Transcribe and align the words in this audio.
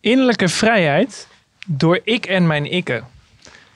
Innerlijke 0.00 0.48
vrijheid 0.48 1.28
door 1.66 2.00
ik 2.04 2.26
en 2.26 2.46
mijn 2.46 2.70
ikken. 2.70 3.04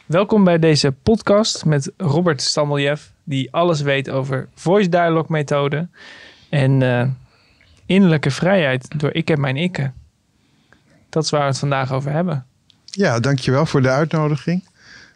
Welkom 0.06 0.45
bij 0.45 0.58
deze 0.58 0.93
podcast 0.93 1.64
met 1.64 1.93
Robert 1.96 2.43
Stammeljev, 2.43 3.03
die 3.24 3.53
alles 3.53 3.80
weet 3.80 4.11
over 4.11 4.48
voice 4.54 4.88
dialogue 4.88 5.26
methode 5.29 5.88
en 6.48 6.80
uh, 6.80 7.06
innerlijke 7.87 8.30
vrijheid 8.30 8.98
door 8.98 9.12
ik 9.12 9.30
en 9.30 9.40
mijn 9.40 9.56
ikken. 9.56 9.95
Dat 11.08 11.24
is 11.24 11.31
waar 11.31 11.40
we 11.40 11.47
het 11.47 11.58
vandaag 11.58 11.92
over 11.92 12.13
hebben. 12.13 12.47
Ja, 12.85 13.21
dankjewel 13.21 13.67
voor 13.67 13.83
de 13.83 13.91
uitnodiging. 13.91 14.69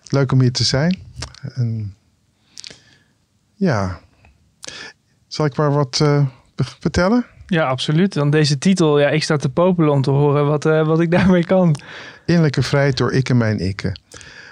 Leuk 0.09 0.33
om 0.33 0.41
hier 0.41 0.53
te 0.53 0.65
zijn. 0.65 0.99
En 1.55 1.97
ja, 3.55 4.01
zal 5.27 5.47
ik 5.47 5.57
maar 5.57 5.73
wat 5.73 6.01
uh, 6.03 6.27
vertellen? 6.57 7.27
Ja, 7.51 7.67
absoluut. 7.67 8.13
Dan 8.13 8.31
deze 8.31 8.59
titel, 8.59 9.01
ja, 9.01 9.09
ik 9.09 9.23
sta 9.23 9.37
te 9.37 9.49
popelen 9.49 9.93
om 9.93 10.03
te 10.03 10.11
horen 10.11 10.47
wat, 10.47 10.67
uh, 10.67 10.87
wat 10.87 11.01
ik 11.01 11.11
daarmee 11.11 11.45
kan. 11.45 11.81
Innerlijke 12.25 12.63
vrijheid 12.63 12.97
door 12.97 13.13
ik 13.13 13.29
en 13.29 13.37
mijn 13.37 13.59
ikken. 13.59 14.01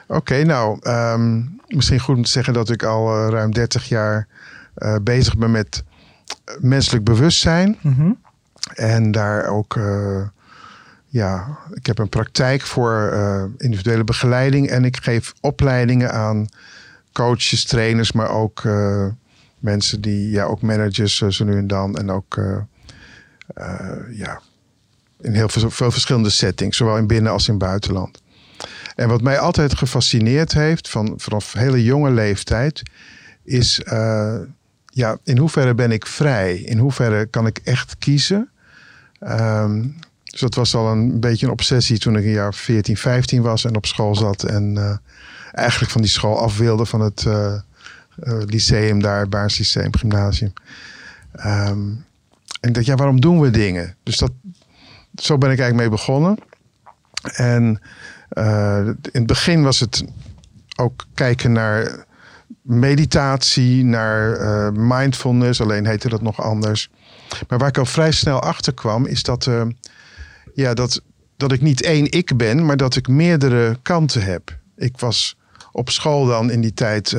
Oké, 0.06 0.42
nou, 0.42 0.78
um, 0.88 1.60
misschien 1.66 2.00
goed 2.00 2.16
om 2.16 2.22
te 2.22 2.30
zeggen 2.30 2.52
dat 2.52 2.70
ik 2.70 2.82
al 2.82 3.16
uh, 3.16 3.28
ruim 3.28 3.52
30 3.52 3.88
jaar 3.88 4.27
uh, 4.78 4.96
bezig 5.02 5.36
ben 5.36 5.50
met 5.50 5.84
menselijk 6.60 7.05
bewustzijn. 7.05 7.78
Mm 7.80 7.95
-hmm. 7.95 8.19
En 8.74 9.10
daar 9.10 9.47
ook, 9.47 9.80
ja, 11.06 11.58
ik 11.74 11.86
heb 11.86 11.98
een 11.98 12.08
praktijk 12.08 12.62
voor 12.62 13.19
individuele 13.56 14.05
begeleiding. 14.05 14.69
En 14.69 14.84
ik 14.84 14.97
geef 15.02 15.34
opleidingen 15.41 16.12
aan 16.12 16.47
coaches, 17.12 17.64
trainers, 17.64 18.12
maar 18.12 18.30
ook 18.30 18.62
mensen 19.58 20.00
die, 20.00 20.30
ja, 20.30 20.44
ook 20.44 20.62
managers 20.62 21.16
zo 21.16 21.44
nu 21.44 21.56
en 21.56 21.66
dan. 21.66 21.97
En 21.97 22.10
ook 22.10 22.38
ja, 24.10 24.41
in 25.20 25.34
heel 25.34 25.48
veel, 25.48 25.91
verschillende 25.91 26.30
settings, 26.30 26.77
zowel 26.77 26.97
in 26.97 27.06
binnen- 27.06 27.33
als 27.33 27.48
in 27.48 27.59
buitenland. 27.59 28.23
En 28.95 29.08
wat 29.08 29.22
mij 29.22 29.39
altijd 29.39 29.75
gefascineerd 29.75 30.53
heeft, 30.53 30.89
van, 30.89 31.14
vanaf 31.17 31.53
hele 31.53 31.84
jonge 31.84 32.11
leeftijd, 32.11 32.83
is 33.45 33.80
uh, 33.92 34.36
ja, 34.84 35.19
in 35.25 35.39
hoeverre 35.39 35.75
ben 35.75 35.92
ik 35.92 36.06
vrij? 36.06 36.56
In 36.56 36.78
hoeverre 36.78 37.27
kan 37.27 37.47
ik 37.47 37.58
echt 37.64 37.97
kiezen? 37.98 38.50
Um, 39.20 39.97
dus 40.25 40.41
dat 40.41 40.55
was 40.55 40.75
al 40.75 40.91
een 40.91 41.20
beetje 41.20 41.47
een 41.47 41.52
obsessie 41.52 41.98
toen 41.98 42.17
ik 42.17 42.25
een 42.25 42.30
jaar 42.30 42.55
14, 42.55 42.97
15 42.97 43.42
was 43.42 43.64
en 43.64 43.77
op 43.77 43.86
school 43.86 44.14
zat. 44.14 44.42
En 44.42 44.75
uh, 44.78 44.97
eigenlijk 45.52 45.92
van 45.92 46.00
die 46.00 46.11
school 46.11 46.39
af 46.39 46.58
wilde, 46.58 46.86
van 46.86 47.00
het 47.00 47.25
uh, 47.28 47.55
lyceum 48.47 49.02
daar, 49.02 49.28
Baarslyceum, 49.28 49.97
gymnasium. 49.97 50.52
Um, 51.47 52.05
en 52.67 52.72
ik 52.72 52.75
dacht, 52.75 52.86
ja, 52.86 52.95
waarom 52.95 53.20
doen 53.20 53.41
we 53.41 53.50
dingen? 53.50 53.97
Dus 54.03 54.19
dat, 54.19 54.33
zo 55.14 55.39
ben 55.39 55.50
ik 55.50 55.59
eigenlijk 55.59 55.89
mee 55.89 55.98
begonnen. 55.98 56.39
En 57.34 57.81
uh, 58.33 58.86
in 58.86 58.97
het 59.12 59.27
begin 59.27 59.62
was 59.62 59.81
het 59.81 60.05
ook 60.77 61.06
kijken 61.14 61.53
naar 61.53 62.05
meditatie, 62.62 63.84
naar 63.84 64.41
uh, 64.41 64.69
mindfulness. 64.73 65.61
Alleen 65.61 65.86
heette 65.86 66.08
dat 66.08 66.23
nog 66.23 66.42
anders. 66.42 66.91
Maar 67.48 67.58
waar 67.58 67.69
ik 67.69 67.78
al 67.78 67.86
vrij 67.86 68.12
snel 68.12 68.41
achter 68.41 68.75
kwam, 68.75 69.06
is 69.06 69.23
dat, 69.23 69.47
uh, 69.47 69.62
ja, 70.55 70.75
dat, 70.75 71.01
dat 71.36 71.53
ik 71.53 71.61
niet 71.61 71.83
één 71.83 72.11
ik 72.11 72.36
ben, 72.36 72.67
maar 72.67 72.77
dat 72.77 72.97
ik 72.97 73.08
meerdere 73.08 73.78
kanten 73.83 74.23
heb. 74.23 74.58
Ik 74.77 74.98
was 74.98 75.36
op 75.73 75.91
school 75.91 76.27
dan 76.27 76.51
in 76.51 76.61
die 76.61 76.75
tijd 76.75 77.17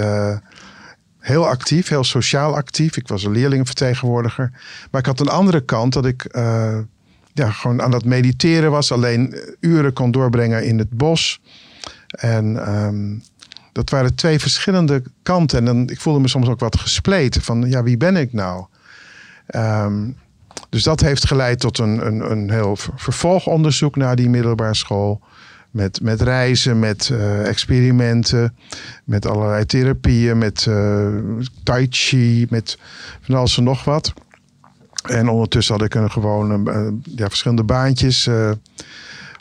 heel 1.28 1.48
actief, 1.48 1.88
heel 1.88 2.04
sociaal 2.04 2.56
actief. 2.56 2.98
Ik 2.98 3.08
was 3.08 3.24
een 3.24 3.32
leerlingenvertegenwoordiger. 3.32 4.52
Maar 4.92 5.02
ik 5.02 5.08
had 5.08 5.20
een 5.20 5.30
andere 5.30 5.62
kant 5.62 5.94
dat 5.94 6.06
ik 6.06 6.36
uh, 6.36 6.78
ja, 7.34 7.52
gewoon 7.52 7.82
aan 7.82 7.92
het 7.92 8.06
mediteren 8.06 8.72
was. 8.72 8.92
Alleen 8.92 9.36
uren 9.60 9.94
kon 9.94 10.12
doorbrengen 10.12 10.66
in 10.66 10.78
het 10.78 10.90
bos. 10.90 11.42
En 12.08 12.74
um, 12.76 13.24
dat 13.72 13.90
waren 13.90 14.16
twee 14.16 14.40
verschillende 14.40 15.04
kanten. 15.24 15.58
En 15.58 15.66
dan, 15.66 15.90
ik 15.90 16.02
voelde 16.02 16.20
me 16.20 16.28
soms 16.28 16.48
ook 16.48 16.60
wat 16.60 16.80
gespleten. 16.80 17.42
Van 17.42 17.70
ja, 17.70 17.84
wie 17.84 17.98
ben 17.98 18.16
ik 18.16 18.34
nou? 18.34 18.66
Um, 19.56 20.18
dus 20.70 20.84
dat 20.84 21.00
heeft 21.00 21.28
geleid 21.28 21.60
tot 21.60 21.78
een, 21.78 22.06
een, 22.06 22.32
een 22.32 22.52
heel 22.52 22.78
vervolgonderzoek 22.96 23.96
naar 23.96 24.16
die 24.16 24.30
middelbare 24.30 24.76
school. 24.76 25.22
Met, 25.78 26.02
met 26.02 26.22
reizen, 26.22 26.80
met 26.80 27.10
uh, 27.12 27.48
experimenten, 27.48 28.56
met 29.04 29.26
allerlei 29.26 29.66
therapieën, 29.66 30.38
met 30.38 30.66
uh, 30.70 31.08
tai 31.64 31.88
chi, 31.90 32.46
met 32.50 32.78
van 33.22 33.36
alles 33.36 33.58
en 33.58 33.64
nog 33.64 33.84
wat. 33.84 34.14
En 35.04 35.30
ondertussen 35.30 35.76
had 35.76 35.84
ik 35.84 35.96
een 35.96 36.12
gewoon 36.12 36.68
uh, 36.68 36.88
ja, 37.16 37.28
verschillende 37.28 37.64
baantjes 37.64 38.30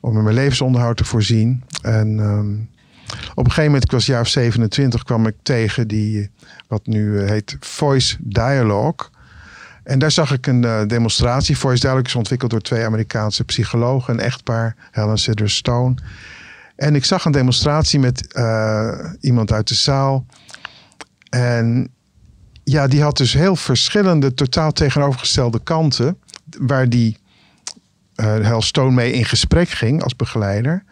om 0.00 0.16
in 0.16 0.22
mijn 0.22 0.34
levensonderhoud 0.34 0.96
te 0.96 1.04
voorzien. 1.04 1.62
En 1.82 2.18
um, 2.18 2.68
op 3.34 3.44
een 3.44 3.50
gegeven 3.50 3.64
moment, 3.64 3.84
ik 3.84 3.90
was 3.90 4.06
jaar 4.06 4.26
27, 4.26 5.02
kwam 5.02 5.26
ik 5.26 5.34
tegen 5.42 5.88
die, 5.88 6.30
wat 6.68 6.86
nu 6.86 7.20
heet 7.20 7.56
Voice 7.60 8.16
Dialogue. 8.20 9.08
En 9.86 9.98
daar 9.98 10.10
zag 10.10 10.32
ik 10.32 10.46
een 10.46 10.62
uh, 10.62 10.86
demonstratie. 10.86 11.58
Voice 11.58 11.80
Dialogue 11.80 12.06
is 12.06 12.14
ontwikkeld 12.14 12.50
door 12.50 12.60
twee 12.60 12.84
Amerikaanse 12.84 13.44
psychologen, 13.44 14.14
een 14.14 14.20
echtpaar, 14.20 14.76
Helen 14.90 15.18
Sidder 15.18 15.50
Stone. 15.50 15.94
En 16.76 16.94
ik 16.94 17.04
zag 17.04 17.24
een 17.24 17.32
demonstratie 17.32 17.98
met 17.98 18.34
uh, 18.36 18.98
iemand 19.20 19.52
uit 19.52 19.68
de 19.68 19.74
zaal. 19.74 20.26
En 21.28 21.88
ja, 22.64 22.86
die 22.86 23.02
had 23.02 23.16
dus 23.16 23.32
heel 23.32 23.56
verschillende, 23.56 24.34
totaal 24.34 24.72
tegenovergestelde 24.72 25.62
kanten. 25.62 26.18
Waar 26.58 26.88
die 26.88 27.18
uh, 28.16 28.60
Stone 28.60 28.94
mee 28.94 29.12
in 29.12 29.24
gesprek 29.24 29.68
ging 29.68 30.02
als 30.02 30.16
begeleider. 30.16 30.84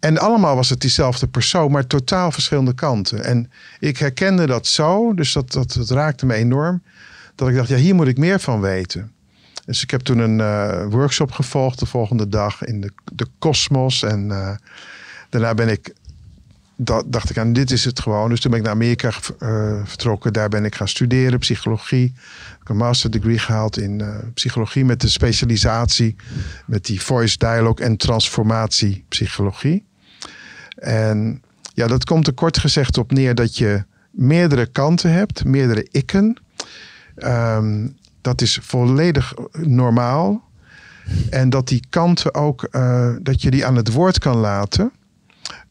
En 0.00 0.18
allemaal 0.18 0.56
was 0.56 0.70
het 0.70 0.80
diezelfde 0.80 1.26
persoon, 1.26 1.70
maar 1.70 1.86
totaal 1.86 2.30
verschillende 2.32 2.74
kanten. 2.74 3.24
En 3.24 3.50
ik 3.78 3.98
herkende 3.98 4.46
dat 4.46 4.66
zo, 4.66 5.14
dus 5.14 5.32
dat, 5.32 5.52
dat 5.52 5.90
raakte 5.90 6.26
me 6.26 6.34
enorm 6.34 6.82
dat 7.38 7.48
ik 7.48 7.54
dacht, 7.54 7.68
ja, 7.68 7.76
hier 7.76 7.94
moet 7.94 8.06
ik 8.06 8.18
meer 8.18 8.40
van 8.40 8.60
weten. 8.60 9.12
Dus 9.64 9.82
ik 9.82 9.90
heb 9.90 10.00
toen 10.00 10.18
een 10.18 10.38
uh, 10.38 10.84
workshop 10.90 11.30
gevolgd 11.30 11.78
de 11.78 11.86
volgende 11.86 12.28
dag 12.28 12.64
in 12.64 12.80
de, 12.80 12.92
de 13.12 13.26
Cosmos. 13.38 14.02
En 14.02 14.28
uh, 14.28 14.50
daarna 15.28 15.54
ben 15.54 15.68
ik, 15.68 15.92
dacht 17.06 17.30
ik 17.30 17.38
aan, 17.38 17.52
dit 17.52 17.70
is 17.70 17.84
het 17.84 18.00
gewoon. 18.00 18.28
Dus 18.28 18.40
toen 18.40 18.50
ben 18.50 18.60
ik 18.60 18.66
naar 18.66 18.74
Amerika 18.74 19.12
uh, 19.38 19.80
vertrokken. 19.84 20.32
Daar 20.32 20.48
ben 20.48 20.64
ik 20.64 20.74
gaan 20.74 20.88
studeren, 20.88 21.38
psychologie. 21.38 22.04
Ik 22.04 22.58
heb 22.58 22.68
een 22.68 22.76
master 22.76 23.10
degree 23.10 23.38
gehaald 23.38 23.78
in 23.78 24.02
psychologie 24.34 24.84
met 24.84 25.00
de 25.00 25.08
specialisatie 25.08 26.16
met 26.66 26.84
die 26.84 27.02
voice 27.02 27.38
dialogue 27.38 27.86
en 27.86 27.96
transformatie 27.96 29.04
psychologie. 29.08 29.84
En 30.76 31.42
ja, 31.74 31.86
dat 31.86 32.04
komt 32.04 32.26
er 32.26 32.32
kort 32.32 32.58
gezegd 32.58 32.98
op 32.98 33.12
neer 33.12 33.34
dat 33.34 33.56
je 33.56 33.84
meerdere 34.10 34.66
kanten 34.66 35.12
hebt, 35.12 35.44
meerdere 35.44 35.88
ikken. 35.90 36.36
Um, 37.24 37.96
dat 38.20 38.40
is 38.40 38.58
volledig 38.62 39.34
normaal. 39.52 40.46
En 41.30 41.50
dat 41.50 41.68
die 41.68 41.82
kanten 41.88 42.34
ook, 42.34 42.68
uh, 42.70 43.10
dat 43.22 43.42
je 43.42 43.50
die 43.50 43.66
aan 43.66 43.76
het 43.76 43.92
woord 43.92 44.18
kan 44.18 44.36
laten. 44.36 44.92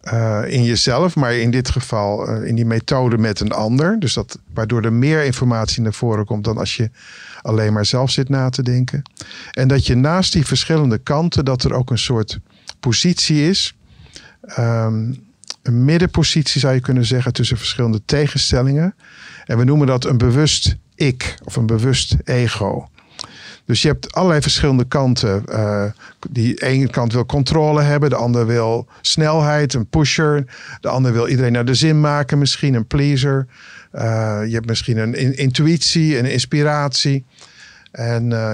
Uh, 0.03 0.41
in 0.47 0.63
jezelf, 0.63 1.15
maar 1.15 1.33
in 1.33 1.51
dit 1.51 1.69
geval 1.69 2.29
uh, 2.29 2.47
in 2.47 2.55
die 2.55 2.65
methode 2.65 3.17
met 3.17 3.39
een 3.39 3.51
ander. 3.51 3.99
Dus 3.99 4.13
dat, 4.13 4.39
waardoor 4.53 4.81
er 4.81 4.93
meer 4.93 5.23
informatie 5.23 5.81
naar 5.81 5.93
voren 5.93 6.25
komt 6.25 6.43
dan 6.43 6.57
als 6.57 6.75
je 6.75 6.89
alleen 7.41 7.73
maar 7.73 7.85
zelf 7.85 8.11
zit 8.11 8.29
na 8.29 8.49
te 8.49 8.63
denken. 8.63 9.01
En 9.51 9.67
dat 9.67 9.85
je 9.85 9.95
naast 9.95 10.33
die 10.33 10.45
verschillende 10.45 10.97
kanten, 10.97 11.45
dat 11.45 11.63
er 11.63 11.73
ook 11.73 11.89
een 11.89 11.97
soort 11.97 12.39
positie 12.79 13.49
is. 13.49 13.75
Um, 14.59 15.25
een 15.61 15.85
middenpositie 15.85 16.59
zou 16.59 16.73
je 16.73 16.79
kunnen 16.79 17.05
zeggen 17.05 17.33
tussen 17.33 17.57
verschillende 17.57 18.01
tegenstellingen. 18.05 18.95
En 19.45 19.57
we 19.57 19.63
noemen 19.63 19.87
dat 19.87 20.05
een 20.05 20.17
bewust 20.17 20.75
ik 20.97 21.37
of 21.43 21.55
een 21.55 21.65
bewust 21.65 22.15
ego. 22.23 22.89
Dus 23.67 23.81
je 23.81 23.87
hebt 23.87 24.13
allerlei 24.13 24.41
verschillende 24.41 24.85
kanten. 24.85 25.43
Uh, 25.49 25.83
die 26.29 26.63
ene 26.63 26.89
kant 26.89 27.13
wil 27.13 27.25
controle 27.25 27.81
hebben, 27.81 28.09
de 28.09 28.15
ander 28.15 28.45
wil 28.45 28.87
snelheid, 29.01 29.73
een 29.73 29.87
pusher. 29.87 30.45
De 30.81 30.87
ander 30.87 31.13
wil 31.13 31.27
iedereen 31.27 31.51
naar 31.51 31.65
de 31.65 31.73
zin 31.73 31.99
maken, 31.99 32.37
misschien 32.37 32.73
een 32.73 32.87
pleaser. 32.87 33.47
Uh, 33.93 34.01
je 34.45 34.53
hebt 34.53 34.65
misschien 34.65 34.97
een 34.97 35.13
in 35.13 35.37
intuïtie, 35.37 36.17
een 36.17 36.25
inspiratie. 36.25 37.25
En 37.91 38.31
uh, 38.31 38.51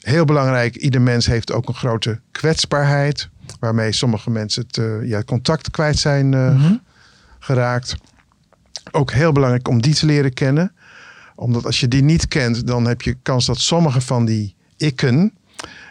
heel 0.00 0.24
belangrijk, 0.24 0.76
ieder 0.76 1.02
mens 1.02 1.26
heeft 1.26 1.52
ook 1.52 1.68
een 1.68 1.74
grote 1.74 2.20
kwetsbaarheid. 2.30 3.28
Waarmee 3.60 3.92
sommige 3.92 4.30
mensen 4.30 4.64
het 4.66 4.80
ja, 5.08 5.22
contact 5.22 5.70
kwijt 5.70 5.98
zijn 5.98 6.26
mm 6.26 6.56
-hmm. 6.56 6.82
geraakt. 7.38 7.94
Ook 8.90 9.10
heel 9.12 9.32
belangrijk 9.32 9.68
om 9.68 9.82
die 9.82 9.94
te 9.94 10.06
leren 10.06 10.32
kennen 10.32 10.72
omdat 11.40 11.66
als 11.66 11.80
je 11.80 11.88
die 11.88 12.02
niet 12.02 12.28
kent, 12.28 12.66
dan 12.66 12.86
heb 12.86 13.02
je 13.02 13.16
kans 13.22 13.46
dat 13.46 13.60
sommige 13.60 14.00
van 14.00 14.24
die 14.24 14.54
ikken, 14.76 15.32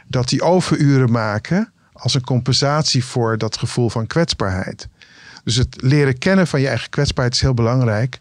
dat 0.08 0.30
die 0.30 0.42
overuren 0.42 1.12
maken 1.12 1.72
als 1.94 2.14
een 2.14 2.24
compensatie 2.24 3.06
voor 3.06 3.38
dat 3.38 3.58
gevoel 3.58 3.90
van 3.90 4.08
kwetsbaarheid. 4.08 4.88
Dus 5.44 5.56
het 5.56 5.82
leren 5.82 6.18
kennen 6.18 6.48
van 6.48 6.62
je 6.62 6.68
eigen 6.68 6.90
kwetsbaarheid 6.90 7.36
is 7.36 7.42
heel 7.42 7.54
belangrijk. 7.54 8.20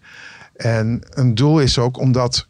En 0.57 1.03
een 1.11 1.35
doel 1.35 1.61
is 1.61 1.79
ook 1.79 1.99
om 1.99 2.13
dat 2.13 2.47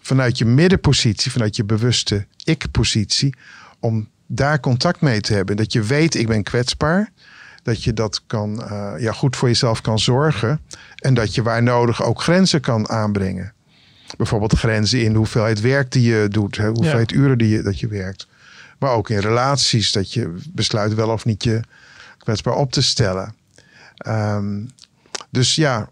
vanuit 0.00 0.38
je 0.38 0.44
middenpositie, 0.44 1.32
vanuit 1.32 1.56
je 1.56 1.64
bewuste 1.64 2.26
ik-positie, 2.44 3.34
om 3.80 4.08
daar 4.26 4.60
contact 4.60 5.00
mee 5.00 5.20
te 5.20 5.34
hebben. 5.34 5.56
Dat 5.56 5.72
je 5.72 5.82
weet, 5.82 6.14
ik 6.14 6.26
ben 6.26 6.42
kwetsbaar. 6.42 7.10
Dat 7.62 7.84
je 7.84 7.92
dat 7.92 8.22
kan, 8.26 8.62
uh, 8.70 8.92
ja, 8.98 9.12
goed 9.12 9.36
voor 9.36 9.48
jezelf 9.48 9.80
kan 9.80 9.98
zorgen. 9.98 10.60
En 10.96 11.14
dat 11.14 11.34
je 11.34 11.42
waar 11.42 11.62
nodig 11.62 12.02
ook 12.02 12.22
grenzen 12.22 12.60
kan 12.60 12.88
aanbrengen. 12.88 13.52
Bijvoorbeeld 14.16 14.58
grenzen 14.58 15.02
in 15.02 15.12
de 15.12 15.18
hoeveelheid 15.18 15.60
werk 15.60 15.92
die 15.92 16.10
je 16.10 16.28
doet. 16.28 16.56
Hè, 16.56 16.68
hoeveelheid 16.68 17.12
uren 17.12 17.38
die 17.38 17.48
je, 17.48 17.62
dat 17.62 17.80
je 17.80 17.88
werkt. 17.88 18.26
Maar 18.78 18.90
ook 18.90 19.10
in 19.10 19.18
relaties. 19.18 19.92
Dat 19.92 20.12
je 20.12 20.34
besluit 20.48 20.94
wel 20.94 21.08
of 21.08 21.24
niet 21.24 21.44
je 21.44 21.60
kwetsbaar 22.18 22.54
op 22.54 22.72
te 22.72 22.82
stellen. 22.82 23.34
Um, 24.06 24.70
dus 25.30 25.54
ja, 25.54 25.88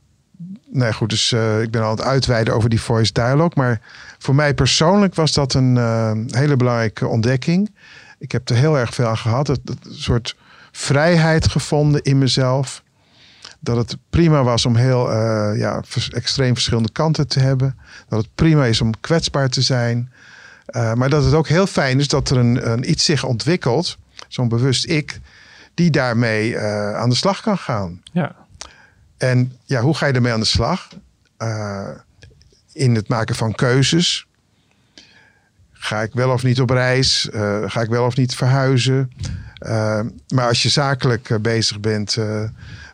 nee 0.67 0.93
goed. 0.93 1.11
Dus 1.11 1.31
uh, 1.31 1.63
ik 1.63 1.71
ben 1.71 1.83
al 1.83 1.91
aan 1.91 1.97
het 1.97 2.07
uitweiden 2.07 2.55
over 2.55 2.71
die 2.71 2.81
voice 2.81 3.13
dialogue. 3.13 3.53
Maar 3.55 3.81
voor 4.19 4.35
mij 4.35 4.55
persoonlijk 4.55 5.15
was 5.15 5.33
dat 5.33 5.55
een 5.55 5.77
uh, 5.77 6.13
hele 6.27 6.57
belangrijke 6.57 7.07
ontdekking. 7.07 7.71
Ik 8.19 8.33
heb 8.33 8.49
er 8.49 8.57
heel 8.57 8.79
erg 8.79 8.95
veel 8.95 9.07
aan 9.07 9.19
gehad. 9.19 9.47
Het, 9.47 9.61
het, 9.65 9.87
een 9.87 9.95
soort 9.95 10.37
vrijheid 10.73 11.49
gevonden 11.49 12.03
in 12.03 12.19
mezelf. 12.19 12.83
Dat 13.67 13.77
het 13.77 13.97
prima 14.11 14.43
was 14.43 14.67
om 14.67 14.77
heel 14.77 15.13
uh, 15.13 15.59
ja, 15.59 15.83
extreem 16.11 16.55
verschillende 16.55 16.93
kanten 16.93 17.29
te 17.29 17.41
hebben. 17.41 17.79
Dat 18.09 18.19
het 18.19 18.35
prima 18.35 18.65
is 18.65 18.81
om 18.81 19.01
kwetsbaar 19.01 19.49
te 19.49 19.63
zijn. 19.63 20.13
Uh, 20.71 20.93
maar 20.93 21.09
dat 21.09 21.25
het 21.25 21.35
ook 21.35 21.49
heel 21.49 21.67
fijn 21.67 21.99
is 21.99 22.09
dat 22.09 22.31
er 22.31 22.37
een, 22.37 22.71
een 22.71 22.91
iets 22.91 23.05
zich 23.05 23.25
ontwikkelt. 23.25 23.99
Zo'n 24.29 24.49
bewust 24.49 24.87
ik. 24.87 25.21
Die 25.75 25.91
daarmee 25.91 26.51
uh, 26.51 26.95
aan 26.95 27.09
de 27.09 27.15
slag 27.15 27.41
kan 27.41 27.59
gaan. 27.59 28.03
Ja. 28.13 28.35
En 29.17 29.53
ja, 29.65 29.81
hoe 29.81 29.95
ga 29.95 30.07
je 30.07 30.13
ermee 30.13 30.33
aan 30.33 30.41
de 30.41 30.47
slag? 30.47 30.89
in 32.73 32.95
het 32.95 33.09
maken 33.09 33.35
van 33.35 33.55
keuzes. 33.55 34.27
Ga 35.73 36.03
ik 36.03 36.13
wel 36.13 36.31
of 36.31 36.43
niet 36.43 36.61
op 36.61 36.71
reis? 36.71 37.29
Ga 37.67 37.81
ik 37.81 37.89
wel 37.89 38.05
of 38.05 38.17
niet 38.17 38.35
verhuizen? 38.35 39.11
Uh, 39.61 40.01
maar 40.29 40.49
als 40.49 40.63
je 40.63 40.69
zakelijk 40.69 41.29
uh, 41.29 41.39
bezig 41.39 41.81
bent, 41.81 42.17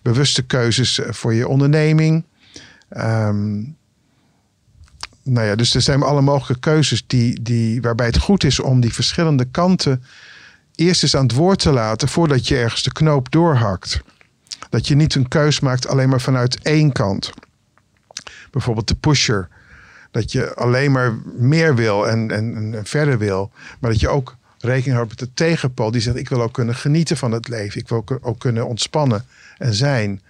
bewuste 0.02 0.42
keuzes 0.42 1.00
voor 1.08 1.34
je 1.34 1.48
onderneming. 1.48 2.24
Um, 2.96 3.76
nou 5.22 5.46
ja, 5.46 5.54
dus 5.54 5.74
er 5.74 5.80
zijn 5.80 6.02
alle 6.02 6.20
mogelijke 6.20 6.60
keuzes 6.60 7.04
die, 7.06 7.42
die, 7.42 7.82
waarbij 7.82 8.06
het 8.06 8.18
goed 8.18 8.44
is 8.44 8.60
om 8.60 8.80
die 8.80 8.94
verschillende 8.94 9.44
kanten 9.44 10.04
eerst 10.74 11.02
eens 11.02 11.16
aan 11.16 11.22
het 11.22 11.32
woord 11.32 11.58
te 11.58 11.72
laten 11.72 12.08
voordat 12.08 12.48
je 12.48 12.56
ergens 12.56 12.82
de 12.82 12.92
knoop 12.92 13.30
doorhakt. 13.30 14.00
Dat 14.70 14.86
je 14.86 14.94
niet 14.94 15.14
een 15.14 15.28
keus 15.28 15.60
maakt 15.60 15.88
alleen 15.88 16.08
maar 16.08 16.20
vanuit 16.20 16.62
één 16.62 16.92
kant. 16.92 17.30
Bijvoorbeeld 18.50 18.88
de 18.88 18.94
pusher 18.94 19.48
dat 20.10 20.32
je 20.32 20.54
alleen 20.54 20.92
maar 20.92 21.14
meer 21.36 21.74
wil 21.74 22.08
en, 22.08 22.30
en, 22.30 22.74
en, 22.74 22.84
verder 22.84 23.18
wil. 23.18 23.50
Maar 23.80 23.90
dat 23.90 24.00
je 24.00 24.08
ook 24.08 24.36
rekening 24.64 24.94
houdt 24.94 25.08
met 25.08 25.18
de 25.18 25.34
tegenpool 25.34 25.90
die 25.90 26.00
zegt: 26.00 26.16
Ik 26.16 26.28
wil 26.28 26.42
ook 26.42 26.52
kunnen 26.52 26.74
genieten 26.74 27.16
van 27.16 27.32
het 27.32 27.48
leven. 27.48 27.80
Ik 27.80 27.88
wil 27.88 28.04
ook 28.20 28.38
kunnen 28.38 28.66
ontspannen 28.66 29.24
en 29.58 29.74
zijn. 29.74 30.22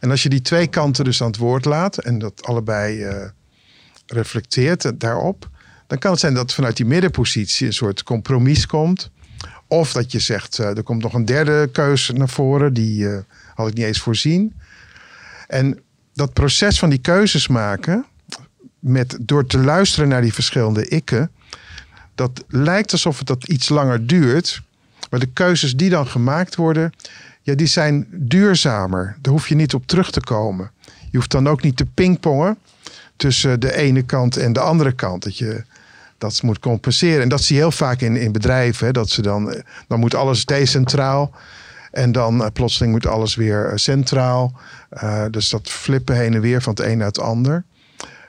En 0.00 0.10
als 0.10 0.22
je 0.22 0.28
die 0.28 0.42
twee 0.42 0.66
kanten 0.66 1.04
dus 1.04 1.22
aan 1.22 1.26
het 1.26 1.36
woord 1.36 1.64
laat 1.64 1.98
en 1.98 2.18
dat 2.18 2.44
allebei 2.44 3.04
uh, 3.04 3.24
reflecteert 4.06 5.00
daarop, 5.00 5.48
dan 5.86 5.98
kan 5.98 6.10
het 6.10 6.20
zijn 6.20 6.34
dat 6.34 6.54
vanuit 6.54 6.76
die 6.76 6.86
middenpositie 6.86 7.66
een 7.66 7.72
soort 7.72 8.02
compromis 8.02 8.66
komt. 8.66 9.10
Of 9.66 9.92
dat 9.92 10.12
je 10.12 10.18
zegt: 10.18 10.58
uh, 10.58 10.76
Er 10.76 10.82
komt 10.82 11.02
nog 11.02 11.14
een 11.14 11.24
derde 11.24 11.68
keuze 11.72 12.12
naar 12.12 12.28
voren, 12.28 12.72
die 12.74 13.02
uh, 13.02 13.18
had 13.54 13.68
ik 13.68 13.74
niet 13.74 13.84
eens 13.84 14.00
voorzien. 14.00 14.54
En 15.46 15.80
dat 16.14 16.32
proces 16.32 16.78
van 16.78 16.90
die 16.90 16.98
keuzes 16.98 17.48
maken, 17.48 18.06
met, 18.78 19.18
door 19.20 19.46
te 19.46 19.58
luisteren 19.58 20.08
naar 20.08 20.22
die 20.22 20.34
verschillende 20.34 20.88
ikken, 20.88 21.30
dat 22.18 22.44
lijkt 22.48 22.92
alsof 22.92 23.18
het 23.18 23.26
dat 23.26 23.44
iets 23.44 23.68
langer 23.68 24.06
duurt. 24.06 24.62
Maar 25.10 25.20
de 25.20 25.32
keuzes 25.32 25.76
die 25.76 25.90
dan 25.90 26.06
gemaakt 26.06 26.54
worden, 26.54 26.92
ja, 27.42 27.54
die 27.54 27.66
zijn 27.66 28.06
duurzamer. 28.10 29.16
Daar 29.20 29.32
hoef 29.32 29.48
je 29.48 29.54
niet 29.54 29.74
op 29.74 29.86
terug 29.86 30.10
te 30.10 30.20
komen. 30.20 30.70
Je 31.10 31.16
hoeft 31.16 31.30
dan 31.30 31.48
ook 31.48 31.62
niet 31.62 31.76
te 31.76 31.86
pingpongen 31.86 32.58
tussen 33.16 33.60
de 33.60 33.74
ene 33.74 34.02
kant 34.02 34.36
en 34.36 34.52
de 34.52 34.60
andere 34.60 34.92
kant. 34.92 35.22
Dat 35.22 35.38
je 35.38 35.64
dat 36.18 36.42
moet 36.42 36.58
compenseren. 36.58 37.22
En 37.22 37.28
dat 37.28 37.42
zie 37.42 37.56
je 37.56 37.62
heel 37.62 37.72
vaak 37.72 38.00
in, 38.00 38.16
in 38.16 38.32
bedrijven. 38.32 38.92
Dat 38.92 39.10
ze 39.10 39.22
dan, 39.22 39.62
dan 39.88 39.98
moet 39.98 40.14
alles 40.14 40.44
decentraal. 40.44 41.34
En 41.90 42.12
dan 42.12 42.40
uh, 42.40 42.46
plotseling 42.52 42.92
moet 42.92 43.06
alles 43.06 43.34
weer 43.34 43.72
centraal. 43.74 44.52
Dus 45.30 45.48
dat 45.48 45.70
flippen 45.70 46.16
heen 46.16 46.34
en 46.34 46.40
weer 46.40 46.62
van 46.62 46.74
het 46.74 46.86
een 46.86 46.98
naar 46.98 47.06
het 47.06 47.20
ander. 47.20 47.64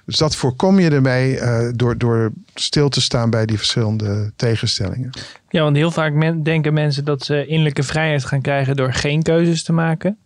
Dus 0.10 0.18
dat 0.18 0.36
voorkom 0.36 0.80
je 0.80 0.90
ermee 0.90 1.36
uh, 1.36 1.70
door, 1.76 1.98
door 1.98 2.32
stil 2.54 2.90
te 2.90 3.02
staan 3.02 3.30
bij 3.30 3.46
die 3.46 3.58
verschillende 3.58 4.32
tegenstellingen. 4.36 5.10
Ja, 5.50 5.64
want 5.64 5.76
heel 5.76 5.92
vaak 5.92 6.44
denken 6.44 6.74
mensen 6.74 7.06
dat 7.06 7.24
ze 7.24 7.46
innerlijke 7.46 7.84
vrijheid 7.84 8.26
gaan 8.26 8.42
krijgen 8.42 8.76
door 8.76 8.94
geen 8.94 9.24
keuzes 9.24 9.64
te 9.64 9.74
maken. 9.74 10.18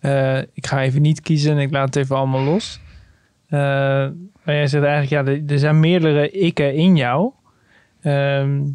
Uh, 0.00 0.38
ik 0.38 0.66
ga 0.66 0.82
even 0.82 1.02
niet 1.02 1.20
kiezen 1.20 1.52
en 1.52 1.58
ik 1.58 1.70
laat 1.70 1.86
het 1.86 1.96
even 1.96 2.16
allemaal 2.16 2.42
los. 2.42 2.80
Uh, 3.46 3.60
maar 4.42 4.54
jij 4.54 4.66
zegt 4.66 4.84
eigenlijk, 4.84 5.28
ja, 5.28 5.52
er 5.54 5.58
zijn 5.58 5.80
meerdere 5.80 6.30
ikken 6.30 6.74
in 6.74 6.96
jou. 6.96 7.32
Um, 8.02 8.74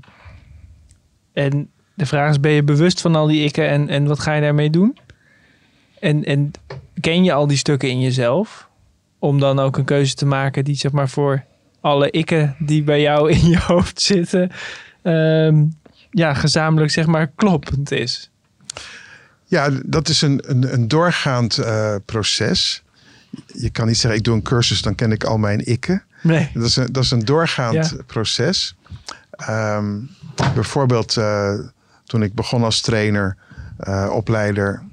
en 1.33 1.69
de 1.93 2.05
vraag 2.05 2.29
is, 2.29 2.39
ben 2.39 2.51
je 2.51 2.63
bewust 2.63 3.01
van 3.01 3.15
al 3.15 3.27
die 3.27 3.43
ikken 3.43 3.69
en, 3.69 3.89
en 3.89 4.07
wat 4.07 4.19
ga 4.19 4.33
je 4.33 4.41
daarmee 4.41 4.69
doen? 4.69 4.97
En, 5.99 6.23
en 6.23 6.51
ken 6.99 7.23
je 7.23 7.33
al 7.33 7.47
die 7.47 7.57
stukken 7.57 7.89
in 7.89 7.99
jezelf? 7.99 8.68
Om 9.19 9.39
dan 9.39 9.59
ook 9.59 9.77
een 9.77 9.85
keuze 9.85 10.15
te 10.15 10.25
maken 10.25 10.63
die 10.63 10.75
zeg 10.75 10.91
maar 10.91 11.09
voor 11.09 11.43
alle 11.81 12.09
ikken 12.09 12.55
die 12.59 12.83
bij 12.83 13.01
jou 13.01 13.31
in 13.31 13.47
je 13.47 13.59
hoofd 13.59 14.01
zitten, 14.01 14.51
um, 15.03 15.77
ja, 16.11 16.33
gezamenlijk 16.33 16.91
zeg 16.91 17.05
maar 17.05 17.31
kloppend 17.35 17.91
is. 17.91 18.29
Ja, 19.45 19.69
dat 19.85 20.09
is 20.09 20.21
een, 20.21 20.41
een, 20.45 20.73
een 20.73 20.87
doorgaand 20.87 21.57
uh, 21.57 21.95
proces. 22.05 22.83
Je 23.45 23.69
kan 23.69 23.87
niet 23.87 23.97
zeggen, 23.97 24.19
ik 24.19 24.25
doe 24.25 24.35
een 24.35 24.41
cursus, 24.41 24.81
dan 24.81 24.95
ken 24.95 25.11
ik 25.11 25.23
al 25.23 25.37
mijn 25.37 25.65
ikken. 25.65 26.03
Nee. 26.21 26.49
Dat 26.53 26.63
is 26.63 26.75
een, 26.75 26.91
dat 26.91 27.03
is 27.03 27.11
een 27.11 27.25
doorgaand 27.25 27.89
ja. 27.89 28.03
proces. 28.05 28.75
Um, 29.49 30.09
bijvoorbeeld 30.53 31.15
uh, 31.15 31.53
toen 32.03 32.23
ik 32.23 32.33
begon 32.33 32.63
als 32.63 32.81
trainer, 32.81 33.37
uh, 33.87 34.09
opleider, 34.11 34.83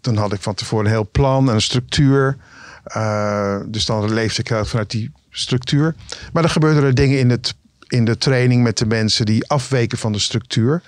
toen 0.00 0.16
had 0.16 0.32
ik 0.32 0.42
van 0.42 0.54
tevoren 0.54 0.84
een 0.84 0.92
heel 0.92 1.08
plan 1.12 1.48
en 1.48 1.54
een 1.54 1.60
structuur. 1.60 2.36
Uh, 2.96 3.60
dus 3.66 3.84
dan 3.84 4.12
leefde 4.12 4.42
ik 4.42 4.52
uit 4.52 4.68
vanuit 4.68 4.90
die 4.90 5.12
structuur. 5.30 5.94
Maar 6.32 6.42
dan 6.42 6.50
gebeurden 6.50 6.82
er 6.82 6.94
dingen 6.94 7.18
in, 7.18 7.30
het, 7.30 7.54
in 7.88 8.04
de 8.04 8.18
training 8.18 8.62
met 8.62 8.78
de 8.78 8.86
mensen 8.86 9.26
die 9.26 9.48
afweken 9.48 9.98
van 9.98 10.12
de 10.12 10.18
structuur. 10.18 10.82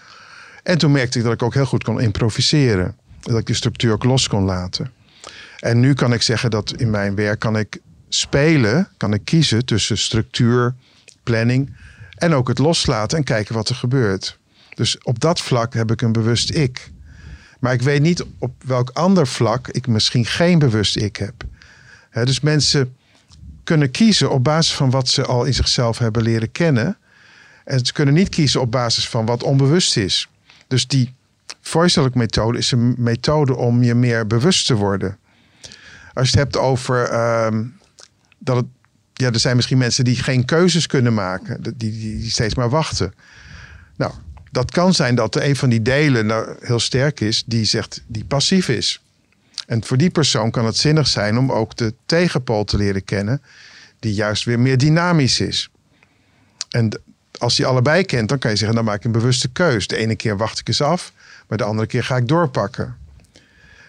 En 0.62 0.78
toen 0.78 0.92
merkte 0.92 1.18
ik 1.18 1.24
dat 1.24 1.32
ik 1.32 1.42
ook 1.42 1.54
heel 1.54 1.66
goed 1.66 1.84
kon 1.84 2.00
improviseren. 2.00 2.96
Dat 3.20 3.38
ik 3.38 3.46
die 3.46 3.54
structuur 3.54 3.92
ook 3.92 4.04
los 4.04 4.28
kon 4.28 4.44
laten. 4.44 4.92
En 5.58 5.80
nu 5.80 5.94
kan 5.94 6.12
ik 6.12 6.22
zeggen 6.22 6.50
dat 6.50 6.72
in 6.76 6.90
mijn 6.90 7.14
werk 7.14 7.38
kan 7.38 7.58
ik 7.58 7.80
spelen, 8.08 8.88
kan 8.96 9.12
ik 9.12 9.24
kiezen 9.24 9.64
tussen 9.64 9.98
structuur, 9.98 10.74
planning 11.22 11.76
en 12.14 12.34
ook 12.34 12.48
het 12.48 12.58
loslaten 12.58 13.18
en 13.18 13.24
kijken 13.24 13.54
wat 13.54 13.68
er 13.68 13.74
gebeurt. 13.74 14.38
Dus 14.74 14.98
op 15.02 15.20
dat 15.20 15.40
vlak 15.40 15.74
heb 15.74 15.90
ik 15.90 16.02
een 16.02 16.12
bewust 16.12 16.50
ik. 16.50 16.92
Maar 17.60 17.72
ik 17.72 17.82
weet 17.82 18.02
niet 18.02 18.24
op 18.38 18.52
welk 18.64 18.90
ander 18.90 19.26
vlak 19.26 19.68
ik 19.68 19.86
misschien 19.86 20.26
geen 20.26 20.58
bewust 20.58 20.96
ik 20.96 21.16
heb 21.16 21.34
dus 22.14 22.40
mensen 22.40 22.96
kunnen 23.64 23.90
kiezen 23.90 24.30
op 24.30 24.44
basis 24.44 24.74
van 24.74 24.90
wat 24.90 25.08
ze 25.08 25.24
al 25.24 25.44
in 25.44 25.54
zichzelf 25.54 25.98
hebben 25.98 26.22
leren 26.22 26.52
kennen. 26.52 26.96
En 27.64 27.86
ze 27.86 27.92
kunnen 27.92 28.14
niet 28.14 28.28
kiezen 28.28 28.60
op 28.60 28.70
basis 28.70 29.08
van 29.08 29.26
wat 29.26 29.42
onbewust 29.42 29.96
is. 29.96 30.28
Dus 30.66 30.86
die 30.86 31.14
voice 31.60 32.10
methode 32.12 32.58
is 32.58 32.70
een 32.70 32.94
methode 32.98 33.56
om 33.56 33.82
je 33.82 33.94
meer 33.94 34.26
bewust 34.26 34.66
te 34.66 34.74
worden. 34.74 35.18
Als 36.12 36.30
je 36.30 36.38
het 36.38 36.44
hebt 36.44 36.56
over 36.56 37.12
uh, 37.12 37.60
dat. 38.38 38.64
Ja, 39.16 39.30
er 39.30 39.40
zijn 39.40 39.56
misschien 39.56 39.78
mensen 39.78 40.04
die 40.04 40.16
geen 40.16 40.44
keuzes 40.44 40.86
kunnen 40.86 41.14
maken, 41.14 41.62
die, 41.62 41.76
die, 41.76 42.18
die 42.18 42.30
steeds 42.30 42.54
maar 42.54 42.70
wachten. 42.70 43.14
Nou, 43.96 44.12
dat 44.50 44.70
kan 44.70 44.94
zijn 44.94 45.14
dat 45.14 45.36
een 45.36 45.56
van 45.56 45.68
die 45.68 45.82
delen 45.82 46.26
nou 46.26 46.56
heel 46.60 46.78
sterk 46.78 47.20
is, 47.20 47.42
die 47.46 47.64
zegt 47.64 48.02
die 48.06 48.24
passief 48.24 48.68
is. 48.68 49.03
En 49.66 49.84
voor 49.84 49.96
die 49.96 50.10
persoon 50.10 50.50
kan 50.50 50.66
het 50.66 50.76
zinnig 50.76 51.06
zijn 51.06 51.38
om 51.38 51.52
ook 51.52 51.76
de 51.76 51.94
tegenpool 52.06 52.64
te 52.64 52.76
leren 52.76 53.04
kennen, 53.04 53.42
die 53.98 54.14
juist 54.14 54.44
weer 54.44 54.60
meer 54.60 54.78
dynamisch 54.78 55.40
is. 55.40 55.70
En 56.68 57.00
als 57.38 57.56
je 57.56 57.66
allebei 57.66 58.04
kent, 58.04 58.28
dan 58.28 58.38
kan 58.38 58.50
je 58.50 58.56
zeggen: 58.56 58.76
dan 58.76 58.84
maak 58.84 58.96
ik 58.96 59.04
een 59.04 59.12
bewuste 59.12 59.48
keus. 59.48 59.86
De 59.86 59.96
ene 59.96 60.16
keer 60.16 60.36
wacht 60.36 60.58
ik 60.58 60.68
eens 60.68 60.82
af, 60.82 61.12
maar 61.48 61.58
de 61.58 61.64
andere 61.64 61.86
keer 61.86 62.04
ga 62.04 62.16
ik 62.16 62.28
doorpakken. 62.28 62.96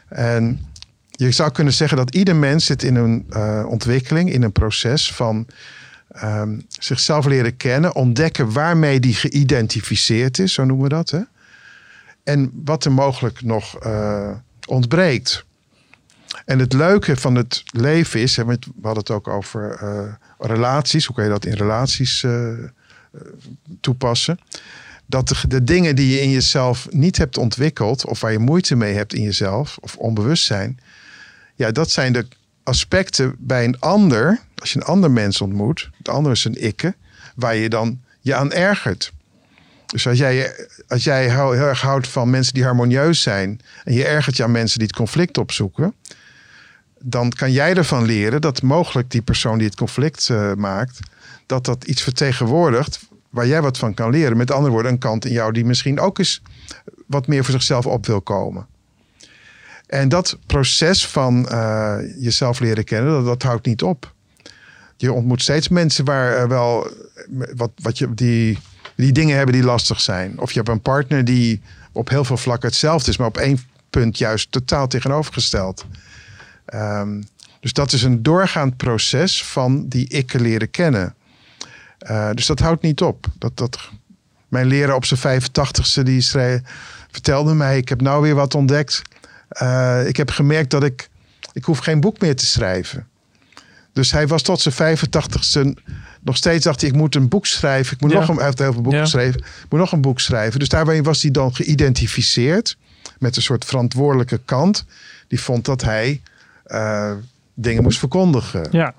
En 0.08 0.66
je 1.12 1.32
zou 1.32 1.52
kunnen 1.52 1.74
zeggen 1.74 1.98
dat 1.98 2.16
ieder 2.16 2.36
mens 2.36 2.66
zit 2.66 2.84
in 2.84 2.96
een 2.96 3.26
uh, 3.30 3.66
ontwikkeling, 3.68 4.32
in 4.32 4.44
een 4.44 4.52
proces 4.52 5.14
van 5.14 5.48
um, 6.24 6.66
zichzelf 6.70 7.26
leren 7.26 7.58
kennen, 7.58 7.96
ontdekken 7.96 8.52
waarmee 8.52 9.00
die 9.00 9.14
geïdentificeerd 9.14 10.40
is, 10.40 10.54
zo 10.54 10.66
noemen 10.66 10.90
we 10.90 10.96
dat. 10.96 11.10
Hè? 11.10 11.22
En 12.24 12.52
wat 12.66 12.86
er 12.86 12.92
mogelijk 12.92 13.42
nog 13.42 13.86
uh, 13.86 14.30
ontbreekt. 14.68 15.46
En 16.46 16.60
het 16.60 16.74
leuke 16.74 17.16
van 17.18 17.36
het 17.36 17.64
leven 17.66 18.22
is, 18.22 18.36
we 18.36 18.58
hadden 18.82 19.04
het 19.04 19.12
ook 19.12 19.28
over 19.28 19.80
uh, 19.84 20.14
relaties, 20.40 21.06
hoe 21.06 21.16
kan 21.16 21.24
je 21.24 21.30
dat 21.30 21.46
in 21.46 21.54
relaties 21.54 22.24
uh, 22.24 22.50
toepassen? 23.82 24.40
dat 25.06 25.28
de, 25.28 25.36
de 25.48 25.64
dingen 25.64 25.96
die 25.96 26.10
je 26.10 26.22
in 26.22 26.30
jezelf 26.30 26.88
niet 26.92 27.18
hebt 27.18 27.38
ontwikkeld, 27.38 28.06
of 28.06 28.20
waar 28.20 28.32
je 28.32 28.40
moeite 28.40 28.76
mee 28.76 28.94
hebt 28.94 29.14
in 29.14 29.22
jezelf, 29.22 29.78
of 29.82 29.96
onbewustzijn, 29.96 30.80
ja, 31.56 31.72
dat 31.72 31.92
zijn 31.92 32.14
de 32.14 32.28
aspecten 32.64 33.36
bij 33.40 33.64
een 33.64 33.80
ander, 33.80 34.40
als 34.56 34.74
je 34.74 34.80
een 34.80 34.86
ander 34.86 35.12
mens 35.12 35.42
ontmoet, 35.42 35.90
de 35.98 36.12
ander 36.12 36.32
is 36.32 36.46
een 36.46 36.62
ikke, 36.62 36.96
waar 37.36 37.56
je 37.56 37.70
dan 37.70 38.02
je 38.22 38.36
aan 38.36 38.52
ergert. 38.52 39.14
Dus 39.86 40.08
als 40.08 40.18
jij, 40.18 40.68
als 40.88 41.04
jij 41.04 41.30
heel 41.30 41.54
erg 41.54 41.82
houdt 41.82 42.08
van 42.08 42.30
mensen 42.30 42.54
die 42.54 42.64
harmonieus 42.64 43.22
zijn 43.22 43.62
en 43.84 43.94
je 43.94 44.06
ergert 44.06 44.38
je 44.38 44.44
aan 44.44 44.52
mensen 44.52 44.80
die 44.80 44.88
het 44.88 44.96
conflict 44.96 45.38
opzoeken, 45.38 45.94
dan 47.00 47.30
kan 47.30 47.52
jij 47.52 47.76
ervan 47.76 48.06
leren 48.06 48.42
dat 48.42 48.62
mogelijk 48.62 49.12
die 49.12 49.22
persoon 49.22 49.58
die 49.58 49.68
het 49.68 49.76
conflict 49.76 50.30
uh, 50.30 50.54
maakt, 50.54 51.00
dat 51.46 51.66
dat 51.66 51.84
iets 51.84 52.02
vertegenwoordigt 52.02 53.00
waar 53.30 53.48
jij 53.48 53.62
wat 53.62 53.78
van 53.78 53.94
kan 53.94 54.10
leren. 54.10 54.38
Met 54.38 54.52
andere 54.52 54.72
woorden, 54.72 54.92
een 54.92 54.98
kant 54.98 55.26
in 55.26 55.32
jou 55.32 55.52
die 55.52 55.66
misschien 55.66 56.00
ook 56.00 56.18
eens 56.20 56.42
wat 57.06 57.28
meer 57.28 57.44
voor 57.44 57.54
zichzelf 57.54 57.86
op 57.86 58.06
wil 58.06 58.22
komen. 58.22 58.68
En 59.88 60.10
dat 60.10 60.38
proces 60.46 61.08
van 61.08 61.48
uh, 61.52 61.96
jezelf 62.18 62.60
leren 62.60 62.84
kennen, 62.84 63.12
dat, 63.12 63.26
dat, 63.26 63.44
houdt 63.44 63.66
niet 63.66 63.84
op. 63.84 64.14
Je 64.98 65.14
ontmoet 65.14 65.42
steeds 65.42 65.68
mensen 65.68 66.06
waar 66.06 66.42
uh, 66.42 66.48
wel 66.48 66.92
wat, 67.56 67.72
wat 67.76 67.98
je, 67.98 68.14
die, 68.14 68.60
die 68.96 69.12
dingen 69.12 69.36
hebben 69.36 69.56
die 69.56 69.64
lastig 69.64 70.02
zijn. 70.02 70.40
Of 70.40 70.52
je 70.52 70.58
hebt 70.58 70.70
een 70.70 70.82
partner 70.82 71.26
die 71.26 71.62
op 71.92 72.10
heel 72.10 72.24
veel 72.24 72.38
vlakken 72.38 72.70
hetzelfde 72.70 73.12
is, 73.12 73.18
maar 73.18 73.28
op 73.28 73.38
één 73.38 73.60
punt 73.90 74.18
juist 74.18 74.52
totaal 74.52 74.88
tegenovergesteld. 74.88 75.86
Um, 76.74 77.28
dus 77.60 77.74
dat 77.74 77.92
is 77.92 78.04
een 78.04 78.24
doorgaand 78.24 78.78
proces 78.78 79.44
van 79.44 79.88
die 79.88 80.08
ik 80.08 80.34
leren 80.34 80.72
kennen. 80.72 81.16
Uh, 82.10 82.30
dus 82.32 82.46
dat 82.46 82.60
houdt 82.60 82.82
niet 82.82 83.02
op. 83.02 83.28
Dat, 83.38 83.58
dat, 83.58 83.90
mijn 84.48 84.66
leraar 84.66 84.96
op 84.96 85.06
zijn 85.06 85.42
85ste 85.42 86.02
die 86.04 86.22
schreef, 86.22 86.62
vertelde 87.12 87.54
mij: 87.54 87.78
Ik 87.78 87.90
heb 87.90 88.02
nou 88.02 88.22
weer 88.22 88.36
wat 88.36 88.56
ontdekt. 88.56 89.02
Uh, 89.62 90.08
ik 90.08 90.18
heb 90.18 90.30
gemerkt 90.30 90.70
dat 90.70 90.84
ik. 90.84 91.10
Ik 91.54 91.64
hoef 91.64 91.78
geen 91.78 92.00
boek 92.00 92.20
meer 92.20 92.36
te 92.36 92.46
schrijven. 92.46 93.08
Dus 93.94 94.12
hij 94.12 94.28
was 94.28 94.42
tot 94.42 94.62
zijn 94.62 94.98
85ste 94.98 95.82
nog 96.26 96.38
steeds 96.38 96.64
dacht 96.64 96.82
hij, 96.82 96.90
ik 96.90 96.96
moet 96.96 97.16
een 97.16 97.28
boek 97.28 97.46
schrijven. 97.46 97.94
Ik 97.94 98.02
moet 98.02 98.14
nog 98.14 98.28
een, 98.28 98.36
hij 98.36 98.46
heeft 98.46 98.60
heel 98.60 98.74
veel 98.74 98.82
boeken 98.82 99.00
ja. 99.00 99.06
geschreven. 99.06 99.40
Ik 99.40 99.66
moet 99.70 99.80
nog 99.80 99.92
een 99.92 100.02
boek 100.02 100.20
schrijven. 100.20 100.60
Dus 100.60 100.70
daarbij 100.70 101.04
was 101.04 101.22
hij 101.22 101.32
dan 101.32 101.56
geïdentificeerd 101.56 102.78
met 103.20 103.36
een 103.36 103.42
soort 103.42 103.66
verantwoordelijke 103.66 104.42
kant. 104.46 104.86
Die 105.28 105.42
vond 105.42 105.66
dat 105.66 105.82
hij 105.82 106.22
uh, 106.68 107.12
dingen 107.54 107.84
moest 107.84 108.00
verkondigen. 108.00 108.68
Ja. 108.72 108.94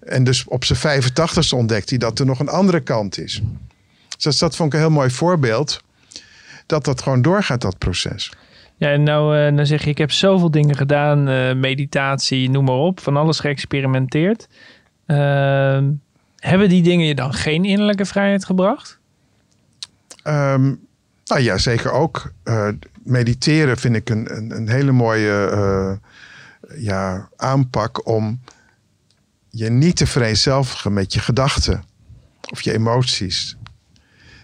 En 0.00 0.24
dus 0.24 0.44
op 0.44 0.64
zijn 0.64 1.02
85ste 1.02 1.54
ontdekt 1.56 1.90
hij 1.90 1.98
dat 1.98 2.18
er 2.18 2.26
nog 2.26 2.38
een 2.40 2.48
andere 2.48 2.80
kant 2.80 3.18
is. 3.18 3.42
Dus 4.18 4.38
dat 4.38 4.56
vond 4.56 4.68
ik 4.68 4.74
een 4.74 4.84
heel 4.86 4.94
mooi 4.94 5.10
voorbeeld. 5.10 5.82
Dat 6.66 6.84
dat 6.84 7.02
gewoon 7.02 7.22
doorgaat, 7.22 7.60
dat 7.60 7.78
proces. 7.78 8.32
Ja, 8.76 8.90
en 8.90 9.02
nou 9.02 9.38
uh, 9.38 9.56
dan 9.56 9.66
zeg 9.66 9.84
je, 9.84 9.90
ik 9.90 9.98
heb 9.98 10.10
zoveel 10.10 10.50
dingen 10.50 10.76
gedaan. 10.76 11.28
Uh, 11.28 11.54
meditatie, 11.54 12.50
noem 12.50 12.64
maar 12.64 12.74
op. 12.74 13.00
Van 13.00 13.16
alles 13.16 13.40
geëxperimenteerd. 13.40 14.48
Uh, 15.06 15.78
hebben 16.36 16.68
die 16.68 16.82
dingen 16.82 17.06
je 17.06 17.14
dan 17.14 17.34
geen 17.34 17.64
innerlijke 17.64 18.04
vrijheid 18.04 18.44
gebracht? 18.44 18.98
Um, 20.24 20.80
nou 21.24 21.40
ja, 21.40 21.58
zeker 21.58 21.92
ook. 21.92 22.32
Mediteren 23.02 23.76
vind 23.76 23.96
ik 23.96 24.10
een, 24.10 24.36
een, 24.36 24.50
een 24.50 24.68
hele 24.68 24.92
mooie 24.92 25.98
ja, 26.76 27.28
aanpak 27.36 28.06
om 28.06 28.40
je 29.50 29.70
niet 29.70 29.96
te 29.96 30.06
vereenzelvigen 30.06 30.92
met 30.92 31.12
je 31.12 31.20
gedachten 31.20 31.84
of 32.50 32.60
je 32.60 32.72
emoties. 32.72 33.56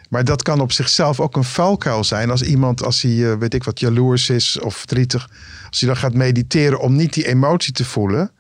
Maar 0.09 0.25
dat 0.25 0.43
kan 0.43 0.61
op 0.61 0.73
zichzelf 0.73 1.21
ook 1.21 1.37
een 1.37 1.45
valkuil 1.45 2.05
zijn 2.05 2.31
als 2.31 2.43
iemand, 2.43 2.83
als 2.83 3.03
hij, 3.03 3.13
uh, 3.13 3.35
weet 3.35 3.55
ik 3.55 3.65
wat, 3.65 3.81
jaloers 3.81 4.31
is 4.31 4.61
of 4.61 4.77
verdrietig, 4.77 5.31
als 5.69 5.81
hij 5.81 5.89
dan 5.89 5.99
gaat 5.99 6.15
mediteren 6.15 6.81
om 6.81 6.97
niet 6.97 7.13
die 7.13 7.27
emotie 7.27 7.73
te 7.73 7.85
voelen, 7.85 8.31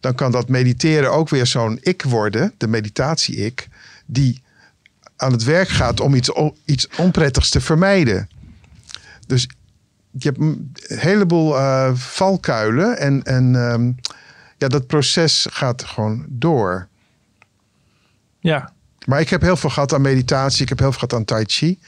dan 0.00 0.14
kan 0.14 0.32
dat 0.32 0.48
mediteren 0.48 1.12
ook 1.12 1.28
weer 1.28 1.46
zo'n 1.46 1.78
ik 1.80 2.02
worden, 2.02 2.54
de 2.58 2.66
meditatie-ik, 2.66 3.68
die 4.06 4.42
aan 5.16 5.32
het 5.32 5.44
werk 5.44 5.68
gaat 5.68 6.00
om 6.00 6.14
iets, 6.14 6.30
iets 6.64 6.88
onprettigs 6.96 7.50
te 7.50 7.60
vermijden. 7.60 8.28
Dus 9.26 9.48
je 10.18 10.28
hebt 10.28 10.40
een 10.40 10.74
heleboel 10.98 11.56
uh, 11.56 11.94
valkuilen 11.94 12.98
en, 12.98 13.22
en 13.22 13.54
um, 13.54 13.96
ja, 14.58 14.68
dat 14.68 14.86
proces 14.86 15.46
gaat 15.50 15.84
gewoon 15.84 16.24
door. 16.28 16.88
Ja. 18.40 18.72
Maar 19.06 19.20
ik 19.20 19.28
heb 19.28 19.40
heel 19.40 19.56
veel 19.56 19.70
gehad 19.70 19.94
aan 19.94 20.00
meditatie, 20.00 20.62
ik 20.62 20.68
heb 20.68 20.78
heel 20.78 20.92
veel 20.92 20.98
gehad 20.98 21.14
aan 21.14 21.24
tai 21.24 21.44
chi. 21.46 21.78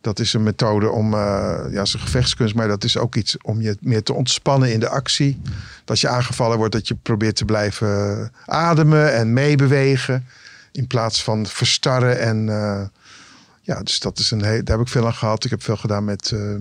Dat 0.00 0.18
is 0.18 0.32
een 0.32 0.42
methode 0.42 0.90
om, 0.90 1.14
uh, 1.14 1.60
ja, 1.70 1.84
zijn 1.84 2.02
gevechtskunst, 2.02 2.54
maar 2.54 2.68
dat 2.68 2.84
is 2.84 2.98
ook 2.98 3.14
iets 3.14 3.36
om 3.42 3.60
je 3.60 3.76
meer 3.80 4.02
te 4.02 4.12
ontspannen 4.12 4.72
in 4.72 4.80
de 4.80 4.88
actie. 4.88 5.40
Dat 5.84 6.00
je 6.00 6.08
aangevallen 6.08 6.56
wordt, 6.56 6.72
dat 6.72 6.88
je 6.88 6.94
probeert 6.94 7.36
te 7.36 7.44
blijven 7.44 8.32
ademen 8.46 9.14
en 9.14 9.32
meebewegen. 9.32 10.26
In 10.72 10.86
plaats 10.86 11.22
van 11.22 11.46
verstarren. 11.46 12.20
En 12.20 12.46
uh, 12.46 12.82
ja, 13.60 13.82
dus 13.82 14.00
dat 14.00 14.18
is 14.18 14.30
een 14.30 14.44
heel, 14.44 14.64
daar 14.64 14.76
heb 14.76 14.86
ik 14.86 14.92
veel 14.92 15.06
aan 15.06 15.14
gehad. 15.14 15.44
Ik 15.44 15.50
heb 15.50 15.62
veel 15.62 15.76
gedaan 15.76 16.04
met 16.04 16.30
uh, 16.30 16.60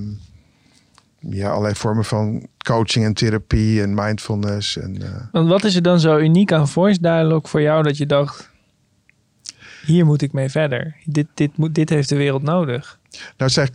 ja, 1.30 1.50
allerlei 1.50 1.76
vormen 1.76 2.06
van 2.06 2.48
coaching 2.66 3.06
en 3.06 3.14
therapie 3.14 3.82
en 3.82 3.94
mindfulness. 3.94 4.78
En, 4.78 5.02
uh, 5.02 5.10
Want 5.32 5.48
wat 5.48 5.64
is 5.64 5.76
er 5.76 5.82
dan 5.82 6.00
zo 6.00 6.18
uniek 6.18 6.52
aan 6.52 6.68
voice 6.68 7.02
dialogue 7.02 7.50
voor 7.50 7.62
jou 7.62 7.84
dat 7.84 7.98
je 7.98 8.06
dacht, 8.06 8.50
hier 9.86 10.06
moet 10.06 10.22
ik 10.22 10.34
mee 10.34 10.50
verder. 10.50 10.96
Dit, 11.06 11.28
dit, 11.34 11.58
moet, 11.58 11.76
dit 11.76 11.90
heeft 11.90 12.10
de 12.10 12.16
wereld 12.16 12.44
nodig. 12.44 13.00
Nou, 13.38 13.52
zeg 13.52 13.70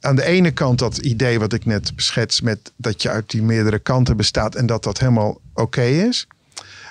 aan 0.00 0.16
de 0.16 0.24
ene 0.24 0.50
kant 0.50 0.78
dat 0.78 0.96
idee 0.96 1.38
wat 1.38 1.52
ik 1.52 1.64
net 1.64 1.94
beschets 1.96 2.40
met 2.40 2.72
dat 2.76 3.02
je 3.02 3.10
uit 3.10 3.30
die 3.30 3.42
meerdere 3.42 3.78
kanten 3.78 4.16
bestaat 4.16 4.54
en 4.54 4.66
dat 4.66 4.82
dat 4.82 4.98
helemaal 4.98 5.30
oké 5.30 5.62
okay 5.62 6.06
is. 6.06 6.26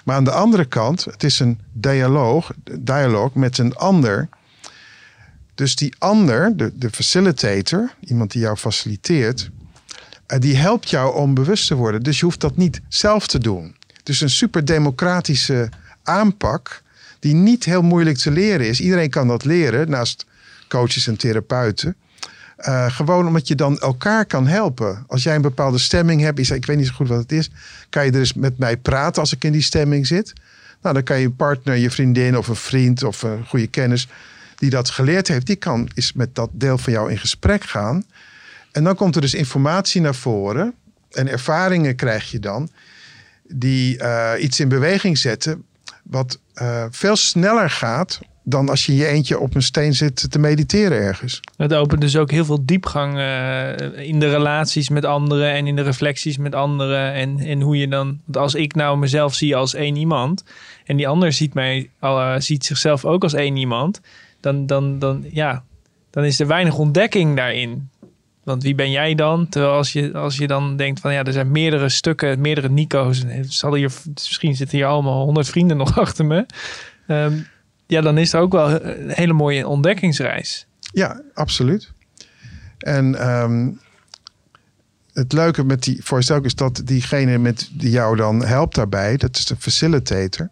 Maar 0.05 0.15
aan 0.15 0.23
de 0.23 0.31
andere 0.31 0.65
kant, 0.65 1.05
het 1.05 1.23
is 1.23 1.39
een 1.39 1.59
dialoog, 1.71 2.51
dialoog 2.79 3.33
met 3.33 3.57
een 3.57 3.75
ander. 3.75 4.29
Dus 5.55 5.75
die 5.75 5.95
ander, 5.97 6.57
de, 6.57 6.71
de 6.77 6.89
facilitator, 6.89 7.93
iemand 7.99 8.31
die 8.31 8.41
jou 8.41 8.57
faciliteert, 8.57 9.49
die 10.39 10.55
helpt 10.55 10.89
jou 10.89 11.15
om 11.15 11.33
bewust 11.33 11.67
te 11.67 11.75
worden. 11.75 12.03
Dus 12.03 12.19
je 12.19 12.25
hoeft 12.25 12.39
dat 12.39 12.57
niet 12.57 12.81
zelf 12.87 13.27
te 13.27 13.39
doen. 13.39 13.75
Dus 14.03 14.21
een 14.21 14.29
super 14.29 14.65
democratische 14.65 15.69
aanpak 16.03 16.81
die 17.19 17.33
niet 17.33 17.63
heel 17.63 17.81
moeilijk 17.81 18.17
te 18.17 18.31
leren 18.31 18.67
is. 18.67 18.79
Iedereen 18.79 19.09
kan 19.09 19.27
dat 19.27 19.45
leren, 19.45 19.89
naast 19.89 20.25
coaches 20.67 21.07
en 21.07 21.17
therapeuten. 21.17 21.95
Uh, 22.59 22.91
gewoon 22.91 23.27
omdat 23.27 23.47
je 23.47 23.55
dan 23.55 23.79
elkaar 23.79 24.25
kan 24.25 24.47
helpen. 24.47 25.03
Als 25.07 25.23
jij 25.23 25.35
een 25.35 25.41
bepaalde 25.41 25.77
stemming 25.77 26.21
hebt, 26.21 26.45
zegt, 26.45 26.59
ik 26.59 26.65
weet 26.65 26.77
niet 26.77 26.87
zo 26.87 26.93
goed 26.93 27.07
wat 27.07 27.17
het 27.17 27.31
is, 27.31 27.49
kan 27.89 28.05
je 28.05 28.11
er 28.11 28.19
eens 28.19 28.33
met 28.33 28.57
mij 28.57 28.77
praten 28.77 29.21
als 29.21 29.33
ik 29.33 29.43
in 29.43 29.51
die 29.51 29.61
stemming 29.61 30.07
zit. 30.07 30.33
Nou, 30.81 30.93
dan 30.93 31.03
kan 31.03 31.19
je 31.19 31.29
partner, 31.29 31.75
je 31.75 31.91
vriendin 31.91 32.37
of 32.37 32.47
een 32.47 32.55
vriend 32.55 33.03
of 33.03 33.21
een 33.21 33.45
goede 33.45 33.67
kennis 33.67 34.07
die 34.55 34.69
dat 34.69 34.89
geleerd 34.89 35.27
heeft, 35.27 35.45
die 35.45 35.55
kan 35.55 35.89
eens 35.93 36.13
met 36.13 36.35
dat 36.35 36.49
deel 36.51 36.77
van 36.77 36.93
jou 36.93 37.11
in 37.11 37.17
gesprek 37.17 37.63
gaan. 37.63 38.05
En 38.73 38.83
dan 38.83 38.95
komt 38.95 39.15
er 39.15 39.21
dus 39.21 39.33
informatie 39.33 40.01
naar 40.01 40.15
voren 40.15 40.73
en 41.11 41.27
ervaringen 41.27 41.95
krijg 41.95 42.31
je 42.31 42.39
dan 42.39 42.69
die 43.43 43.97
uh, 43.97 44.31
iets 44.39 44.59
in 44.59 44.69
beweging 44.69 45.17
zetten 45.17 45.63
wat 46.03 46.39
uh, 46.55 46.85
veel 46.89 47.15
sneller 47.15 47.69
gaat 47.69 48.19
dan 48.43 48.69
als 48.69 48.85
je 48.85 48.95
je 48.95 49.07
eentje 49.07 49.39
op 49.39 49.55
een 49.55 49.61
steen 49.61 49.93
zit 49.93 50.31
te 50.31 50.39
mediteren 50.39 50.97
ergens. 50.97 51.39
Het 51.57 51.73
opent 51.73 52.01
dus 52.01 52.17
ook 52.17 52.31
heel 52.31 52.45
veel 52.45 52.65
diepgang 52.65 53.15
uh, 53.15 54.07
in 54.07 54.19
de 54.19 54.29
relaties 54.29 54.89
met 54.89 55.05
anderen 55.05 55.51
en 55.51 55.67
in 55.67 55.75
de 55.75 55.81
reflecties 55.81 56.37
met 56.37 56.55
anderen. 56.55 57.13
En, 57.13 57.39
en 57.39 57.61
hoe 57.61 57.77
je 57.77 57.87
dan, 57.87 58.19
want 58.25 58.37
als 58.37 58.55
ik 58.55 58.75
nou 58.75 58.97
mezelf 58.97 59.35
zie 59.35 59.55
als 59.55 59.73
één 59.73 59.95
iemand 59.95 60.43
en 60.85 60.97
die 60.97 61.07
ander 61.07 61.33
ziet, 61.33 61.53
mij, 61.53 61.89
uh, 62.01 62.35
ziet 62.37 62.65
zichzelf 62.65 63.05
ook 63.05 63.23
als 63.23 63.33
één 63.33 63.55
iemand, 63.55 64.01
dan, 64.39 64.65
dan, 64.65 64.99
dan, 64.99 65.25
ja, 65.31 65.63
dan 66.09 66.23
is 66.23 66.39
er 66.39 66.47
weinig 66.47 66.77
ontdekking 66.77 67.35
daarin. 67.35 67.89
Want 68.43 68.63
wie 68.63 68.75
ben 68.75 68.91
jij 68.91 69.15
dan? 69.15 69.49
Terwijl 69.49 69.73
als 69.73 69.93
je, 69.93 70.13
als 70.13 70.37
je 70.37 70.47
dan 70.47 70.77
denkt 70.77 70.99
van 70.99 71.13
ja, 71.13 71.23
er 71.23 71.33
zijn 71.33 71.51
meerdere 71.51 71.89
stukken, 71.89 72.41
meerdere 72.41 72.69
Nico's. 72.69 73.23
Zal 73.41 73.73
hier, 73.73 73.91
misschien 74.13 74.55
zitten 74.55 74.77
hier 74.77 74.87
allemaal 74.87 75.23
honderd 75.23 75.49
vrienden 75.49 75.77
nog 75.77 75.99
achter 75.99 76.25
me. 76.25 76.45
Um, 77.07 77.47
ja, 77.87 78.01
dan 78.01 78.17
is 78.17 78.33
er 78.33 78.39
ook 78.39 78.51
wel 78.51 78.83
een 78.83 79.09
hele 79.09 79.33
mooie 79.33 79.67
ontdekkingsreis. 79.67 80.67
Ja, 80.79 81.21
absoluut. 81.33 81.91
En 82.77 83.29
um, 83.29 83.79
het 85.13 85.33
leuke 85.33 85.63
met 85.63 85.83
die 85.83 86.03
voice 86.03 86.39
is 86.41 86.55
dat 86.55 86.81
diegene 86.85 87.37
met 87.37 87.69
die 87.73 87.89
jou 87.89 88.15
dan 88.15 88.45
helpt 88.45 88.75
daarbij, 88.75 89.17
dat 89.17 89.37
is 89.37 89.45
de 89.45 89.55
facilitator, 89.59 90.49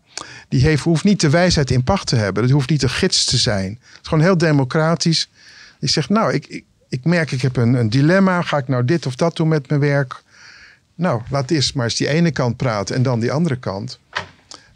die 0.49 0.61
heeft, 0.61 0.83
hoeft 0.83 1.03
niet 1.03 1.21
de 1.21 1.29
wijsheid 1.29 1.71
in 1.71 1.83
pacht 1.83 2.07
te 2.07 2.15
hebben. 2.15 2.43
Dat 2.43 2.51
hoeft 2.51 2.69
niet 2.69 2.83
een 2.83 2.89
gids 2.89 3.25
te 3.25 3.37
zijn. 3.37 3.69
Het 3.69 3.99
is 4.01 4.07
gewoon 4.07 4.23
heel 4.23 4.37
democratisch. 4.37 5.29
Die 5.79 5.89
zegt, 5.89 6.09
nou, 6.09 6.33
ik, 6.33 6.63
ik 6.91 7.03
merk, 7.03 7.31
ik 7.31 7.41
heb 7.41 7.55
een, 7.55 7.73
een 7.73 7.89
dilemma. 7.89 8.41
Ga 8.41 8.57
ik 8.57 8.67
nou 8.67 8.85
dit 8.85 9.05
of 9.05 9.15
dat 9.15 9.35
doen 9.35 9.47
met 9.47 9.69
mijn 9.69 9.81
werk? 9.81 10.23
Nou, 10.95 11.21
laat 11.29 11.51
eerst 11.51 11.75
maar 11.75 11.85
eens 11.85 11.95
die 11.95 12.07
ene 12.07 12.31
kant 12.31 12.57
praten 12.57 12.95
en 12.95 13.03
dan 13.03 13.19
die 13.19 13.31
andere 13.31 13.55
kant. 13.55 13.99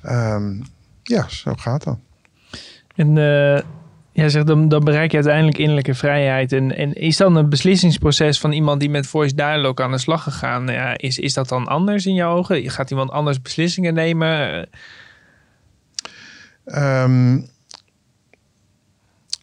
Um, 0.06 0.64
ja, 1.04 1.28
zo 1.30 1.54
gaat 1.56 1.84
dat. 1.84 1.98
En 2.96 3.16
uh, 3.16 3.60
Ja, 4.16 4.30
zeg, 4.30 4.44
dan, 4.44 4.70
dan 4.70 4.84
bereik 4.84 5.10
je 5.12 5.18
uiteindelijk 5.18 5.58
innerlijke 5.58 5.94
vrijheid. 5.94 6.52
En, 6.52 6.76
en 6.78 6.94
is 6.94 7.18
dan 7.18 7.36
een 7.36 7.50
beslissingsproces 7.50 8.40
van 8.40 8.52
iemand 8.52 8.80
die 8.80 8.90
met 8.90 9.08
voice 9.08 9.36
dialogue 9.36 9.86
aan 9.86 9.92
de 9.92 9.98
slag 9.98 10.24
gegaan, 10.24 10.68
ja, 10.68 10.98
is, 10.98 11.20
is 11.20 11.34
dat 11.34 11.50
dan 11.50 11.68
anders 11.68 12.06
in 12.06 12.14
jouw 12.14 12.36
ogen? 12.36 12.70
Gaat 12.70 12.92
iemand 12.92 13.12
anders 13.12 13.42
beslissingen 13.42 13.94
nemen? 13.94 14.68
Ehm, 16.66 17.40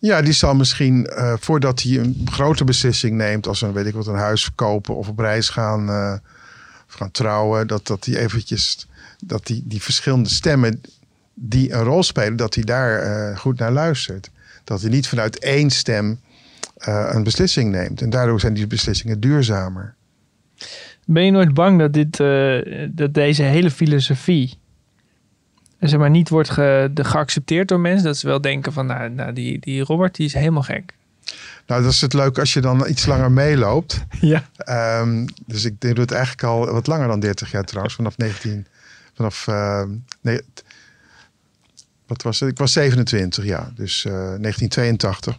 ja, 0.02 0.22
die 0.22 0.32
zal 0.32 0.54
misschien 0.54 1.08
uh, 1.10 1.34
voordat 1.40 1.82
hij 1.82 1.98
een 1.98 2.26
grote 2.30 2.64
beslissing 2.64 3.16
neemt, 3.16 3.46
als 3.46 3.62
een 3.62 3.72
weet 3.72 3.86
ik 3.86 3.94
wat, 3.94 4.06
een 4.06 4.14
huis 4.14 4.42
verkopen 4.42 4.96
of 4.96 5.08
op 5.08 5.18
reis 5.18 5.48
gaan, 5.48 5.88
uh, 5.88 6.14
of 6.88 6.94
gaan 6.94 7.10
trouwen, 7.10 7.66
dat, 7.66 7.86
dat 7.86 8.04
hij 8.04 8.16
eventjes 8.16 8.86
dat 9.24 9.46
die, 9.46 9.62
die 9.64 9.82
verschillende 9.82 10.28
stemmen 10.28 10.80
die 11.34 11.72
een 11.72 11.82
rol 11.82 12.02
spelen, 12.02 12.36
dat 12.36 12.54
hij 12.54 12.64
daar 12.64 13.04
uh, 13.04 13.36
goed 13.38 13.58
naar 13.58 13.72
luistert. 13.72 14.30
Dat 14.64 14.80
hij 14.80 14.90
niet 14.90 15.08
vanuit 15.08 15.38
één 15.38 15.70
stem 15.70 16.20
een 16.84 17.22
beslissing 17.22 17.70
neemt. 17.70 18.02
En 18.02 18.10
daardoor 18.10 18.40
zijn 18.40 18.54
die 18.54 18.66
beslissingen 18.66 19.20
duurzamer. 19.20 19.94
Ben 21.04 21.24
je 21.24 21.30
nooit 21.30 21.54
bang 21.54 21.78
dat, 21.78 21.92
dit, 21.92 22.16
dat 22.96 23.14
deze 23.14 23.42
hele 23.42 23.70
filosofie 23.70 24.58
zeg 25.88 25.98
maar, 25.98 26.10
niet 26.10 26.28
wordt 26.28 26.50
ge, 26.50 26.90
de, 26.92 27.04
geaccepteerd 27.04 27.68
door 27.68 27.80
mensen. 27.80 28.04
Dat 28.04 28.16
ze 28.16 28.26
wel 28.26 28.40
denken 28.40 28.72
van, 28.72 28.86
nou, 28.86 29.10
nou, 29.10 29.32
die, 29.32 29.58
die 29.58 29.82
Robert, 29.82 30.14
die 30.14 30.26
is 30.26 30.34
helemaal 30.34 30.62
gek. 30.62 30.94
Nou, 31.66 31.82
dat 31.82 31.92
is 31.92 32.00
het 32.00 32.12
leuk 32.12 32.38
als 32.38 32.52
je 32.52 32.60
dan 32.60 32.88
iets 32.88 33.06
langer 33.06 33.32
meeloopt. 33.32 34.00
Ja. 34.20 34.44
Um, 35.00 35.26
dus 35.46 35.64
ik 35.64 35.80
doe 35.80 35.94
het 35.94 36.12
eigenlijk 36.12 36.42
al 36.42 36.72
wat 36.72 36.86
langer 36.86 37.08
dan 37.08 37.20
30 37.20 37.50
jaar 37.50 37.64
trouwens. 37.64 37.94
Vanaf 37.94 38.16
19... 38.16 38.66
Vanaf... 39.14 39.46
Uh, 39.46 39.82
nee, 40.20 40.40
wat 42.06 42.22
was 42.22 42.40
het? 42.40 42.50
Ik 42.50 42.58
was 42.58 42.72
27, 42.72 43.44
ja. 43.44 43.72
Dus 43.74 44.04
uh, 44.04 44.12
1982. 44.12 45.36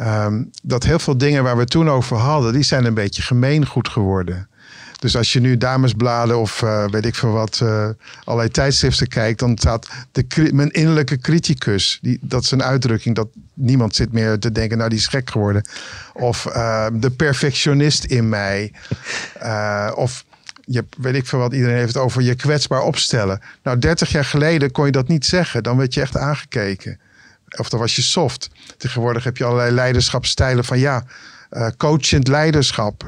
Um, 0.00 0.50
dat 0.62 0.84
heel 0.84 0.98
veel 0.98 1.18
dingen 1.18 1.42
waar 1.42 1.56
we 1.56 1.64
toen 1.64 1.90
over 1.90 2.16
hadden... 2.16 2.52
die 2.52 2.62
zijn 2.62 2.84
een 2.84 2.94
beetje 2.94 3.22
gemeengoed 3.22 3.88
geworden. 3.88 4.48
Dus 4.96 5.16
als 5.16 5.32
je 5.32 5.40
nu 5.40 5.56
damesbladen 5.56 6.38
of 6.38 6.62
uh, 6.62 6.88
weet 6.88 7.06
ik 7.06 7.14
veel 7.14 7.30
wat, 7.30 7.60
uh, 7.62 7.88
allerlei 8.24 8.50
tijdschriften 8.50 9.08
kijkt, 9.08 9.38
dan 9.38 9.58
staat 9.58 9.88
de, 10.12 10.50
mijn 10.52 10.70
innerlijke 10.70 11.18
criticus. 11.18 11.98
Die, 12.02 12.18
dat 12.20 12.42
is 12.42 12.50
een 12.50 12.62
uitdrukking 12.62 13.14
dat 13.14 13.28
niemand 13.54 13.94
zit 13.94 14.12
meer 14.12 14.38
te 14.38 14.52
denken, 14.52 14.78
nou 14.78 14.90
die 14.90 14.98
is 14.98 15.06
gek 15.06 15.30
geworden. 15.30 15.68
Of 16.12 16.46
uh, 16.46 16.86
de 16.92 17.10
perfectionist 17.10 18.04
in 18.04 18.28
mij. 18.28 18.72
of 19.94 20.24
je, 20.64 20.84
weet 20.98 21.14
ik 21.14 21.26
veel 21.26 21.38
wat, 21.38 21.52
iedereen 21.52 21.76
heeft 21.76 21.96
over 21.96 22.22
je 22.22 22.34
kwetsbaar 22.34 22.82
opstellen. 22.82 23.40
Nou, 23.62 23.78
30 23.78 24.10
jaar 24.10 24.24
geleden 24.24 24.70
kon 24.70 24.86
je 24.86 24.92
dat 24.92 25.08
niet 25.08 25.26
zeggen. 25.26 25.62
Dan 25.62 25.76
werd 25.76 25.94
je 25.94 26.00
echt 26.00 26.16
aangekeken. 26.16 27.00
Of 27.58 27.68
dan 27.68 27.80
was 27.80 27.96
je 27.96 28.02
soft. 28.02 28.50
Tegenwoordig 28.76 29.24
heb 29.24 29.36
je 29.36 29.44
allerlei 29.44 29.70
leiderschapstijlen 29.70 30.64
van 30.64 30.78
ja, 30.78 31.04
coachend 31.76 32.28
leiderschap. 32.28 33.04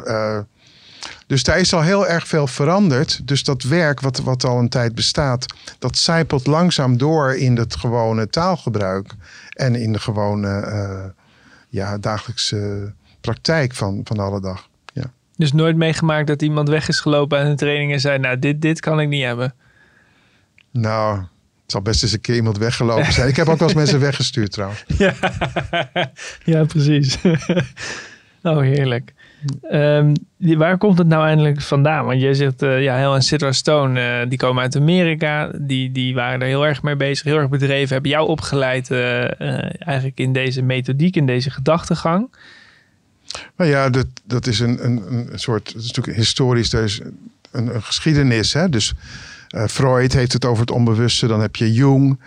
Dus 1.26 1.42
daar 1.42 1.58
is 1.58 1.74
al 1.74 1.82
heel 1.82 2.06
erg 2.06 2.28
veel 2.28 2.46
veranderd. 2.46 3.28
Dus 3.28 3.44
dat 3.44 3.62
werk, 3.62 4.00
wat, 4.00 4.18
wat 4.18 4.44
al 4.44 4.58
een 4.58 4.68
tijd 4.68 4.94
bestaat, 4.94 5.46
dat 5.78 5.98
zijpelt 5.98 6.46
langzaam 6.46 6.96
door 6.96 7.34
in 7.34 7.56
het 7.56 7.76
gewone 7.76 8.28
taalgebruik. 8.28 9.14
En 9.52 9.74
in 9.74 9.92
de 9.92 9.98
gewone 9.98 10.48
uh, 10.66 11.04
ja, 11.68 11.98
dagelijkse 11.98 12.92
praktijk 13.20 13.74
van, 13.74 14.00
van 14.04 14.18
alle 14.18 14.40
dag. 14.40 14.68
Ja. 14.92 15.10
Dus 15.36 15.52
nooit 15.52 15.76
meegemaakt 15.76 16.26
dat 16.26 16.42
iemand 16.42 16.68
weg 16.68 16.88
is 16.88 17.00
gelopen 17.00 17.38
aan 17.38 17.50
de 17.50 17.56
training 17.56 17.92
en 17.92 18.00
zei: 18.00 18.18
Nou, 18.18 18.38
dit, 18.38 18.62
dit 18.62 18.80
kan 18.80 19.00
ik 19.00 19.08
niet 19.08 19.24
hebben. 19.24 19.54
Nou, 20.70 21.18
het 21.62 21.76
zal 21.76 21.82
best 21.82 22.02
eens 22.02 22.12
een 22.12 22.20
keer 22.20 22.34
iemand 22.34 22.58
weggelopen 22.58 23.12
zijn. 23.12 23.28
Ik 23.28 23.36
heb 23.36 23.48
ook 23.48 23.58
wel 23.58 23.68
eens 23.68 23.76
mensen 23.82 24.00
weggestuurd 24.00 24.52
trouwens. 24.52 24.84
Ja, 24.86 25.14
ja 26.44 26.64
precies. 26.64 27.18
oh, 28.42 28.60
heerlijk. 28.60 29.12
Um, 29.72 30.12
waar 30.36 30.78
komt 30.78 30.98
het 30.98 31.06
nou 31.06 31.26
eindelijk 31.26 31.60
vandaan? 31.60 32.04
Want 32.04 32.20
jij 32.20 32.34
zegt, 32.34 32.62
uh, 32.62 32.82
ja, 32.82 32.96
Hel 32.96 33.14
en 33.14 33.22
Citra 33.22 33.52
Stone, 33.52 34.20
uh, 34.22 34.28
die 34.28 34.38
komen 34.38 34.62
uit 34.62 34.76
Amerika. 34.76 35.50
Die, 35.58 35.92
die 35.92 36.14
waren 36.14 36.40
er 36.40 36.46
heel 36.46 36.66
erg 36.66 36.82
mee 36.82 36.96
bezig, 36.96 37.24
heel 37.24 37.36
erg 37.36 37.48
bedreven. 37.48 37.92
Hebben 37.92 38.10
jou 38.10 38.28
opgeleid 38.28 38.90
uh, 38.90 39.40
eigenlijk 39.88 40.18
in 40.18 40.32
deze 40.32 40.62
methodiek, 40.62 41.16
in 41.16 41.26
deze 41.26 41.50
gedachtegang. 41.50 42.34
Nou 43.56 43.70
ja, 43.70 43.90
dat, 43.90 44.06
dat 44.24 44.46
is 44.46 44.60
een, 44.60 44.84
een, 44.84 45.02
een 45.32 45.38
soort, 45.38 45.74
is 45.76 45.86
natuurlijk 45.86 46.16
historisch, 46.16 46.72
er 46.72 46.84
is 46.84 47.00
een, 47.50 47.74
een 47.74 47.82
geschiedenis. 47.82 48.52
Hè? 48.52 48.68
Dus 48.68 48.94
Freud 49.68 50.12
heeft 50.12 50.32
het 50.32 50.44
over 50.44 50.60
het 50.60 50.70
onbewuste. 50.70 51.26
Dan 51.26 51.40
heb 51.40 51.56
je 51.56 51.72
Jung, 51.72 52.20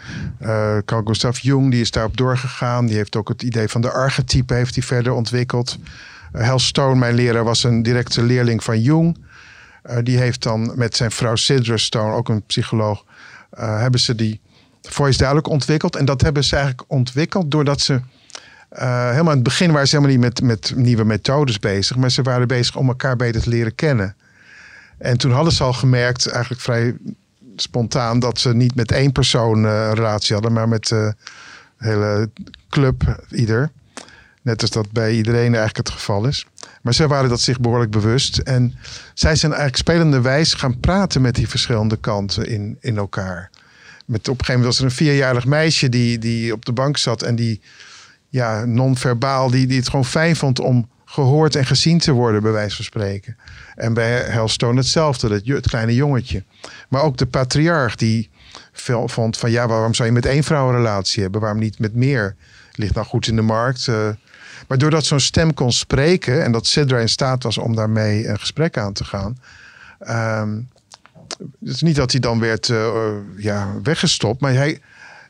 Carl 0.86 1.01
Gustav 1.05 1.39
Jung, 1.39 1.71
die 1.71 1.81
is 1.81 1.91
daarop 1.91 2.17
doorgegaan. 2.17 2.86
Die 2.86 2.95
heeft 2.95 3.15
ook 3.15 3.29
het 3.29 3.43
idee 3.43 3.67
van 3.67 3.81
de 3.81 3.91
archetype 3.91 4.53
heeft 4.53 4.75
hij 4.75 4.83
verder 4.83 5.13
ontwikkeld. 5.13 5.77
Hal 6.31 6.59
Stone, 6.59 6.95
mijn 6.95 7.15
leraar, 7.15 7.43
was 7.43 7.63
een 7.63 7.83
directe 7.83 8.23
leerling 8.23 8.63
van 8.63 8.81
Jung. 8.81 9.17
Uh, 9.85 9.97
die 10.03 10.17
heeft 10.17 10.43
dan 10.43 10.71
met 10.75 10.95
zijn 10.95 11.11
vrouw 11.11 11.35
Sidra 11.35 11.77
Stone, 11.77 12.13
ook 12.13 12.29
een 12.29 12.43
psycholoog, 12.43 13.03
uh, 13.59 13.79
hebben 13.79 13.99
ze 13.99 14.15
die 14.15 14.41
voice 14.81 15.17
duidelijk 15.17 15.47
ontwikkeld. 15.47 15.95
En 15.95 16.05
dat 16.05 16.21
hebben 16.21 16.43
ze 16.43 16.55
eigenlijk 16.55 16.91
ontwikkeld 16.91 17.51
doordat 17.51 17.81
ze 17.81 18.01
helemaal 18.75 19.29
in 19.29 19.39
het 19.39 19.43
begin 19.43 19.71
waren 19.71 19.87
ze 19.87 19.95
helemaal 19.95 20.17
niet 20.17 20.25
met, 20.25 20.41
met 20.41 20.73
nieuwe 20.75 21.03
methodes 21.03 21.59
bezig, 21.59 21.97
maar 21.97 22.11
ze 22.11 22.21
waren 22.21 22.47
bezig 22.47 22.75
om 22.75 22.87
elkaar 22.87 23.15
beter 23.15 23.41
te 23.41 23.49
leren 23.49 23.75
kennen. 23.75 24.15
En 24.97 25.17
toen 25.17 25.31
hadden 25.31 25.53
ze 25.53 25.63
al 25.63 25.73
gemerkt, 25.73 26.27
eigenlijk 26.27 26.61
vrij 26.61 26.95
spontaan, 27.55 28.19
dat 28.19 28.39
ze 28.39 28.53
niet 28.53 28.75
met 28.75 28.91
één 28.91 29.11
persoon 29.11 29.63
een 29.63 29.93
relatie 29.93 30.33
hadden, 30.33 30.53
maar 30.53 30.67
met 30.67 30.89
een 30.89 31.15
hele 31.77 32.29
club 32.69 33.25
ieder. 33.29 33.71
Net 34.41 34.62
als 34.62 34.69
dat 34.69 34.91
bij 34.91 35.13
iedereen 35.15 35.56
eigenlijk 35.56 35.77
het 35.77 35.89
geval 35.89 36.25
is. 36.25 36.45
Maar 36.82 36.93
zij 36.93 37.08
waren 37.08 37.30
dat 37.30 37.41
zich 37.41 37.60
behoorlijk 37.60 37.91
bewust. 37.91 38.38
En 38.38 38.75
zij 39.13 39.36
zijn 39.36 39.51
eigenlijk 39.51 39.82
spelende 39.82 40.21
wijze 40.21 40.58
gaan 40.58 40.80
praten 40.80 41.21
met 41.21 41.36
die 41.36 41.49
verschillende 41.49 41.97
kanten 41.97 42.47
in, 42.47 42.77
in 42.80 42.97
elkaar. 42.97 43.49
Met, 44.06 44.27
op 44.27 44.39
een 44.39 44.45
gegeven 44.45 44.54
moment 44.54 44.65
was 44.65 44.77
er 44.77 44.84
een 44.84 45.06
vierjarig 45.06 45.45
meisje 45.45 45.89
die, 45.89 46.17
die 46.17 46.54
op 46.54 46.65
de 46.65 46.71
bank 46.71 46.97
zat 46.97 47.21
en 47.21 47.36
die 47.36 47.62
ja, 48.30 48.65
non-verbaal, 48.65 49.49
die, 49.49 49.67
die 49.67 49.77
het 49.77 49.89
gewoon 49.89 50.06
fijn 50.06 50.36
vond 50.36 50.60
om 50.60 50.89
gehoord 51.06 51.56
en 51.56 51.65
gezien 51.65 51.99
te 51.99 52.12
worden, 52.12 52.41
bij 52.41 52.51
wijze 52.51 52.75
van 52.75 52.86
spreken. 52.86 53.38
En 53.75 53.93
bij 53.93 54.12
Hellstone 54.12 54.77
hetzelfde, 54.77 55.27
dat, 55.27 55.45
het 55.45 55.67
kleine 55.67 55.95
jongetje. 55.95 56.43
Maar 56.89 57.01
ook 57.01 57.17
de 57.17 57.25
patriarch 57.25 57.95
die 57.95 58.30
vond 59.06 59.38
van 59.38 59.51
ja, 59.51 59.67
waarom 59.67 59.93
zou 59.93 60.08
je 60.08 60.13
met 60.13 60.25
één 60.25 60.43
vrouw 60.43 60.69
een 60.69 60.75
relatie 60.75 61.21
hebben? 61.21 61.41
Waarom 61.41 61.60
niet 61.60 61.80
met 61.80 61.95
meer? 61.95 62.36
Ligt 62.71 62.93
nou 62.93 63.08
goed 63.08 63.27
in 63.27 63.36
de 63.36 63.41
markt. 63.41 63.88
Uh, 63.88 64.10
maar 64.67 64.78
doordat 64.78 65.06
zo'n 65.06 65.19
stem 65.19 65.54
kon 65.54 65.71
spreken 65.71 66.43
en 66.43 66.52
dat 66.52 66.67
Sidra 66.67 66.97
in 66.97 67.10
staat 67.10 67.43
was 67.43 67.58
om 67.58 67.76
daarmee 67.76 68.28
een 68.28 68.39
gesprek 68.39 68.78
aan 68.78 68.93
te 68.93 69.04
gaan. 69.04 69.38
Um, 70.41 70.69
het 71.39 71.74
is 71.74 71.82
niet 71.82 71.95
dat 71.95 72.12
hij 72.12 72.19
dan 72.19 72.39
werd 72.39 72.67
uh, 72.67 73.04
ja, 73.38 73.74
weggestopt, 73.84 74.41
maar 74.41 74.54
hij, 74.54 74.82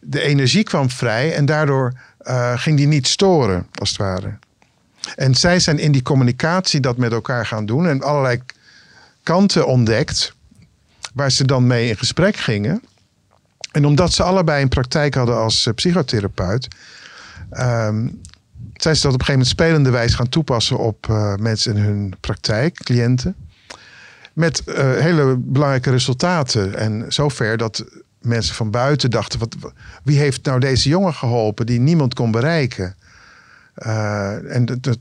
de 0.02 0.22
energie 0.22 0.64
kwam 0.64 0.90
vrij 0.90 1.36
en 1.36 1.46
daardoor 1.46 1.94
uh, 2.22 2.60
ging 2.60 2.78
die 2.78 2.88
niet 2.88 3.08
storen, 3.08 3.68
als 3.74 3.90
het 3.90 3.98
ware. 3.98 4.38
En 5.16 5.36
zij 5.36 5.60
zijn 5.60 5.80
in 5.80 5.92
die 5.92 6.02
communicatie 6.02 6.80
dat 6.80 6.98
met 6.98 7.12
elkaar 7.12 7.46
gaan 7.46 7.66
doen 7.66 7.88
en 7.88 8.02
allerlei 8.02 8.42
kanten 9.24 9.68
ontdekt 9.68 10.34
waar 11.14 11.32
ze 11.32 11.46
dan 11.46 11.68
mee 11.68 11.90
in 11.90 11.98
gesprek 11.98 12.36
gingen. 12.36 12.82
En 13.72 13.86
omdat 13.86 14.14
ze 14.14 14.24
allebei 14.24 14.62
een 14.62 14.70
praktijk 14.70 15.14
hadden 15.14 15.36
als 15.36 15.70
psychotherapeut, 15.76 16.68
um, 17.52 18.22
zijn 18.84 18.96
ze 18.96 19.02
dat 19.02 19.14
op 19.14 19.20
een 19.20 19.26
gegeven 19.26 19.48
moment 19.48 19.48
spelende 19.48 19.90
wijze 19.90 20.16
gaan 20.16 20.30
toepassen 20.30 20.78
op 20.78 21.08
uh, 21.10 21.36
mensen 21.36 21.76
in 21.76 21.84
hun 21.84 22.14
praktijk, 22.20 22.74
cliënten. 22.84 23.36
Met 24.34 24.62
uh, 24.66 24.76
hele 24.76 25.36
belangrijke 25.38 25.90
resultaten. 25.90 26.76
En 26.76 27.06
zover 27.08 27.58
dat 27.58 27.86
mensen 28.22 28.56
van 28.56 28.72
buiten 28.72 29.12
dachten: 29.12 29.40
wat, 29.40 29.56
wie 30.04 30.18
heeft 30.18 30.46
nou 30.46 30.60
deze 30.60 30.90
jongen 30.90 31.14
geholpen 31.14 31.66
die 31.66 31.80
niemand 31.80 32.14
kon 32.14 32.32
bereiken? 32.32 32.96
Uh, 33.78 34.56
en 34.56 34.66
dat, 34.66 34.98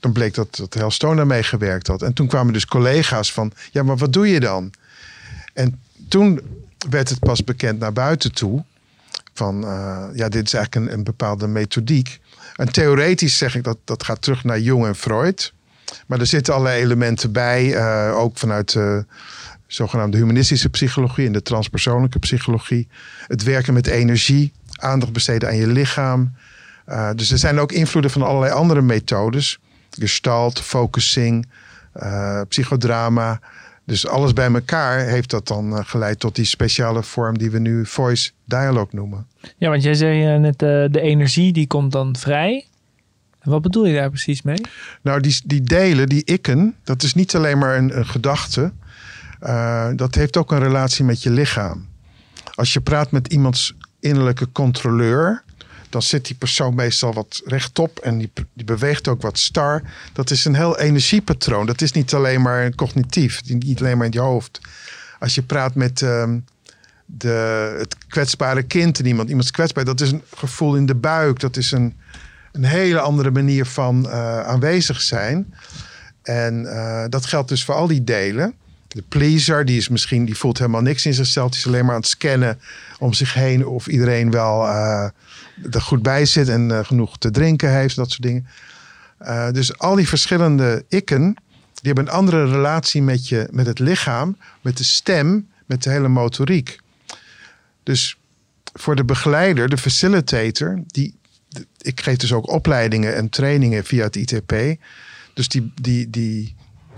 dan 0.00 0.12
bleek 0.12 0.34
dat, 0.34 0.56
dat 0.56 0.74
Hellstone 0.74 1.16
daarmee 1.16 1.42
gewerkt 1.42 1.86
had. 1.86 2.02
En 2.02 2.12
toen 2.12 2.26
kwamen 2.26 2.52
dus 2.52 2.66
collega's 2.66 3.32
van: 3.32 3.52
ja, 3.70 3.82
maar 3.82 3.96
wat 3.96 4.12
doe 4.12 4.28
je 4.28 4.40
dan? 4.40 4.72
En 5.52 5.80
toen 6.08 6.40
werd 6.90 7.08
het 7.08 7.18
pas 7.18 7.44
bekend 7.44 7.78
naar 7.78 7.92
buiten 7.92 8.32
toe. 8.32 8.64
Van 9.40 9.60
ja, 10.14 10.28
dit 10.28 10.46
is 10.46 10.54
eigenlijk 10.54 10.74
een, 10.74 10.92
een 10.92 11.04
bepaalde 11.04 11.46
methodiek 11.46 12.20
en 12.56 12.72
theoretisch 12.72 13.38
zeg 13.38 13.54
ik 13.54 13.64
dat 13.64 13.78
dat 13.84 14.04
gaat 14.04 14.22
terug 14.22 14.44
naar 14.44 14.58
Jung 14.58 14.86
en 14.86 14.94
Freud. 14.94 15.52
Maar 16.06 16.20
er 16.20 16.26
zitten 16.26 16.54
allerlei 16.54 16.82
elementen 16.82 17.32
bij, 17.32 17.64
uh, 17.64 18.18
ook 18.18 18.38
vanuit 18.38 18.72
de 18.72 19.04
zogenaamde 19.66 20.16
humanistische 20.16 20.68
psychologie 20.68 21.26
en 21.26 21.32
de 21.32 21.42
transpersoonlijke 21.42 22.18
psychologie. 22.18 22.88
Het 23.26 23.42
werken 23.42 23.74
met 23.74 23.86
energie, 23.86 24.52
aandacht 24.72 25.12
besteden 25.12 25.48
aan 25.48 25.56
je 25.56 25.66
lichaam. 25.66 26.34
Dus 27.14 27.30
er 27.30 27.38
zijn 27.38 27.58
ook 27.58 27.72
invloeden 27.72 28.10
van 28.10 28.22
allerlei 28.22 28.52
andere 28.52 28.82
methodes. 28.82 29.58
Gestalt, 29.98 30.60
focusing, 30.60 31.48
psychodrama. 32.48 33.40
Dus 33.90 34.06
alles 34.06 34.32
bij 34.32 34.52
elkaar 34.52 34.98
heeft 34.98 35.30
dat 35.30 35.46
dan 35.46 35.76
eh, 35.76 35.84
geleid 35.84 36.18
tot 36.18 36.34
die 36.34 36.44
speciale 36.44 37.02
vorm 37.02 37.38
die 37.38 37.50
we 37.50 37.58
nu 37.58 37.86
voice 37.86 38.30
dialogue 38.44 38.88
noemen. 38.90 39.26
Ja, 39.56 39.68
want 39.70 39.82
jij 39.82 39.94
zei 39.94 40.34
eh, 40.34 40.40
net 40.40 40.62
uh, 40.62 40.84
de 40.90 41.00
energie 41.00 41.52
die 41.52 41.66
komt 41.66 41.92
dan 41.92 42.16
vrij. 42.16 42.66
Wat 43.42 43.62
bedoel 43.62 43.86
je 43.86 43.94
daar 43.94 44.08
precies 44.08 44.42
mee? 44.42 44.60
Nou, 45.02 45.20
die, 45.20 45.40
die 45.44 45.62
delen, 45.62 46.08
die 46.08 46.24
ikken, 46.24 46.76
dat 46.84 47.02
is 47.02 47.14
niet 47.14 47.34
alleen 47.36 47.58
maar 47.58 47.76
een, 47.76 47.98
een 47.98 48.06
gedachte. 48.06 48.72
Uh, 49.42 49.88
dat 49.96 50.14
heeft 50.14 50.36
ook 50.36 50.52
een 50.52 50.58
relatie 50.58 51.04
met 51.04 51.22
je 51.22 51.30
lichaam. 51.30 51.88
Als 52.54 52.72
je 52.72 52.80
praat 52.80 53.10
met 53.10 53.32
iemands 53.32 53.74
innerlijke 54.00 54.52
controleur, 54.52 55.42
dan 55.90 56.02
zit 56.02 56.26
die 56.26 56.36
persoon 56.36 56.74
meestal 56.74 57.12
wat 57.12 57.42
rechtop 57.44 57.98
en 57.98 58.18
die, 58.18 58.30
die 58.52 58.64
beweegt 58.64 59.08
ook 59.08 59.22
wat 59.22 59.38
star. 59.38 59.82
Dat 60.12 60.30
is 60.30 60.44
een 60.44 60.54
heel 60.54 60.78
energiepatroon. 60.78 61.66
Dat 61.66 61.80
is 61.80 61.92
niet 61.92 62.14
alleen 62.14 62.42
maar 62.42 62.74
cognitief, 62.74 63.40
niet 63.44 63.80
alleen 63.80 63.96
maar 63.96 64.06
in 64.06 64.12
je 64.12 64.20
hoofd. 64.20 64.60
Als 65.18 65.34
je 65.34 65.42
praat 65.42 65.74
met 65.74 66.00
uh, 66.00 66.32
de, 67.06 67.74
het 67.78 67.96
kwetsbare 68.08 68.62
kind 68.62 68.98
en 68.98 69.06
iemand, 69.06 69.28
iemands 69.28 69.50
kwetsbaar, 69.50 69.84
dat 69.84 70.00
is 70.00 70.10
een 70.10 70.22
gevoel 70.34 70.76
in 70.76 70.86
de 70.86 70.94
buik. 70.94 71.40
Dat 71.40 71.56
is 71.56 71.72
een, 71.72 71.94
een 72.52 72.64
hele 72.64 73.00
andere 73.00 73.30
manier 73.30 73.66
van 73.66 74.06
uh, 74.06 74.40
aanwezig 74.40 75.00
zijn. 75.00 75.54
En 76.22 76.62
uh, 76.62 77.04
dat 77.08 77.26
geldt 77.26 77.48
dus 77.48 77.64
voor 77.64 77.74
al 77.74 77.86
die 77.86 78.04
delen. 78.04 78.54
De 78.94 79.02
pleaser, 79.08 79.64
die 79.64 79.76
is 79.76 79.88
misschien, 79.88 80.24
die 80.24 80.36
voelt 80.36 80.58
helemaal 80.58 80.80
niks 80.80 81.06
in 81.06 81.14
zichzelf. 81.14 81.50
Die 81.50 81.58
is 81.58 81.66
alleen 81.66 81.84
maar 81.84 81.94
aan 81.94 82.00
het 82.00 82.08
scannen 82.08 82.60
om 82.98 83.12
zich 83.12 83.34
heen 83.34 83.66
of 83.66 83.86
iedereen 83.86 84.30
wel 84.30 84.62
uh, 84.62 85.08
er 85.70 85.80
goed 85.80 86.02
bij 86.02 86.26
zit 86.26 86.48
en 86.48 86.70
uh, 86.70 86.84
genoeg 86.84 87.18
te 87.18 87.30
drinken 87.30 87.72
heeft, 87.72 87.96
dat 87.96 88.10
soort 88.10 88.22
dingen. 88.22 88.46
Uh, 89.22 89.50
dus 89.50 89.78
al 89.78 89.94
die 89.94 90.08
verschillende 90.08 90.84
ikken, 90.88 91.34
die 91.74 91.92
hebben 91.92 92.04
een 92.04 92.10
andere 92.10 92.50
relatie 92.50 93.02
met, 93.02 93.28
je, 93.28 93.48
met 93.50 93.66
het 93.66 93.78
lichaam, 93.78 94.36
met 94.60 94.76
de 94.76 94.84
stem, 94.84 95.48
met 95.66 95.82
de 95.82 95.90
hele 95.90 96.08
motoriek. 96.08 96.78
Dus 97.82 98.18
voor 98.72 98.96
de 98.96 99.04
begeleider, 99.04 99.68
de 99.68 99.78
facilitator, 99.78 100.82
die, 100.86 101.14
ik 101.78 102.00
geef 102.00 102.16
dus 102.16 102.32
ook 102.32 102.50
opleidingen 102.50 103.16
en 103.16 103.28
trainingen 103.28 103.84
via 103.84 104.04
het 104.04 104.16
ITP. 104.16 104.54
Dus 105.34 105.48
die, 105.48 105.72
die, 105.80 106.10
die 106.10 106.54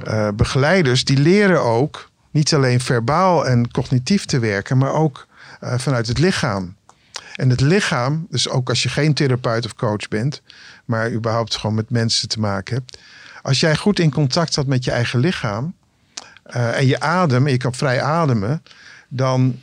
uh, 0.09 0.29
begeleiders, 0.35 1.05
die 1.05 1.19
leren 1.19 1.63
ook 1.63 2.11
niet 2.31 2.55
alleen 2.55 2.81
verbaal 2.81 3.47
en 3.47 3.71
cognitief 3.71 4.25
te 4.25 4.39
werken, 4.39 4.79
maar 4.79 4.93
ook 4.93 5.27
uh, 5.65 5.79
vanuit 5.79 6.07
het 6.07 6.19
lichaam. 6.19 6.77
En 7.35 7.51
het 7.51 7.61
lichaam, 7.61 8.27
dus 8.31 8.49
ook 8.49 8.69
als 8.69 8.83
je 8.83 8.89
geen 8.89 9.15
therapeut 9.15 9.65
of 9.65 9.75
coach 9.75 10.09
bent, 10.09 10.43
maar 10.85 11.13
überhaupt 11.13 11.57
gewoon 11.57 11.75
met 11.75 11.91
mensen 11.91 12.29
te 12.29 12.41
maken 12.41 12.75
hebt. 12.75 12.99
Als 13.43 13.61
jij 13.61 13.77
goed 13.77 13.99
in 13.99 14.11
contact 14.11 14.53
staat 14.53 14.67
met 14.67 14.85
je 14.85 14.91
eigen 14.91 15.19
lichaam 15.19 15.75
uh, 16.57 16.79
en 16.79 16.87
je 16.87 17.01
adem, 17.01 17.47
en 17.47 17.53
je 17.53 17.59
kan 17.59 17.75
vrij 17.75 18.03
ademen, 18.03 18.63
dan 19.09 19.61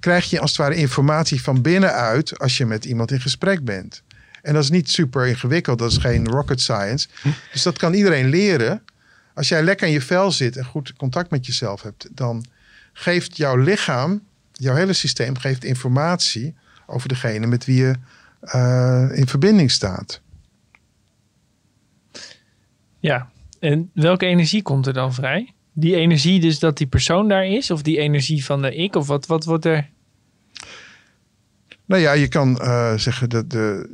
krijg 0.00 0.30
je 0.30 0.40
als 0.40 0.50
het 0.50 0.60
ware 0.60 0.74
informatie 0.74 1.42
van 1.42 1.62
binnenuit 1.62 2.38
als 2.38 2.56
je 2.56 2.66
met 2.66 2.84
iemand 2.84 3.10
in 3.10 3.20
gesprek 3.20 3.64
bent. 3.64 4.02
En 4.42 4.54
dat 4.54 4.62
is 4.62 4.70
niet 4.70 4.90
super 4.90 5.26
ingewikkeld, 5.26 5.78
dat 5.78 5.90
is 5.90 5.96
geen 5.96 6.28
rocket 6.28 6.60
science. 6.60 7.08
Dus 7.52 7.62
dat 7.62 7.78
kan 7.78 7.94
iedereen 7.94 8.28
leren. 8.28 8.82
Als 9.38 9.48
jij 9.48 9.62
lekker 9.62 9.86
in 9.86 9.92
je 9.92 10.00
vel 10.00 10.30
zit 10.30 10.56
en 10.56 10.64
goed 10.64 10.92
contact 10.92 11.30
met 11.30 11.46
jezelf 11.46 11.82
hebt, 11.82 12.08
dan 12.10 12.44
geeft 12.92 13.36
jouw 13.36 13.56
lichaam, 13.56 14.22
jouw 14.52 14.74
hele 14.74 14.92
systeem 14.92 15.36
geeft 15.36 15.64
informatie 15.64 16.54
over 16.86 17.08
degene 17.08 17.46
met 17.46 17.64
wie 17.64 17.76
je 17.76 17.94
uh, 18.42 19.08
in 19.12 19.26
verbinding 19.26 19.70
staat. 19.70 20.20
Ja, 22.98 23.30
en 23.60 23.90
welke 23.94 24.26
energie 24.26 24.62
komt 24.62 24.86
er 24.86 24.92
dan 24.92 25.14
vrij? 25.14 25.52
Die 25.72 25.96
energie 25.96 26.40
dus 26.40 26.58
dat 26.58 26.76
die 26.76 26.86
persoon 26.86 27.28
daar 27.28 27.46
is? 27.46 27.70
Of 27.70 27.82
die 27.82 27.98
energie 27.98 28.44
van 28.44 28.62
de 28.62 28.74
ik? 28.74 28.94
Of 28.96 29.06
wat, 29.06 29.26
wat 29.26 29.44
wordt 29.44 29.64
er... 29.64 29.90
Nou 31.84 32.02
ja, 32.02 32.12
je 32.12 32.28
kan 32.28 32.58
uh, 32.62 32.96
zeggen 32.96 33.28
dat 33.28 33.50
de, 33.50 33.88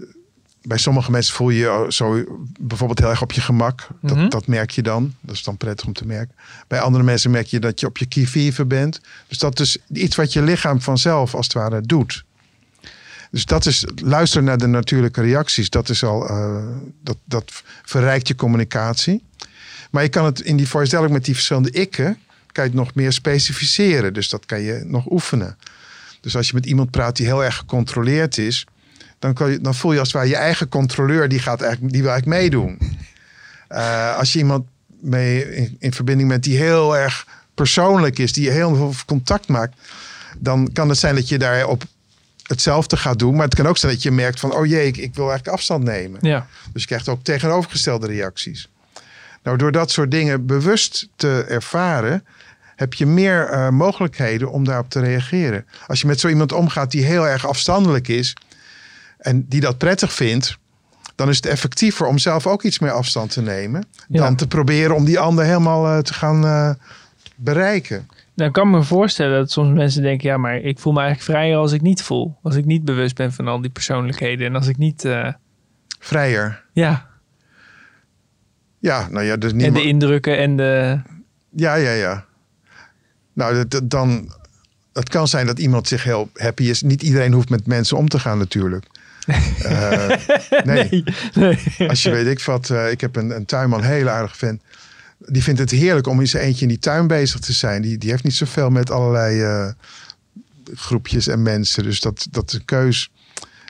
bij 0.67 0.79
sommige 0.79 1.11
mensen 1.11 1.35
voel 1.35 1.51
je 1.51 1.59
je 1.59 1.87
zo 1.89 2.25
bijvoorbeeld 2.61 2.99
heel 2.99 3.09
erg 3.09 3.23
op 3.23 3.33
je 3.33 3.41
gemak. 3.41 3.89
Dat, 4.01 4.11
mm 4.11 4.19
-hmm. 4.19 4.29
dat 4.29 4.47
merk 4.47 4.71
je 4.71 4.83
dan. 4.83 5.15
Dat 5.21 5.35
is 5.35 5.43
dan 5.43 5.57
prettig 5.57 5.87
om 5.87 5.93
te 5.93 6.07
merken. 6.07 6.35
Bij 6.69 6.81
andere 6.81 7.05
mensen 7.05 7.31
merk 7.31 7.47
je 7.47 7.59
dat 7.59 7.81
je 7.81 7.87
op 7.87 7.99
je 7.99 8.07
kievieven 8.07 8.69
bent. 8.69 9.01
Dus 9.29 9.39
dat 9.39 9.61
is 9.61 9.79
iets 9.93 10.17
wat 10.17 10.33
je 10.33 10.43
lichaam 10.43 10.81
vanzelf 10.81 11.35
als 11.35 11.47
het 11.47 11.55
ware 11.55 11.81
doet. 11.81 12.25
Dus 13.31 13.45
dat 13.45 13.67
is 13.67 13.87
luisteren 14.03 14.45
naar 14.45 14.59
de 14.59 14.67
natuurlijke 14.67 15.21
reacties. 15.21 15.71
Dat 15.71 15.89
is 15.89 16.05
al 16.05 16.31
uh, 16.31 16.67
dat, 17.03 17.17
dat 17.25 17.63
verrijkt 17.85 18.29
je 18.29 18.35
communicatie. 18.35 19.23
Maar 19.91 20.03
je 20.03 20.09
kan 20.09 20.25
het 20.25 20.41
in 20.41 20.57
die 20.57 20.69
voorstelling 20.69 21.13
met 21.13 21.25
die 21.25 21.35
verschillende 21.35 21.71
ikken 21.71 22.19
kan 22.53 22.65
je 22.65 22.71
het 22.71 22.79
nog 22.79 22.95
meer 22.95 23.13
specificeren. 23.13 24.13
Dus 24.13 24.29
dat 24.29 24.47
kan 24.47 24.61
je 24.61 24.83
nog 24.87 25.11
oefenen. 25.11 25.59
Dus 26.21 26.37
als 26.37 26.49
je 26.49 26.55
met 26.55 26.67
iemand 26.67 26.91
praat 26.91 27.17
die 27.17 27.27
heel 27.27 27.45
erg 27.45 27.57
gecontroleerd 27.57 28.39
is, 28.39 28.67
dan, 29.25 29.35
kan 29.35 29.51
je, 29.51 29.61
dan 29.61 29.75
voel 29.75 29.93
je 29.93 29.99
als 29.99 30.09
het 30.09 30.17
ware 30.17 30.29
je 30.29 30.37
eigen 30.37 30.69
controleur, 30.69 31.29
die, 31.29 31.39
gaat 31.39 31.61
eigenlijk, 31.61 31.93
die 31.93 32.03
wil 32.03 32.11
eigenlijk 32.11 32.43
meedoen. 32.43 32.79
Uh, 33.71 34.17
als 34.21 34.33
je 34.33 34.39
iemand 34.39 34.67
mee 35.01 35.55
in, 35.57 35.77
in, 35.79 35.93
verbinding 35.93 36.29
bent 36.29 36.45
die 36.45 36.57
heel 36.57 36.97
erg 36.97 37.27
persoonlijk 37.55 38.19
is, 38.19 38.33
die 38.33 38.51
heel 38.51 38.75
veel 38.75 38.95
contact 39.07 39.49
maakt, 39.49 39.77
dan 40.39 40.71
kan 40.73 40.89
het 40.89 40.99
zijn 40.99 41.15
dat 41.15 41.29
je 41.29 41.39
daar 41.39 41.67
op 41.67 41.85
hetzelfde 42.43 42.97
gaat 42.97 43.19
doen. 43.19 43.35
Maar 43.35 43.45
het 43.45 43.55
kan 43.55 43.67
ook 43.67 43.79
zijn 43.79 43.93
dat 43.93 44.03
je 44.03 44.11
merkt 44.11 44.41
van, 44.41 44.55
oh 44.55 44.67
jee, 44.67 44.87
ik, 44.87 44.97
ik 44.97 45.15
wil 45.15 45.29
eigenlijk 45.29 45.57
afstand 45.57 45.85
nemen. 45.85 46.19
Ja. 46.23 46.47
Dus 46.73 46.83
je 46.83 46.89
krijgt 46.89 47.09
ook 47.09 47.23
tegenovergestelde 47.23 48.07
reacties. 48.07 48.69
Nou, 49.43 49.57
door 49.57 49.73
dat 49.73 49.91
soort 49.91 50.11
dingen 50.11 50.47
bewust 50.47 51.09
te 51.17 51.45
ervaren, 51.49 52.25
heb 52.77 52.95
je 52.95 53.07
meer 53.07 53.51
uh, 53.51 53.69
mogelijkheden 53.69 54.51
om 54.51 54.65
daarop 54.65 54.91
te 54.91 55.01
reageren. 55.01 55.67
Als 55.87 56.01
je 56.01 56.07
met 56.07 56.21
zo 56.21 56.29
iemand 56.29 56.53
omgaat 56.53 56.91
die 56.91 57.05
heel 57.05 57.29
erg 57.29 57.47
afstandelijk 57.47 58.09
is 58.09 58.35
en 59.25 59.47
die 59.49 59.61
dat 59.61 59.79
prettig 59.79 60.13
vindt, 60.13 60.59
dan 61.15 61.29
is 61.29 61.37
het 61.37 61.47
effectiever 61.47 62.07
om 62.07 62.19
zelf 62.19 62.47
ook 62.47 62.63
iets 62.63 62.79
meer 62.79 62.91
afstand 62.91 63.31
te 63.33 63.43
nemen. 63.43 63.85
Ja. 64.09 64.21
Dan 64.21 64.37
te 64.37 64.47
proberen 64.47 64.95
om 64.95 65.05
die 65.05 65.19
ander 65.19 65.45
helemaal 65.45 65.87
uh, 65.87 65.99
te 65.99 66.15
gaan 66.15 66.45
uh, 66.45 66.71
bereiken. 67.37 68.09
Dan 68.35 68.53
kan 68.53 68.67
ik 68.67 68.75
me 68.75 68.83
voorstellen 68.83 69.39
dat 69.39 69.51
soms 69.51 69.75
mensen 69.75 70.03
denken: 70.03 70.29
ja, 70.29 70.37
maar 70.37 70.57
ik 70.57 70.79
voel 70.79 70.93
me 70.93 71.01
eigenlijk 71.01 71.31
vrijer 71.31 71.57
als 71.57 71.73
ik 71.73 71.81
niet 71.81 72.03
voel. 72.03 72.37
Als 72.43 72.57
ik 72.57 72.65
niet 72.65 72.85
bewust 72.85 73.15
ben 73.15 73.33
van 73.33 73.49
al 73.49 73.61
die 73.61 73.71
persoonlijkheden 73.71 74.47
en 74.47 74.55
als 74.55 74.69
ik 74.69 74.77
niet. 74.77 75.09
Vrijer. 75.99 76.65
Ja. 76.73 77.07
Ja, 78.79 79.09
nou 79.11 79.25
ja, 79.25 79.37
dus 79.37 79.53
niet. 79.53 79.67
En 79.67 79.73
de 79.73 79.83
indrukken 79.83 80.39
en 80.39 80.57
de. 80.57 81.01
Ja, 81.51 81.75
ja, 81.75 81.91
ja. 81.91 82.25
Nou, 83.33 83.69
dat, 83.69 83.91
dan. 83.91 84.33
Het 84.93 85.09
kan 85.09 85.29
zijn 85.29 85.47
dat 85.47 85.59
iemand 85.59 85.89
zich 85.89 86.05
heel 86.05 86.31
happy 86.35 86.63
is. 86.63 86.83
Niet 86.83 87.03
iedereen 87.03 87.33
hoeft 87.33 87.49
met 87.49 87.67
mensen 87.67 87.97
om 87.97 88.09
te 88.09 88.19
gaan, 88.19 88.39
natuurlijk. 88.39 88.87
Uh, 89.27 90.17
nee. 90.65 91.05
nee. 91.35 91.59
Als 91.89 92.03
je 92.03 92.11
weet 92.11 92.27
ik 92.27 92.41
wat. 92.41 92.69
Uh, 92.69 92.91
ik 92.91 93.01
heb 93.01 93.17
een, 93.17 93.31
een 93.31 93.45
tuinman, 93.45 93.83
heel 93.83 94.09
aardig 94.09 94.37
fan. 94.37 94.61
Die 95.19 95.43
vindt 95.43 95.61
het 95.61 95.71
heerlijk 95.71 96.07
om 96.07 96.21
in 96.21 96.29
zijn 96.29 96.45
eentje 96.45 96.63
in 96.63 96.69
die 96.69 96.79
tuin 96.79 97.07
bezig 97.07 97.41
te 97.41 97.53
zijn. 97.53 97.83
Die, 97.83 97.99
die 97.99 98.11
heeft 98.11 98.25
niet 98.25 98.35
zoveel 98.35 98.71
met 98.71 98.91
allerlei 98.91 99.43
uh, 99.43 99.69
groepjes 100.75 101.27
en 101.27 101.43
mensen. 101.43 101.83
Dus 101.83 102.01
dat, 102.01 102.27
dat 102.31 102.49
is 102.49 102.59
een 102.59 102.65
keus. 102.65 103.11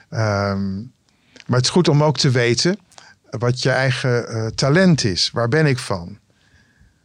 Um, 0.09 0.91
maar 1.45 1.57
het 1.57 1.65
is 1.65 1.69
goed 1.69 1.87
om 1.87 2.03
ook 2.03 2.17
te 2.17 2.29
weten 2.29 2.77
wat 3.29 3.61
je 3.61 3.69
eigen 3.69 4.51
talent 4.55 5.03
is. 5.03 5.29
Waar 5.33 5.47
ben 5.49 5.65
ik 5.65 5.79
van? 5.79 6.17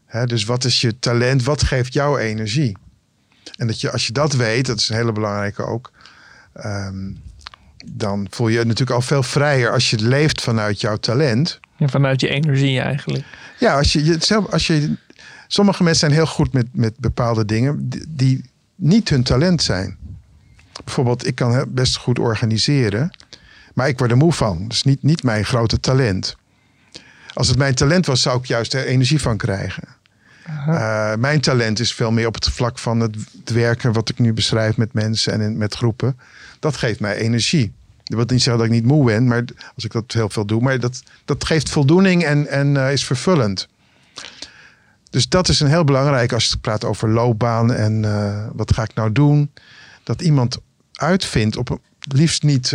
Hè, 0.07 0.27
dus 0.27 0.45
wat 0.45 0.65
is 0.65 0.81
je 0.81 0.99
talent? 0.99 1.45
Wat 1.45 1.63
geeft 1.63 1.93
jouw 1.93 2.19
energie? 2.19 2.77
En 3.57 3.67
dat 3.67 3.81
je, 3.81 3.91
als 3.91 4.07
je 4.07 4.13
dat 4.13 4.33
weet, 4.33 4.67
dat 4.67 4.79
is 4.79 4.89
een 4.89 4.97
hele 4.97 5.13
belangrijke 5.13 5.63
ook. 5.63 5.93
Um, 6.65 7.23
dan 7.87 8.27
voel 8.31 8.49
je 8.49 8.59
je 8.59 8.65
natuurlijk 8.65 8.91
al 8.91 9.01
veel 9.01 9.23
vrijer 9.23 9.71
als 9.73 9.91
je 9.91 9.99
leeft 9.99 10.41
vanuit 10.41 10.81
jouw 10.81 10.97
talent. 10.97 11.61
Ja, 11.77 11.89
vanuit 11.89 12.21
je 12.21 12.29
energie 12.29 12.81
eigenlijk. 12.81 13.25
Ja, 13.59 13.77
als 13.77 13.93
je, 13.93 14.17
zelf, 14.19 14.53
als 14.53 14.67
je, 14.67 14.97
sommige 15.47 15.83
mensen 15.83 16.01
zijn 16.01 16.13
heel 16.13 16.33
goed 16.33 16.53
met, 16.53 16.67
met 16.73 16.99
bepaalde 16.99 17.45
dingen 17.45 17.89
die, 17.89 18.05
die 18.09 18.51
niet 18.75 19.09
hun 19.09 19.23
talent 19.23 19.63
zijn. 19.63 19.97
Bijvoorbeeld, 20.85 21.27
ik 21.27 21.35
kan 21.35 21.65
best 21.69 21.97
goed 21.97 22.19
organiseren. 22.19 23.11
Maar 23.75 23.89
ik 23.89 23.99
word 23.99 24.11
er 24.11 24.17
moe 24.17 24.33
van. 24.33 24.63
Dat 24.63 24.73
is 24.73 24.83
niet, 24.83 25.03
niet 25.03 25.23
mijn 25.23 25.45
grote 25.45 25.81
talent. 25.81 26.37
Als 27.33 27.49
het 27.49 27.59
mijn 27.59 27.75
talent 27.75 28.07
was, 28.07 28.23
zou 28.23 28.39
ik 28.39 28.47
juist 28.47 28.75
er 28.75 28.87
energie 28.87 29.21
van 29.21 29.37
krijgen. 29.37 29.85
Uh, 30.69 31.15
mijn 31.15 31.41
talent 31.41 31.81
is 31.81 31.95
veel 31.95 32.11
meer 32.11 32.27
op 32.27 32.35
het 32.35 32.49
vlak 32.49 32.79
van 32.79 33.01
het, 33.01 33.17
werken, 33.45 33.93
wat 33.93 34.09
ik 34.09 34.19
nu 34.19 34.33
beschrijf 34.33 34.77
met 34.77 34.93
mensen 34.93 35.41
en 35.41 35.57
met 35.57 35.75
groepen. 35.75 36.19
Dat 36.59 36.77
geeft 36.77 37.01
mij 37.01 37.17
energie. 37.17 37.73
Dat 38.05 38.17
wil 38.17 38.27
niet 38.29 38.43
zeggen 38.43 38.63
dat 38.63 38.73
ik 38.73 38.81
niet 38.81 38.91
moe 38.91 39.05
ben, 39.05 39.27
maar 39.27 39.45
als 39.75 39.85
ik 39.85 39.93
dat 39.93 40.13
heel 40.13 40.29
veel 40.29 40.47
doe. 40.47 40.61
Maar 40.61 40.81
dat, 40.81 41.03
dat 41.25 41.45
geeft 41.45 41.69
voldoening 41.69 42.25
en, 42.25 42.47
en 42.47 42.75
uh, 42.75 42.93
is 42.93 43.05
vervullend. 43.05 43.69
Dus 45.11 45.29
dat 45.29 45.49
is 45.49 45.61
een 45.61 45.69
heel 45.69 45.85
belangrijk 45.85 46.33
als 46.33 46.47
je 46.47 46.59
praat 46.59 46.85
over 46.85 47.09
loopbaan 47.09 47.73
en 47.73 48.03
uh, 48.03 48.47
wat 48.53 48.75
ga 48.75 48.83
ik 48.83 48.95
nou 48.95 49.13
doen. 49.13 49.53
Dat 50.03 50.23
iemand 50.23 50.59
uitvindt 50.93 51.57
op 51.57 51.81
liefst 51.99 52.43
niet 52.43 52.75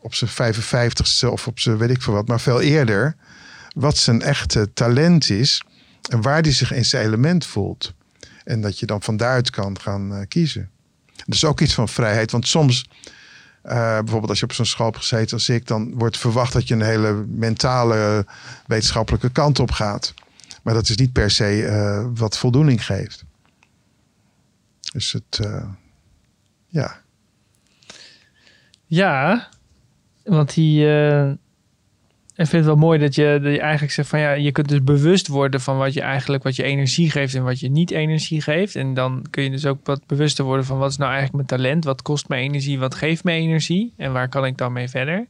op 0.00 0.14
zijn 0.14 0.54
55ste 0.54 1.28
of 1.30 1.46
op 1.46 1.58
zijn 1.60 1.76
weet 1.76 1.90
ik 1.90 2.02
veel 2.02 2.12
wat, 2.12 2.28
maar 2.28 2.40
veel 2.40 2.60
eerder. 2.60 3.16
Wat 3.74 3.96
zijn 3.96 4.22
echte 4.22 4.72
talent 4.72 5.30
is 5.30 5.62
en 6.08 6.22
waar 6.22 6.42
hij 6.42 6.52
zich 6.52 6.72
in 6.72 6.84
zijn 6.84 7.06
element 7.06 7.46
voelt. 7.46 7.94
En 8.44 8.60
dat 8.60 8.78
je 8.78 8.86
dan 8.86 9.02
van 9.02 9.16
daaruit 9.16 9.50
kan 9.50 9.80
gaan 9.80 10.12
uh, 10.12 10.20
kiezen. 10.28 10.70
is 11.26 11.44
ook 11.44 11.60
iets 11.60 11.74
van 11.74 11.88
vrijheid, 11.88 12.30
want 12.30 12.48
soms, 12.48 12.88
uh, 13.64 13.72
bijvoorbeeld 13.72 14.28
als 14.28 14.38
je 14.38 14.44
op 14.44 14.52
zo'n 14.52 14.66
school 14.66 14.86
hebt 14.86 14.98
gezeten 14.98 15.32
als 15.32 15.48
ik, 15.48 15.66
dan 15.66 15.94
wordt 15.94 16.18
verwacht 16.18 16.52
dat 16.52 16.68
je 16.68 16.74
een 16.74 16.82
hele 16.82 17.12
mentale, 17.28 18.26
wetenschappelijke 18.66 19.30
kant 19.30 19.58
op 19.58 19.70
gaat. 19.70 20.14
Maar 20.62 20.74
dat 20.74 20.88
is 20.88 20.96
niet 20.96 21.12
per 21.12 21.30
se 21.30 21.62
uh, 21.62 22.06
wat 22.14 22.38
voldoening 22.38 22.84
geeft. 22.84 23.24
Dus 24.92 25.12
het, 25.12 25.40
ja. 26.66 27.00
Ja, 28.86 29.48
want 30.24 30.54
die. 30.54 30.86
Ik 32.36 32.46
vind 32.46 32.52
het 32.52 32.64
wel 32.64 32.76
mooi 32.76 32.98
dat 32.98 33.14
je, 33.14 33.38
dat 33.42 33.52
je 33.52 33.60
eigenlijk 33.60 33.92
zegt 33.92 34.08
van 34.08 34.18
ja, 34.18 34.32
je 34.32 34.52
kunt 34.52 34.68
dus 34.68 34.84
bewust 34.84 35.28
worden 35.28 35.60
van 35.60 35.78
wat 35.78 35.94
je 35.94 36.00
eigenlijk, 36.00 36.42
wat 36.42 36.56
je 36.56 36.62
energie 36.62 37.10
geeft 37.10 37.34
en 37.34 37.44
wat 37.44 37.60
je 37.60 37.68
niet 37.68 37.90
energie 37.90 38.40
geeft. 38.40 38.76
En 38.76 38.94
dan 38.94 39.24
kun 39.30 39.42
je 39.42 39.50
dus 39.50 39.66
ook 39.66 39.78
wat 39.84 40.06
bewuster 40.06 40.44
worden 40.44 40.64
van 40.64 40.78
wat 40.78 40.90
is 40.90 40.96
nou 40.96 41.12
eigenlijk 41.12 41.48
mijn 41.48 41.60
talent, 41.60 41.84
wat 41.84 42.02
kost 42.02 42.28
me 42.28 42.36
energie, 42.36 42.78
wat 42.78 42.94
geeft 42.94 43.24
me 43.24 43.32
energie 43.32 43.92
en 43.96 44.12
waar 44.12 44.28
kan 44.28 44.44
ik 44.44 44.56
dan 44.56 44.72
mee 44.72 44.88
verder. 44.88 45.26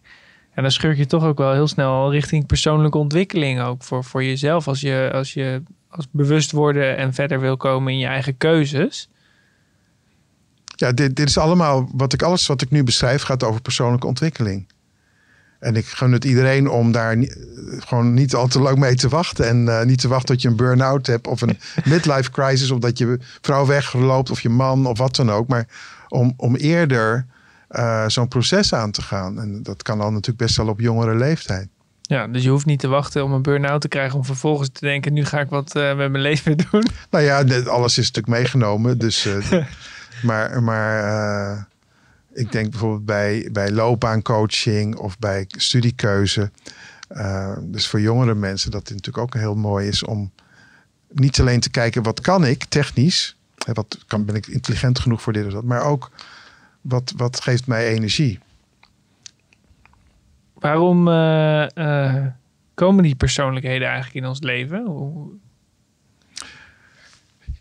En 0.55 0.62
dan 0.62 0.71
schurk 0.71 0.97
je 0.97 1.07
toch 1.07 1.25
ook 1.25 1.38
wel 1.38 1.53
heel 1.53 1.66
snel 1.66 2.12
richting 2.12 2.47
persoonlijke 2.47 2.99
ontwikkeling 2.99 3.61
ook 3.61 3.83
voor, 3.83 4.05
voor 4.05 4.25
jezelf. 4.25 4.69
Als 4.69 4.81
je, 4.81 5.11
als 5.12 5.35
je 5.35 5.62
als 5.88 6.07
bewust 6.11 6.53
worden 6.53 6.97
en 6.97 7.14
verder 7.14 7.40
wil 7.40 7.57
komen 7.57 7.92
in 7.92 7.99
je 7.99 8.07
eigen 8.07 8.37
keuzes. 8.37 9.09
Ja, 10.77 10.92
dit, 10.92 11.16
dit 11.16 11.29
is 11.29 11.38
allemaal, 11.38 11.88
wat 11.92 12.12
ik, 12.12 12.23
alles 12.23 12.47
wat 12.47 12.62
ik 12.62 12.71
nu 12.71 12.85
beschrijf 12.85 13.23
gaat 13.23 13.45
over 13.45 13.61
persoonlijke 13.61 14.07
ontwikkeling. 14.07 14.66
En 15.59 15.77
ik 15.77 15.87
gun 15.87 16.12
het 16.12 16.25
iedereen 16.25 16.69
om 16.69 16.92
daar 16.92 17.16
gewoon 17.79 18.14
niet 18.14 18.35
al 18.35 18.47
te 18.47 18.61
lang 18.61 18.79
mee 18.79 18.95
te 18.95 19.09
wachten. 19.09 19.47
En 19.49 19.66
uh, 19.66 19.83
niet 19.83 20.01
te 20.01 20.09
wachten 20.09 20.27
tot 20.27 20.42
je 20.42 20.49
een 20.49 20.57
burn-out 20.57 21.07
hebt 21.07 21.27
of 21.27 21.40
een 21.40 21.59
midlife 21.85 22.31
crisis. 22.31 22.71
Of 22.71 22.79
dat 22.79 22.99
je 22.99 23.19
vrouw 23.40 23.66
wegloopt 23.66 24.31
of 24.31 24.40
je 24.40 24.49
man 24.49 24.87
of 24.87 24.99
wat 24.99 25.16
dan 25.16 25.31
ook. 25.31 25.49
Maar 25.49 25.66
om, 26.09 26.35
om 26.37 26.57
eerder 26.57 27.27
uh, 27.71 28.05
zo'n 28.07 28.29
proces 28.29 28.75
aan 28.75 28.90
te 28.90 29.03
gaan. 29.03 29.40
En 29.40 29.62
dat 29.62 29.83
kan 29.83 29.99
dan 29.99 30.12
natuurlijk 30.12 30.38
best 30.38 30.57
wel 30.57 30.69
op 30.69 30.81
jongere 30.81 31.14
leeftijd. 31.14 31.69
Ja, 32.03 32.27
dus 32.27 32.42
je 32.42 32.51
hoeft 32.51 32.66
niet 32.66 32.81
te 32.81 32.88
wachten 32.88 33.25
om 33.25 33.33
een 33.33 33.42
burn-out 33.42 33.81
te 33.81 33.88
krijgen 33.88 34.19
om 34.19 34.25
vervolgens 34.25 34.69
te 34.73 34.87
denken, 34.87 35.12
nu 35.12 35.25
ga 35.25 35.40
ik 35.40 35.49
wat 35.49 35.77
uh, 35.77 35.97
met 35.97 36.11
mijn 36.11 36.23
leven 36.23 36.57
doen. 36.71 36.87
Nou 37.11 37.25
ja, 37.25 37.45
alles 37.64 37.99
is 37.99 38.07
natuurlijk 38.07 38.38
meegenomen. 38.38 38.99
Dus, 38.99 39.29
maar 40.23 40.62
maar 40.62 41.69
ik 42.37 42.53
denk 42.53 42.70
bijvoorbeeld 42.70 43.05
bij, 43.05 43.49
bij 43.53 43.70
loopbaancoaching 43.70 44.96
of 44.96 45.18
bij 45.18 45.44
studiekeuze. 45.49 46.51
Uh, 47.11 47.57
dus 47.62 47.88
voor 47.88 48.01
jongere 48.01 48.35
mensen 48.35 48.70
dat 48.70 48.81
het 48.81 48.90
natuurlijk 48.90 49.25
ook 49.25 49.35
heel 49.35 49.55
mooi 49.55 49.88
is 49.88 50.03
om 50.03 50.33
niet 51.11 51.40
alleen 51.40 51.61
te 51.61 51.70
kijken 51.70 52.03
wat 52.03 52.20
kan 52.20 52.44
ik 52.44 52.64
technisch. 52.64 53.37
Hè, 53.64 53.72
wat 53.72 53.99
kan, 54.07 54.25
ben 54.25 54.35
ik 54.35 54.46
intelligent 54.46 54.99
genoeg 54.99 55.22
voor 55.22 55.33
dit 55.33 55.46
of 55.46 55.53
dat. 55.53 55.64
Maar 55.64 55.83
ook 55.83 56.11
wat, 56.81 57.12
wat 57.16 57.40
geeft 57.40 57.66
mij 57.66 57.88
energie. 57.88 58.38
Waarom 60.55 61.09
uh, 61.09 61.66
uh, 61.75 62.27
komen 62.75 63.03
die 63.03 63.14
persoonlijkheden 63.14 63.87
eigenlijk 63.87 64.16
in 64.16 64.27
ons 64.27 64.40
leven? 64.40 64.85
Hoe... 64.85 65.29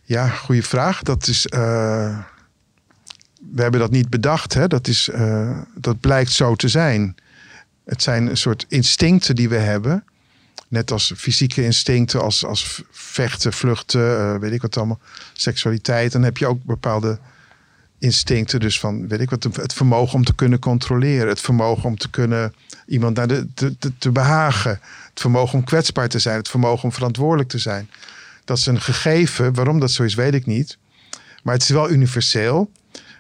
Ja, 0.02 0.28
goede 0.28 0.64
vraag. 0.64 1.02
Dat 1.02 1.28
is 1.28 1.48
we 3.56 3.62
hebben 3.62 3.80
dat 3.80 3.92
niet 3.92 4.10
bedacht. 4.10 4.54
Hè? 4.54 4.68
Dat, 4.68 4.88
is, 4.88 5.10
uh, 5.10 5.60
dat 5.76 6.00
blijkt 6.00 6.32
zo 6.32 6.56
te 6.56 6.68
zijn. 6.68 7.16
Het 7.86 8.04
zijn 8.04 8.28
een 8.28 8.38
soort 8.38 8.66
instincten 8.68 9.36
die 9.36 9.50
we 9.50 9.56
hebben. 9.56 10.04
Net 10.68 10.92
als 10.92 11.14
fysieke 11.18 11.64
instincten, 11.64 12.22
als, 12.22 12.46
als 12.46 12.84
vechten, 12.92 13.54
vluchten, 13.54 14.02
uh, 14.02 14.36
weet 14.36 14.52
ik 14.52 14.62
wat 14.62 14.78
allemaal, 14.78 15.00
seksualiteit. 15.34 16.12
Dan 16.12 16.24
heb 16.24 16.38
je 16.38 16.48
ook 16.48 16.64
bepaalde 16.64 17.20
instincten. 18.00 18.60
Dus 18.60 18.80
van, 18.80 19.08
weet 19.08 19.20
ik 19.20 19.30
wat, 19.30 19.44
het 19.44 19.74
vermogen 19.74 20.16
om 20.16 20.24
te 20.24 20.36
kunnen 20.36 20.60
controleren. 20.60 21.28
Het 21.28 21.42
vermogen 21.42 21.84
om 21.84 21.98
te 21.98 22.10
kunnen 22.10 22.54
iemand 22.88 23.16
naar 23.16 23.28
de, 23.28 23.48
te, 23.54 23.78
te, 23.78 23.98
te 23.98 24.12
behagen. 24.12 24.80
Het 25.10 25.20
vermogen 25.20 25.58
om 25.58 25.64
kwetsbaar 25.64 26.10
te 26.10 26.20
zijn. 26.20 26.38
Het 26.38 26.50
vermogen 26.50 26.84
om 26.84 26.92
verantwoordelijk 26.92 27.50
te 27.50 27.60
zijn. 27.60 27.90
Dat 28.46 28.58
is 28.58 28.66
een 28.66 28.82
gegeven. 28.82 29.54
Waarom 29.54 29.80
dat 29.80 29.92
zo 29.92 30.04
is, 30.04 30.14
weet 30.14 30.34
ik 30.34 30.46
niet. 30.46 30.78
Maar 31.44 31.54
het 31.54 31.64
is 31.64 31.70
wel 31.70 31.90
universeel. 31.90 32.72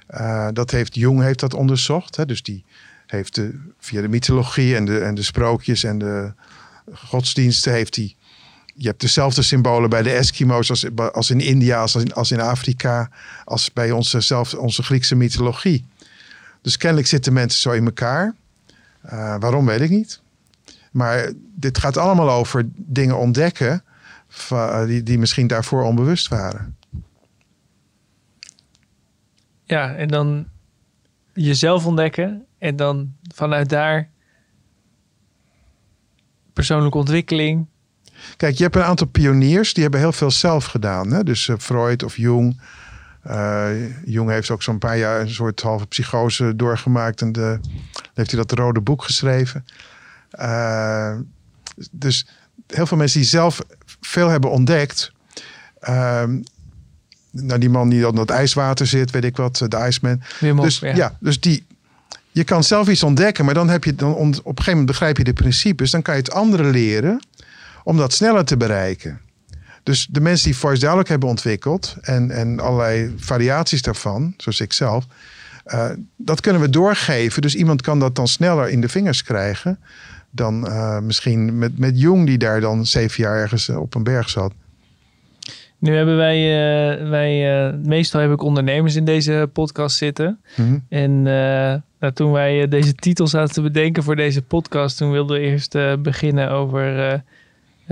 Uh, 0.09 0.47
dat 0.53 0.71
heeft 0.71 0.95
Jung 0.95 1.21
heeft 1.21 1.39
dat 1.39 1.53
onderzocht. 1.53 2.15
Hè? 2.15 2.25
Dus 2.25 2.43
die 2.43 2.63
heeft 3.07 3.35
de, 3.35 3.59
via 3.79 4.01
de 4.01 4.07
mythologie 4.07 4.75
en 4.75 4.85
de, 4.85 4.99
en 4.99 5.15
de 5.15 5.23
sprookjes 5.23 5.83
en 5.83 5.97
de 5.97 6.33
godsdiensten 6.93 7.71
heeft 7.71 7.95
hij. 7.95 8.15
Je 8.75 8.87
hebt 8.87 9.01
dezelfde 9.01 9.41
symbolen 9.41 9.89
bij 9.89 10.01
de 10.01 10.11
Eskimo's 10.11 10.69
als, 10.69 10.85
als 11.11 11.29
in 11.29 11.39
India, 11.39 11.81
als 11.81 11.95
in, 11.95 12.13
als 12.13 12.31
in 12.31 12.39
Afrika, 12.39 13.09
als 13.45 13.73
bij 13.73 13.91
onze, 13.91 14.21
zelf, 14.21 14.53
onze 14.53 14.83
Griekse 14.83 15.15
mythologie. 15.15 15.85
Dus 16.61 16.77
kennelijk 16.77 17.07
zitten 17.07 17.33
mensen 17.33 17.61
zo 17.61 17.71
in 17.71 17.85
elkaar. 17.85 18.35
Uh, 19.05 19.35
waarom 19.39 19.65
weet 19.65 19.81
ik 19.81 19.89
niet. 19.89 20.21
Maar 20.91 21.31
dit 21.55 21.77
gaat 21.77 21.97
allemaal 21.97 22.31
over 22.31 22.65
dingen 22.75 23.17
ontdekken 23.17 23.83
die, 24.85 25.03
die 25.03 25.19
misschien 25.19 25.47
daarvoor 25.47 25.83
onbewust 25.83 26.27
waren. 26.27 26.75
Ja, 29.65 29.95
en 29.95 30.07
dan 30.07 30.47
jezelf 31.33 31.85
ontdekken 31.85 32.45
en 32.57 32.75
dan 32.75 33.13
vanuit 33.33 33.69
daar 33.69 34.09
persoonlijke 36.53 36.97
ontwikkeling. 36.97 37.67
Kijk, 38.37 38.55
je 38.55 38.63
hebt 38.63 38.75
een 38.75 38.83
aantal 38.83 39.07
pioniers 39.07 39.73
die 39.73 39.83
hebben 39.83 40.01
heel 40.01 40.11
veel 40.11 40.31
zelf 40.31 40.65
gedaan. 40.65 41.11
Hè? 41.11 41.23
Dus 41.23 41.47
uh, 41.47 41.55
Freud 41.59 42.03
of 42.03 42.17
Jung. 42.17 42.61
Uh, 43.27 43.69
Jung 44.05 44.29
heeft 44.29 44.49
ook 44.49 44.63
zo'n 44.63 44.77
paar 44.77 44.97
jaar 44.97 45.21
een 45.21 45.29
soort 45.29 45.61
halve 45.61 45.87
psychose 45.87 46.55
doorgemaakt. 46.55 47.21
En 47.21 47.31
de, 47.31 47.59
heeft 48.13 48.31
hij 48.31 48.39
dat 48.39 48.51
rode 48.51 48.81
boek 48.81 49.03
geschreven. 49.03 49.65
Dus 51.91 52.27
heel 52.67 52.85
veel 52.85 52.97
mensen 52.97 53.19
die 53.19 53.29
zelf 53.29 53.61
veel 54.01 54.27
hebben 54.27 54.51
ontdekt. 54.51 55.11
Ehm, 55.79 56.41
nou, 57.41 57.59
die 57.59 57.69
man 57.69 57.89
die 57.89 58.07
onder 58.07 58.21
het 58.21 58.29
ijswater 58.29 58.87
zit, 58.87 59.11
weet 59.11 59.23
ik 59.23 59.37
wat, 59.37 59.65
de 59.67 59.77
ijsman. 59.77 60.21
dus 60.39 60.79
ja. 60.79 61.17
dus 61.19 61.39
die, 61.39 61.65
je 62.31 62.43
kan 62.43 62.63
zelf 62.63 62.87
iets 62.87 63.03
ontdekken, 63.03 63.45
maar 63.45 63.53
dan 63.53 63.69
heb 63.69 63.83
je 63.83 63.95
dan 63.95 64.13
op 64.13 64.21
een 64.21 64.33
gegeven 64.33 64.63
moment 64.67 64.85
begrijp 64.85 65.17
je 65.17 65.23
de 65.23 65.33
principes, 65.33 65.91
dan 65.91 66.01
kan 66.01 66.15
je 66.15 66.21
het 66.21 66.31
anderen 66.31 66.71
leren 66.71 67.19
om 67.83 67.97
dat 67.97 68.13
sneller 68.13 68.45
te 68.45 68.57
bereiken. 68.57 69.19
Dus 69.83 70.07
de 70.11 70.21
mensen 70.21 70.45
die 70.45 70.57
voice 70.57 70.79
dialogue 70.79 71.07
hebben 71.07 71.29
ontwikkeld 71.29 71.95
en, 72.01 72.31
en 72.31 72.59
allerlei 72.59 73.13
variaties 73.17 73.81
daarvan, 73.81 74.33
zoals 74.37 74.59
ik 74.59 74.73
zelf, 74.73 75.05
uh, 75.65 75.89
dat 76.15 76.41
kunnen 76.41 76.61
we 76.61 76.69
doorgeven. 76.69 77.41
Dus 77.41 77.55
iemand 77.55 77.81
kan 77.81 77.99
dat 77.99 78.15
dan 78.15 78.27
sneller 78.27 78.69
in 78.69 78.81
de 78.81 78.89
vingers 78.89 79.23
krijgen 79.23 79.79
dan 80.35 80.67
uh, 80.67 80.99
misschien 80.99 81.57
met, 81.57 81.77
met 81.77 81.99
Jung, 81.99 82.25
die 82.25 82.37
daar 82.37 82.61
dan 82.61 82.85
zeven 82.85 83.23
jaar 83.23 83.37
ergens 83.37 83.69
op 83.69 83.95
een 83.95 84.03
berg 84.03 84.29
zat. 84.29 84.53
Nu 85.79 85.95
hebben 85.95 86.17
wij, 86.17 86.37
uh, 86.37 87.09
wij 87.09 87.67
uh, 87.67 87.73
meestal 87.83 88.21
heb 88.21 88.31
ik 88.31 88.41
ondernemers 88.41 88.95
in 88.95 89.05
deze 89.05 89.49
podcast 89.53 89.97
zitten. 89.97 90.39
Mhm. 90.55 90.77
En 90.89 91.11
uh, 91.11 91.73
nou, 91.99 92.13
toen 92.13 92.31
wij 92.31 92.67
deze 92.67 92.93
titel 92.93 93.27
zaten 93.27 93.53
te 93.53 93.61
bedenken 93.61 94.03
voor 94.03 94.15
deze 94.15 94.41
podcast, 94.41 94.97
toen 94.97 95.11
wilden 95.11 95.39
we 95.39 95.43
eerst 95.45 95.77
beginnen 96.01 96.51
over 96.51 97.23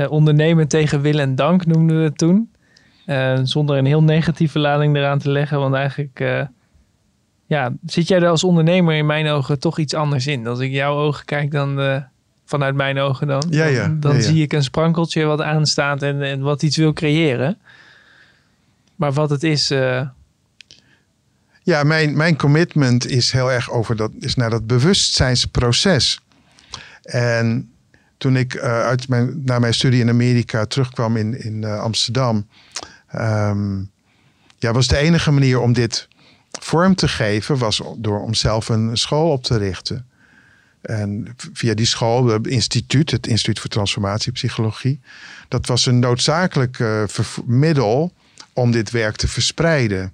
ondernemen 0.10 0.68
tegen 0.68 1.02
wil 1.02 1.20
en 1.20 1.36
dank, 1.36 1.66
noemden 1.66 1.98
we 1.98 2.04
het 2.04 2.18
toen. 2.18 2.50
zonder 3.44 3.78
een 3.78 3.86
heel 3.86 4.04
negatieve 4.04 4.60
lading 4.60 4.96
eraan 4.96 5.20
te 5.20 5.30
leggen, 5.30 5.60
want 5.60 5.76
eigenlijk 5.76 6.48
ja, 7.46 7.74
zit 7.86 8.08
jij 8.08 8.20
er 8.20 8.30
als 8.30 8.44
ondernemer 8.44 8.96
in 8.96 9.06
mijn 9.06 9.28
ogen 9.28 9.60
toch 9.60 9.80
iets 9.80 9.94
anders 9.94 10.28
in. 10.28 10.48
Als 10.48 10.60
ik 10.60 10.72
jouw 10.72 10.96
ogen 10.96 11.26
kijk, 11.26 11.52
dan 11.52 12.04
vanuit 12.46 12.76
mijn 12.76 13.00
ogen 13.00 13.28
dan. 13.28 13.44
Ja, 13.50 13.66
ja. 13.66 13.88
Dan, 13.88 14.00
dan 14.00 14.22
zie 14.22 14.42
ik 14.44 14.54
een 14.54 14.64
sprankeltje 14.64 15.24
wat 15.24 15.42
aanstaat 15.42 16.02
en, 16.02 16.22
en 16.22 16.42
wat 16.42 16.64
iets 16.64 16.78
wil 16.78 16.94
creëren. 16.94 17.58
Maar 18.96 19.14
wat 19.14 19.30
het 19.30 19.44
is. 19.44 19.72
Uh... 19.72 20.08
Ja, 21.64 21.84
mijn, 21.84 22.18
mijn 22.18 22.38
commitment 22.38 23.08
is 23.08 23.32
heel 23.32 23.52
erg 23.52 23.72
over 23.72 23.96
dat, 23.96 24.12
is 24.20 24.36
naar 24.36 24.50
dat 24.50 24.68
bewustzijnsproces. 24.68 26.22
En 27.04 27.72
toen 28.18 28.36
ik 28.36 28.54
uh, 28.54 28.62
uit 28.64 29.08
mijn, 29.08 29.42
na 29.46 29.60
mijn 29.60 29.74
studie 29.74 30.02
in 30.02 30.10
Amerika 30.10 30.66
terugkwam 30.66 31.18
in, 31.18 31.44
in 31.44 31.62
uh, 31.62 31.80
Amsterdam, 31.80 32.48
um, 33.16 33.92
ja, 34.60 34.72
was 34.72 34.88
de 34.88 34.98
enige 34.98 35.32
manier 35.32 35.60
om 35.60 35.74
dit 35.74 36.08
vorm 36.52 36.96
te 36.96 37.08
geven, 37.08 37.58
was 37.58 37.82
door 37.98 38.22
om 38.22 38.34
zelf 38.34 38.70
een 38.70 38.98
school 38.98 39.32
op 39.32 39.44
te 39.44 39.58
richten. 39.58 40.08
En 40.82 41.36
via 41.54 41.74
die 41.74 41.86
school, 41.86 42.28
het 42.28 42.48
instituut, 42.48 43.12
het 43.12 43.28
Instituut 43.28 43.60
voor 43.60 43.70
Transformatiepsychologie, 43.70 45.00
dat 45.48 45.66
was 45.66 45.86
een 45.86 46.00
noodzakelijk 46.00 46.84
middel 47.46 48.14
om 48.54 48.72
dit 48.72 48.92
werk 48.92 49.16
te 49.16 49.28
verspreiden. 49.28 50.14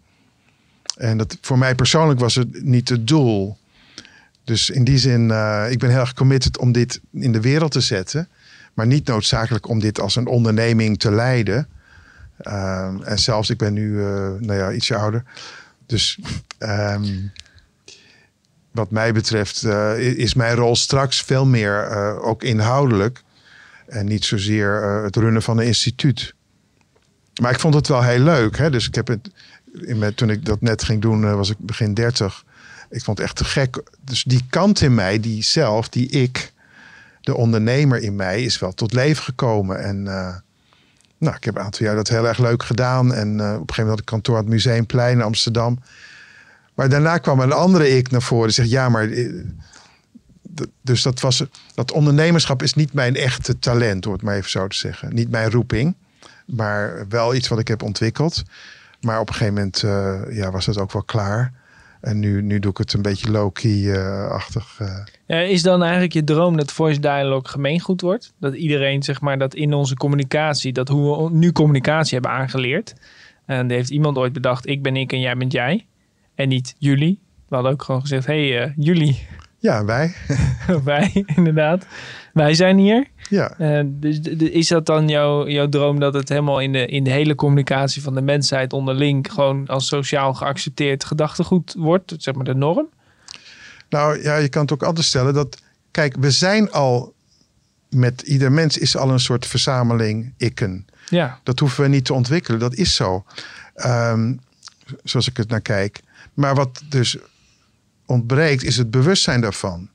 En 0.95 1.17
dat, 1.17 1.37
voor 1.41 1.57
mij 1.57 1.75
persoonlijk 1.75 2.19
was 2.19 2.35
het 2.35 2.63
niet 2.63 2.89
het 2.89 3.07
doel. 3.07 3.57
Dus 4.43 4.69
in 4.69 4.83
die 4.83 4.97
zin, 4.97 5.29
uh, 5.29 5.65
ik 5.69 5.79
ben 5.79 5.89
heel 5.89 5.99
erg 5.99 6.13
committed 6.13 6.57
om 6.57 6.71
dit 6.71 7.01
in 7.11 7.31
de 7.31 7.41
wereld 7.41 7.71
te 7.71 7.81
zetten. 7.81 8.27
Maar 8.73 8.87
niet 8.87 9.07
noodzakelijk 9.07 9.67
om 9.67 9.79
dit 9.79 9.99
als 9.99 10.15
een 10.15 10.27
onderneming 10.27 10.99
te 10.99 11.11
leiden. 11.11 11.67
Ehm, 12.37 13.01
en 13.01 13.19
zelfs, 13.19 13.49
ik 13.49 13.57
ben 13.57 13.73
nu 13.73 13.91
uh, 13.91 14.05
nou 14.39 14.53
ja, 14.53 14.71
ietsje 14.71 14.95
ouder. 14.95 15.23
Dus 15.85 16.19
um, 16.59 17.31
wat 18.71 18.91
mij 18.91 19.13
betreft 19.13 19.63
is 19.97 20.33
mijn 20.33 20.55
rol 20.55 20.75
straks 20.75 21.21
veel 21.21 21.45
meer 21.45 21.89
ook 22.21 22.43
inhoudelijk. 22.43 23.21
En 23.87 24.05
niet 24.05 24.25
zozeer 24.25 24.83
het 25.03 25.15
runnen 25.15 25.41
van 25.41 25.57
een 25.57 25.65
instituut. 25.65 26.33
Maar 27.39 27.51
ik 27.51 27.59
vond 27.59 27.73
het 27.73 27.87
wel 27.87 28.03
heel 28.03 28.19
leuk. 28.19 28.57
Hè? 28.57 28.69
Dus 28.69 28.87
ik 28.87 28.95
heb 28.95 29.07
het, 29.07 29.29
toen 30.15 30.29
ik 30.29 30.45
dat 30.45 30.61
net 30.61 30.83
ging 30.83 31.01
doen, 31.01 31.35
was 31.35 31.49
ik 31.49 31.57
begin 31.59 31.93
30. 31.93 32.43
Ik 32.89 33.03
vond 33.03 33.17
het 33.17 33.27
echt 33.27 33.35
te 33.35 33.45
gek. 33.45 33.83
Dus 34.01 34.23
die 34.23 34.45
kant 34.49 34.81
in 34.81 34.95
mij, 34.95 35.19
die 35.19 35.43
zelf, 35.43 35.89
die 35.89 36.09
ik, 36.09 36.53
de 37.21 37.35
ondernemer 37.35 38.01
in 38.01 38.15
mij, 38.15 38.43
is 38.43 38.59
wel 38.59 38.73
tot 38.73 38.93
leven 38.93 39.23
gekomen. 39.23 39.83
En 39.83 40.07
nou, 41.19 41.35
ik 41.35 41.43
heb 41.43 41.55
een 41.55 41.61
aantal 41.61 41.85
jaar 41.85 41.95
dat 41.95 42.07
heel 42.07 42.27
erg 42.27 42.37
leuk 42.37 42.63
gedaan. 42.63 43.13
En 43.13 43.27
uh, 43.27 43.33
op 43.33 43.39
een 43.39 43.51
gegeven 43.51 43.75
moment 43.75 43.89
had 43.89 43.99
ik 43.99 44.05
kantoor 44.05 44.35
aan 44.35 44.41
het 44.41 44.51
Museumplein 44.51 45.17
in 45.17 45.23
Amsterdam. 45.23 45.79
Maar 46.73 46.89
daarna 46.89 47.17
kwam 47.17 47.39
een 47.39 47.51
andere 47.51 47.89
ik 47.89 48.11
naar 48.11 48.21
voren. 48.21 48.45
Die 48.45 48.55
zegt, 48.55 48.69
ja, 48.69 48.89
maar... 48.89 49.09
Eh, 49.09 49.29
dus 50.81 51.01
dat, 51.01 51.19
was, 51.19 51.43
dat 51.73 51.91
ondernemerschap 51.91 52.63
is 52.63 52.73
niet 52.73 52.93
mijn 52.93 53.15
echte 53.15 53.59
talent, 53.59 54.05
hoor 54.05 54.13
het 54.13 54.23
maar 54.23 54.35
even 54.35 54.49
zo 54.49 54.67
te 54.67 54.77
zeggen. 54.77 55.13
Niet 55.13 55.29
mijn 55.29 55.51
roeping, 55.51 55.95
maar 56.49 57.05
wel 57.09 57.35
iets 57.35 57.47
wat 57.47 57.59
ik 57.59 57.67
heb 57.67 57.83
ontwikkeld. 57.83 58.43
Maar 59.01 59.19
op 59.19 59.27
een 59.27 59.33
gegeven 59.33 59.53
moment 59.53 59.83
uh, 59.83 60.37
ja, 60.37 60.51
was 60.51 60.65
dat 60.65 60.77
ook 60.77 60.91
wel 60.91 61.03
klaar. 61.03 61.53
En 62.01 62.19
nu, 62.19 62.41
nu 62.41 62.59
doe 62.59 62.71
ik 62.71 62.77
het 62.77 62.93
een 62.93 63.01
beetje 63.01 63.31
low-key-achtig. 63.31 64.79
Uh, 64.81 64.87
ja, 65.25 65.37
is 65.37 65.61
dan 65.61 65.81
eigenlijk 65.81 66.13
je 66.13 66.23
droom 66.23 66.57
dat 66.57 66.71
voice 66.71 66.99
dialogue 66.99 67.47
gemeengoed 67.47 68.01
wordt? 68.01 68.33
Dat 68.39 68.53
iedereen, 68.53 69.03
zeg 69.03 69.21
maar, 69.21 69.37
dat 69.37 69.55
in 69.55 69.73
onze 69.73 69.95
communicatie, 69.95 70.73
dat 70.73 70.87
hoe 70.87 71.23
we 71.23 71.35
nu 71.35 71.51
communicatie 71.51 72.13
hebben 72.13 72.31
aangeleerd. 72.31 72.93
En 73.45 73.69
heeft 73.69 73.89
iemand 73.89 74.17
ooit 74.17 74.33
bedacht, 74.33 74.67
ik 74.67 74.81
ben 74.81 74.95
ik 74.95 75.11
en 75.11 75.19
jij 75.19 75.37
bent 75.37 75.51
jij. 75.51 75.85
En 76.35 76.47
niet 76.49 76.75
jullie. 76.77 77.19
We 77.47 77.55
hadden 77.55 77.73
ook 77.73 77.83
gewoon 77.83 78.01
gezegd, 78.01 78.25
hé, 78.25 78.49
hey, 78.51 78.73
jullie. 78.75 79.27
Ja, 79.57 79.85
wij. 79.85 80.13
wij, 80.83 81.25
inderdaad. 81.35 81.87
Wij 82.33 82.53
zijn 82.53 82.77
hier. 82.77 83.07
Ja. 83.29 83.55
Uh, 83.59 83.81
dus 83.85 84.19
is 84.37 84.67
dat 84.67 84.85
dan 84.85 85.07
jouw, 85.07 85.47
jouw 85.47 85.69
droom 85.69 85.99
dat 85.99 86.13
het 86.13 86.29
helemaal 86.29 86.59
in 86.59 86.71
de, 86.71 86.85
in 86.85 87.03
de 87.03 87.09
hele 87.09 87.35
communicatie 87.35 88.01
van 88.01 88.15
de 88.15 88.21
mensheid 88.21 88.73
onderling 88.73 89.31
gewoon 89.31 89.67
als 89.67 89.87
sociaal 89.87 90.33
geaccepteerd 90.33 91.03
gedachtegoed 91.03 91.75
wordt, 91.77 92.13
zeg 92.17 92.33
maar 92.33 92.45
de 92.45 92.55
norm? 92.55 92.89
Nou 93.89 94.21
ja, 94.21 94.35
je 94.35 94.49
kan 94.49 94.61
het 94.61 94.71
ook 94.71 94.83
anders 94.83 95.07
stellen 95.07 95.33
dat, 95.33 95.61
kijk, 95.91 96.15
we 96.19 96.31
zijn 96.31 96.71
al 96.71 97.13
met 97.89 98.21
ieder 98.21 98.51
mens 98.51 98.77
is 98.77 98.97
al 98.97 99.09
een 99.09 99.19
soort 99.19 99.45
verzameling 99.45 100.33
ikken. 100.37 100.85
Ja. 101.09 101.39
Dat 101.43 101.59
hoeven 101.59 101.83
we 101.83 101.89
niet 101.89 102.05
te 102.05 102.13
ontwikkelen, 102.13 102.59
dat 102.59 102.75
is 102.75 102.95
zo. 102.95 103.23
Um, 103.85 104.39
zoals 105.03 105.27
ik 105.27 105.37
het 105.37 105.49
naar 105.49 105.61
kijk. 105.61 106.01
Maar 106.33 106.55
wat 106.55 106.81
dus 106.89 107.17
ontbreekt, 108.05 108.63
is 108.63 108.77
het 108.77 108.91
bewustzijn 108.91 109.41
daarvan. 109.41 109.89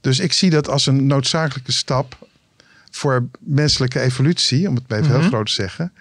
Dus 0.00 0.18
ik 0.18 0.32
zie 0.32 0.50
dat 0.50 0.68
als 0.68 0.86
een 0.86 1.06
noodzakelijke 1.06 1.72
stap 1.72 2.27
voor 2.98 3.28
menselijke 3.38 4.00
evolutie, 4.00 4.68
om 4.68 4.74
het 4.74 4.84
even 4.88 5.06
heel 5.06 5.18
mhm. 5.18 5.28
groot 5.28 5.46
te 5.46 5.52
zeggen. 5.52 5.92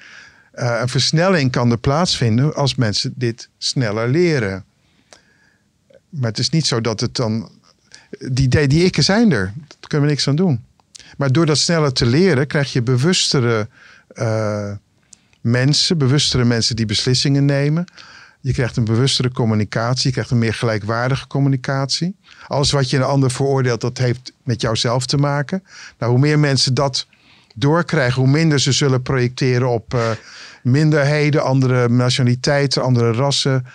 Uh, 0.55 0.77
een 0.81 0.89
versnelling 0.89 1.51
kan 1.51 1.71
er 1.71 1.77
plaatsvinden 1.77 2.55
als 2.55 2.75
mensen 2.75 3.13
dit 3.15 3.49
sneller 3.57 4.09
leren. 4.09 4.65
Maar 6.09 6.29
het 6.29 6.39
is 6.39 6.49
niet 6.49 6.65
zo 6.65 6.81
dat 6.81 6.99
het 6.99 7.15
dan. 7.15 7.51
Die, 8.31 8.47
die, 8.47 8.67
die 8.67 8.83
ikken 8.83 9.03
zijn 9.03 9.31
er. 9.31 9.53
Daar 9.55 9.87
kunnen 9.87 10.07
we 10.07 10.13
niks 10.13 10.27
aan 10.27 10.35
doen. 10.35 10.63
Maar 11.17 11.31
door 11.31 11.45
dat 11.45 11.57
sneller 11.57 11.93
te 11.93 12.05
leren, 12.05 12.47
krijg 12.47 12.73
je 12.73 12.81
bewustere 12.81 13.67
uh, 14.13 14.71
mensen, 15.41 15.97
bewustere 15.97 16.45
mensen 16.45 16.75
die 16.75 16.85
beslissingen 16.85 17.45
nemen. 17.45 17.85
Je 18.47 18.53
krijgt 18.53 18.77
een 18.77 18.85
bewustere 18.85 19.31
communicatie. 19.31 20.07
Je 20.07 20.11
krijgt 20.11 20.31
een 20.31 20.37
meer 20.37 20.53
gelijkwaardige 20.53 21.27
communicatie. 21.27 22.15
Alles 22.47 22.71
wat 22.71 22.89
je 22.89 22.97
een 22.97 23.03
ander 23.03 23.31
veroordeelt, 23.31 23.81
dat 23.81 23.97
heeft 23.97 24.33
met 24.43 24.61
jouzelf 24.61 25.05
te 25.05 25.17
maken. 25.17 25.63
Nou, 25.97 26.11
hoe 26.11 26.21
meer 26.21 26.39
mensen 26.39 26.73
dat 26.73 27.07
doorkrijgen, 27.55 28.21
hoe 28.21 28.31
minder 28.31 28.59
ze 28.59 28.71
zullen 28.71 29.01
projecteren 29.01 29.69
op 29.69 29.93
uh, 29.93 30.01
minderheden, 30.63 31.43
andere 31.43 31.89
nationaliteiten, 31.89 32.83
andere 32.83 33.11
rassen. 33.11 33.65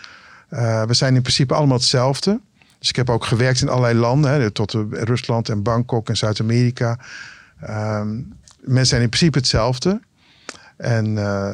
Uh, 0.50 0.82
we 0.82 0.94
zijn 0.94 1.14
in 1.14 1.22
principe 1.22 1.54
allemaal 1.54 1.76
hetzelfde. 1.76 2.40
Dus 2.78 2.88
ik 2.88 2.96
heb 2.96 3.10
ook 3.10 3.24
gewerkt 3.24 3.60
in 3.60 3.68
allerlei 3.68 3.98
landen, 3.98 4.30
hè, 4.30 4.50
tot 4.50 4.76
Rusland 4.90 5.48
en 5.48 5.62
Bangkok 5.62 6.08
en 6.08 6.16
Zuid-Amerika. 6.16 6.98
Um, 7.70 8.32
mensen 8.60 8.86
zijn 8.86 9.02
in 9.02 9.08
principe 9.08 9.38
hetzelfde. 9.38 10.00
En 10.76 11.06
uh, 11.06 11.52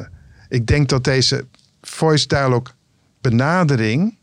ik 0.49 0.67
denk 0.67 0.89
dat 0.89 1.03
deze 1.03 1.45
voice 1.81 2.27
dialogue 2.27 2.77
benadering, 3.21 4.17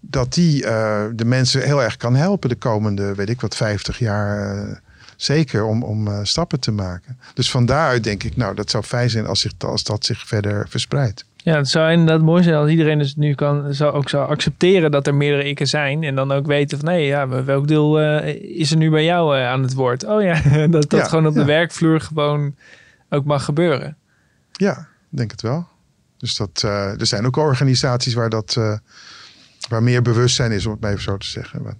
dat 0.00 0.34
die 0.34 0.62
uh, 0.62 1.04
de 1.14 1.24
mensen 1.24 1.62
heel 1.62 1.82
erg 1.82 1.96
kan 1.96 2.14
helpen 2.14 2.48
de 2.48 2.54
komende, 2.54 3.14
weet 3.14 3.28
ik 3.28 3.40
wat, 3.40 3.56
50 3.56 3.98
jaar. 3.98 4.56
Uh, 4.68 4.76
zeker 5.16 5.64
om, 5.64 5.82
om 5.82 6.06
uh, 6.06 6.18
stappen 6.22 6.60
te 6.60 6.72
maken. 6.72 7.18
Dus 7.34 7.50
van 7.50 7.66
daaruit 7.66 8.04
denk 8.04 8.22
ik, 8.22 8.36
nou, 8.36 8.54
dat 8.54 8.70
zou 8.70 8.84
fijn 8.84 9.10
zijn 9.10 9.26
als, 9.26 9.40
zich, 9.40 9.52
als 9.58 9.84
dat 9.84 10.04
zich 10.04 10.26
verder 10.26 10.68
verspreidt. 10.68 11.24
Ja, 11.36 11.56
het 11.56 11.68
zou 11.68 11.92
inderdaad 11.92 12.20
mooi 12.20 12.42
zijn 12.42 12.56
als 12.56 12.70
iedereen 12.70 12.98
dus 12.98 13.16
nu 13.16 13.34
kan, 13.34 13.74
zou, 13.74 13.92
ook 13.92 14.08
zou 14.08 14.28
accepteren 14.28 14.90
dat 14.90 15.06
er 15.06 15.14
meerdere 15.14 15.44
ikken 15.44 15.68
zijn. 15.68 16.02
En 16.02 16.14
dan 16.14 16.32
ook 16.32 16.46
weten 16.46 16.78
van, 16.78 16.88
nee, 16.88 17.06
ja, 17.06 17.28
welk 17.28 17.68
deel 17.68 18.00
is 18.30 18.70
er 18.70 18.76
nu 18.76 18.90
bij 18.90 19.04
jou 19.04 19.36
aan 19.36 19.62
het 19.62 19.74
woord? 19.74 20.04
Oh 20.04 20.22
ja, 20.22 20.40
dat 20.66 20.90
dat 20.90 21.08
gewoon 21.08 21.26
op 21.26 21.34
de 21.34 21.44
werkvloer 21.44 22.00
gewoon 22.00 22.54
ook 23.08 23.24
mag 23.24 23.44
gebeuren. 23.44 23.96
Ja, 24.52 24.86
denk 25.08 25.30
het 25.30 25.42
wel. 25.42 25.66
Dus 26.20 26.36
dat, 26.36 26.62
uh, 26.64 27.00
er 27.00 27.06
zijn 27.06 27.26
ook 27.26 27.36
organisaties 27.36 28.14
waar, 28.14 28.30
dat, 28.30 28.54
uh, 28.58 28.76
waar 29.68 29.82
meer 29.82 30.02
bewustzijn 30.02 30.52
is, 30.52 30.66
om 30.66 30.72
het 30.72 30.80
maar 30.80 30.90
even 30.90 31.02
zo 31.02 31.16
te 31.16 31.26
zeggen. 31.26 31.76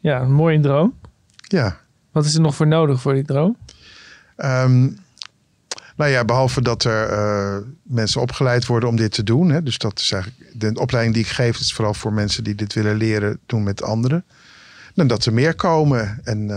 Ja, 0.00 0.20
een 0.20 0.32
mooie 0.32 0.60
droom. 0.60 0.98
Ja. 1.36 1.78
Wat 2.10 2.24
is 2.24 2.34
er 2.34 2.40
nog 2.40 2.54
voor 2.54 2.66
nodig 2.66 3.00
voor 3.00 3.14
die 3.14 3.24
droom? 3.24 3.56
Um, 4.36 4.98
nou 5.96 6.10
ja, 6.10 6.24
behalve 6.24 6.62
dat 6.62 6.84
er 6.84 7.12
uh, 7.12 7.56
mensen 7.82 8.20
opgeleid 8.20 8.66
worden 8.66 8.88
om 8.88 8.96
dit 8.96 9.12
te 9.12 9.22
doen. 9.22 9.50
Hè, 9.50 9.62
dus 9.62 9.78
dat 9.78 9.98
is 9.98 10.12
eigenlijk 10.12 10.60
de 10.60 10.80
opleiding 10.80 11.14
die 11.14 11.24
ik 11.24 11.30
geef, 11.30 11.60
is 11.60 11.72
vooral 11.72 11.94
voor 11.94 12.12
mensen 12.12 12.44
die 12.44 12.54
dit 12.54 12.72
willen 12.72 12.96
leren 12.96 13.38
doen 13.46 13.62
met 13.62 13.82
anderen. 13.82 14.24
En 14.94 15.06
dat 15.06 15.24
er 15.24 15.32
meer 15.32 15.54
komen 15.54 16.20
en 16.24 16.50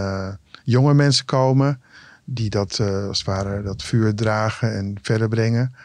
jonge 0.64 0.94
mensen 0.94 1.26
komen 1.26 1.82
die 2.24 2.50
dat 2.50 2.80
als 2.80 3.18
het 3.18 3.28
ware 3.28 3.64
dat 3.64 3.84
vuur 3.84 4.16
dragen 4.16 4.76
en 4.76 4.98
verder 5.02 5.28
brengen. 5.28 5.76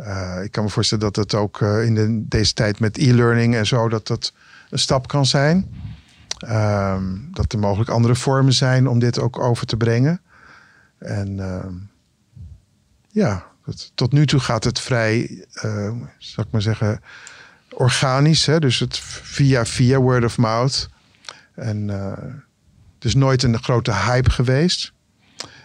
Uh, 0.00 0.38
ik 0.42 0.52
kan 0.52 0.64
me 0.64 0.70
voorstellen 0.70 1.04
dat 1.04 1.16
het 1.16 1.34
ook 1.34 1.60
uh, 1.60 1.84
in 1.84 1.94
de, 1.94 2.28
deze 2.28 2.52
tijd 2.52 2.80
met 2.80 2.98
e-learning 2.98 3.54
en 3.54 3.66
zo, 3.66 3.88
dat 3.88 4.06
dat 4.06 4.32
een 4.70 4.78
stap 4.78 5.08
kan 5.08 5.26
zijn. 5.26 5.70
Um, 6.48 7.28
dat 7.32 7.52
er 7.52 7.58
mogelijk 7.58 7.90
andere 7.90 8.14
vormen 8.14 8.52
zijn 8.52 8.88
om 8.88 8.98
dit 8.98 9.18
ook 9.18 9.38
over 9.38 9.66
te 9.66 9.76
brengen. 9.76 10.20
En 10.98 11.38
uh, 11.38 11.64
ja, 13.08 13.46
tot 13.94 14.12
nu 14.12 14.26
toe 14.26 14.40
gaat 14.40 14.64
het 14.64 14.80
vrij, 14.80 15.44
uh, 15.64 15.92
zal 16.18 16.44
ik 16.44 16.50
maar 16.50 16.62
zeggen, 16.62 17.00
organisch. 17.70 18.46
Hè? 18.46 18.58
Dus 18.58 18.78
het 18.78 18.98
via, 18.98 19.66
via 19.66 19.98
word 19.98 20.24
of 20.24 20.38
mouth. 20.38 20.88
En 21.54 21.88
het 22.94 23.04
is 23.04 23.14
nooit 23.14 23.42
een 23.42 23.62
grote 23.62 23.92
hype 23.92 24.30
geweest. 24.30 24.92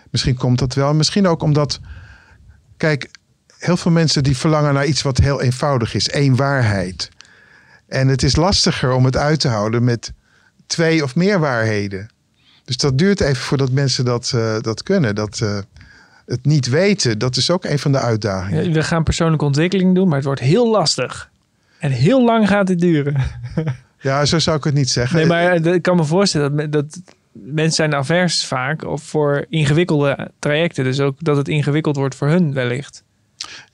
Misschien 0.09 0.35
komt 0.35 0.59
dat 0.59 0.73
wel. 0.73 0.93
Misschien 0.93 1.27
ook 1.27 1.43
omdat, 1.43 1.79
kijk, 2.77 3.09
heel 3.61 3.77
veel 3.77 3.91
mensen 3.91 4.23
die 4.23 4.37
verlangen 4.37 4.73
naar 4.73 4.85
iets 4.85 5.01
wat 5.01 5.17
heel 5.17 5.41
eenvoudig 5.41 5.93
is. 5.93 6.09
één 6.09 6.35
waarheid. 6.35 7.09
En 7.87 8.07
het 8.07 8.23
is 8.23 8.35
lastiger 8.35 8.91
om 8.91 9.05
het 9.05 9.17
uit 9.17 9.39
te 9.39 9.47
houden 9.47 9.83
met 9.83 10.13
twee 10.67 11.03
of 11.03 11.15
meer 11.15 11.39
waarheden. 11.39 12.09
Dus 12.65 12.77
dat 12.77 12.97
duurt 12.97 13.21
even 13.21 13.43
voordat 13.43 13.71
mensen 13.71 14.05
dat, 14.05 14.31
uh, 14.35 14.59
dat 14.59 14.83
kunnen. 14.83 15.15
Dat, 15.15 15.39
uh, 15.43 15.57
het 16.25 16.45
niet 16.45 16.69
weten, 16.69 17.19
dat 17.19 17.35
is 17.37 17.51
ook 17.51 17.65
een 17.65 17.79
van 17.79 17.91
de 17.91 17.99
uitdagingen. 17.99 18.71
we 18.71 18.83
gaan 18.83 19.03
persoonlijke 19.03 19.45
ontwikkeling 19.45 19.95
doen, 19.95 20.07
maar 20.07 20.15
het 20.15 20.25
wordt 20.25 20.41
heel 20.41 20.71
lastig. 20.71 21.29
En 21.79 21.91
heel 21.91 22.25
lang 22.25 22.47
gaat 22.47 22.67
het 22.67 22.79
duren. 22.79 23.21
ja, 24.01 24.25
zo 24.25 24.39
zou 24.39 24.57
ik 24.57 24.63
het 24.63 24.73
niet 24.73 24.89
zeggen. 24.89 25.17
Nee, 25.17 25.25
maar 25.25 25.51
eh, 25.51 25.73
ik 25.73 25.81
kan 25.81 25.95
me 25.95 26.03
voorstellen 26.03 26.55
dat, 26.55 26.71
dat 26.71 27.01
mensen 27.31 27.73
zijn 27.73 27.95
avers 27.95 28.45
vaak 28.45 28.83
voor 28.93 29.45
ingewikkelde 29.49 30.31
trajecten. 30.39 30.83
Dus 30.83 30.99
ook 30.99 31.15
dat 31.19 31.37
het 31.37 31.47
ingewikkeld 31.47 31.95
wordt 31.95 32.15
voor 32.15 32.27
hun 32.27 32.53
wellicht. 32.53 33.03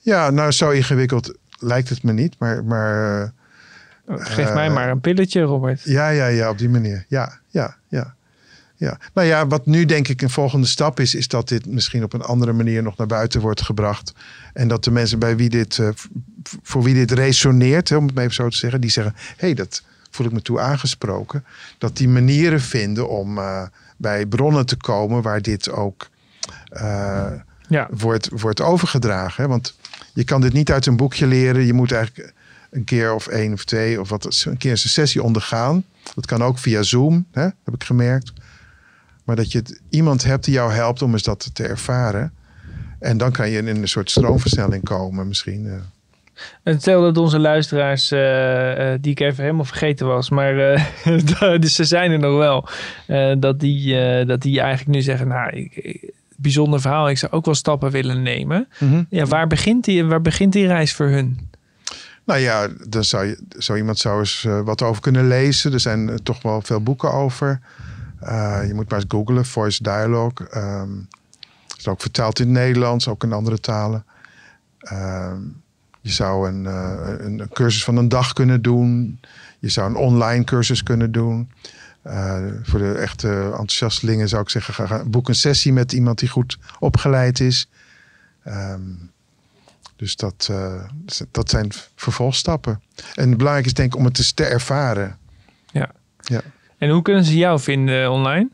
Ja, 0.00 0.30
nou 0.30 0.52
zo 0.52 0.70
ingewikkeld 0.70 1.34
lijkt 1.58 1.88
het 1.88 2.02
me 2.02 2.12
niet, 2.12 2.34
maar... 2.38 2.64
maar 2.64 3.22
uh, 3.22 4.16
Geef 4.18 4.54
mij 4.54 4.70
maar 4.70 4.90
een 4.90 5.00
pilletje, 5.00 5.42
Robert. 5.42 5.82
Ja, 5.84 6.08
ja, 6.08 6.26
ja, 6.26 6.50
op 6.50 6.58
die 6.58 6.68
manier. 6.68 7.04
Ja, 7.08 7.38
ja, 7.48 7.76
ja. 7.88 8.16
Ja, 8.78 8.98
nou 9.14 9.26
ja, 9.26 9.46
wat 9.46 9.66
nu 9.66 9.84
denk 9.84 10.08
ik 10.08 10.22
een 10.22 10.30
volgende 10.30 10.66
stap 10.66 11.00
is, 11.00 11.14
is 11.14 11.28
dat 11.28 11.48
dit 11.48 11.66
misschien 11.66 12.02
op 12.02 12.12
een 12.12 12.22
andere 12.22 12.52
manier 12.52 12.82
nog 12.82 12.96
naar 12.96 13.06
buiten 13.06 13.40
wordt 13.40 13.62
gebracht. 13.62 14.12
En 14.52 14.68
dat 14.68 14.84
de 14.84 14.90
mensen 14.90 15.18
bij 15.18 15.36
wie 15.36 15.48
dit, 15.48 15.78
uh, 15.78 15.88
voor 16.62 16.82
wie 16.82 16.94
dit 16.94 17.10
resoneert, 17.10 17.92
om 17.92 18.06
het 18.06 18.14
maar 18.14 18.22
even 18.22 18.34
zo 18.34 18.48
te 18.48 18.56
zeggen, 18.56 18.80
die 18.80 18.90
zeggen: 18.90 19.14
hé, 19.16 19.34
hey, 19.36 19.54
dat 19.54 19.82
voel 20.10 20.26
ik 20.26 20.32
me 20.32 20.42
toe 20.42 20.60
aangesproken. 20.60 21.44
Dat 21.78 21.96
die 21.96 22.08
manieren 22.08 22.60
vinden 22.60 23.08
om 23.08 23.38
uh, 23.38 23.62
bij 23.96 24.26
bronnen 24.26 24.66
te 24.66 24.76
komen 24.76 25.22
waar 25.22 25.42
dit 25.42 25.70
ook 25.70 26.08
uh, 26.72 26.80
Ja. 26.80 27.46
Wordt, 27.90 28.28
wordt 28.40 28.60
overgedragen. 28.60 29.42
Hè? 29.42 29.48
Want 29.48 29.76
je 30.14 30.24
kan 30.24 30.40
dit 30.40 30.52
niet 30.52 30.70
uit 30.72 30.86
een 30.86 30.96
boekje 30.96 31.26
leren. 31.26 31.66
Je 31.66 31.72
moet 31.72 31.92
eigenlijk 31.92 32.32
een 32.70 32.84
keer 32.84 33.14
of 33.14 33.26
één 33.26 33.52
of 33.52 33.64
twee 33.64 34.00
of 34.00 34.08
wat, 34.08 34.44
een 34.46 34.56
keer 34.56 34.70
een 34.70 34.76
sessie 34.78 35.22
ondergaan. 35.22 35.84
Dat 36.14 36.26
kan 36.26 36.42
ook 36.42 36.58
via 36.58 36.82
Zoom, 36.82 37.26
hè? 37.32 37.42
heb 37.42 37.74
ik 37.74 37.84
gemerkt. 37.84 38.32
Maar 39.24 39.36
dat 39.36 39.52
je 39.52 39.58
het, 39.58 39.80
iemand 39.90 40.24
hebt 40.24 40.44
die 40.44 40.54
jou 40.54 40.72
helpt 40.72 41.02
om 41.02 41.12
eens 41.12 41.22
dat 41.22 41.50
te 41.52 41.66
ervaren. 41.66 42.32
En 42.98 43.16
dan 43.18 43.32
kan 43.32 43.50
je 43.50 43.58
in 43.58 43.66
een 43.66 43.88
soort 43.88 44.10
stroomversnelling 44.10 44.84
komen 44.84 45.28
misschien. 45.28 45.66
eh. 45.66 45.72
En 46.62 46.80
stel 46.80 47.02
dat 47.02 47.16
onze 47.16 47.38
luisteraars, 47.38 48.10
eh, 48.10 48.92
eh, 48.92 48.98
die 49.00 49.10
ik 49.12 49.20
even 49.20 49.42
helemaal 49.44 49.64
vergeten 49.64 50.06
was, 50.06 50.30
maar 50.30 50.54
dus 51.60 51.74
ze 51.74 51.84
zijn 51.84 52.10
er 52.10 52.18
nog 52.18 52.36
wel, 52.38 52.68
dat, 53.38 53.60
die, 53.60 53.94
dat 54.24 54.40
die 54.42 54.60
eigenlijk 54.60 54.90
nu 54.96 55.02
zeggen, 55.02 55.28
nou, 55.28 55.50
ik- 55.56 56.10
bijzonder 56.40 56.80
verhaal, 56.80 57.08
ik 57.08 57.18
zou 57.18 57.32
ook 57.32 57.44
wel 57.44 57.54
stappen 57.54 57.90
willen 57.90 58.22
nemen. 58.22 58.68
Ja, 59.08 59.26
waar 59.26 59.46
begint 59.46 59.84
die, 59.84 60.04
waar 60.04 60.22
begint 60.22 60.52
die 60.52 60.66
reis 60.66 60.94
voor 60.94 61.06
hun? 61.06 61.50
Nou 62.24 62.40
ja, 62.40 62.68
dan 62.88 63.04
zou, 63.04 63.26
je, 63.26 63.38
zou 63.48 63.78
iemand 63.78 63.98
zou 63.98 64.18
eens 64.18 64.44
eh, 64.44 64.60
wat 64.60 64.82
over 64.82 65.02
kunnen 65.02 65.28
lezen. 65.28 65.72
Er 65.72 65.80
zijn 65.80 66.08
eh, 66.08 66.14
toch 66.14 66.42
wel 66.42 66.62
veel 66.62 66.82
boeken 66.82 67.12
over. 67.12 67.60
Eh, 68.20 68.60
je 68.66 68.74
moet 68.74 68.90
maar 68.90 68.98
eens 68.98 69.08
googlen, 69.08 69.44
Voice 69.44 69.82
Dialogue. 69.82 70.48
Ehm 70.50 70.90
het 71.78 71.86
is 71.86 71.92
ook 71.92 72.00
vertaald 72.00 72.38
in 72.38 72.46
het 72.46 72.54
Nederlands, 72.54 73.08
ook 73.08 73.22
in 73.22 73.32
andere 73.32 73.60
talen. 73.60 74.04
Ehm, 74.78 75.40
je 76.00 76.10
zou 76.10 76.48
een, 76.48 76.66
eh, 76.66 77.14
een, 77.18 77.38
een 77.38 77.48
cursus 77.52 77.84
van 77.84 77.96
een 77.96 78.08
dag 78.08 78.32
kunnen 78.32 78.62
doen. 78.62 79.20
Je 79.58 79.68
zou 79.68 79.90
een 79.90 79.96
online 79.96 80.44
cursus 80.44 80.82
kunnen 80.82 81.12
doen. 81.12 81.50
Eh, 82.08 82.38
voor 82.62 82.78
de 82.78 82.92
echte 82.92 83.28
enthousiastelingen 83.44 84.28
zou 84.28 84.42
ik 84.42 84.48
zeggen, 84.48 84.74
ga, 84.74 84.86
ga- 84.86 85.04
boek 85.04 85.28
een 85.28 85.34
sessie 85.34 85.72
met 85.72 85.92
iemand 85.92 86.18
die 86.18 86.28
goed 86.28 86.58
opgeleid 86.78 87.40
is. 87.40 87.68
Ehm, 88.44 88.80
dus 89.96 90.16
dat, 90.16 90.48
eh, 90.50 90.82
dat 91.30 91.50
zijn 91.50 91.72
vervolgstappen. 91.96 92.82
En 93.14 93.36
belangrijk 93.36 93.66
is 93.66 93.74
denk 93.74 93.92
ik 93.92 93.98
om 93.98 94.04
het 94.04 94.18
eens 94.18 94.32
te 94.32 94.44
ervaren. 94.44 95.18
En 96.78 96.90
hoe 96.90 97.02
kunnen 97.02 97.24
ze 97.24 97.36
jou 97.36 97.60
vinden 97.60 98.10
online? 98.10 98.48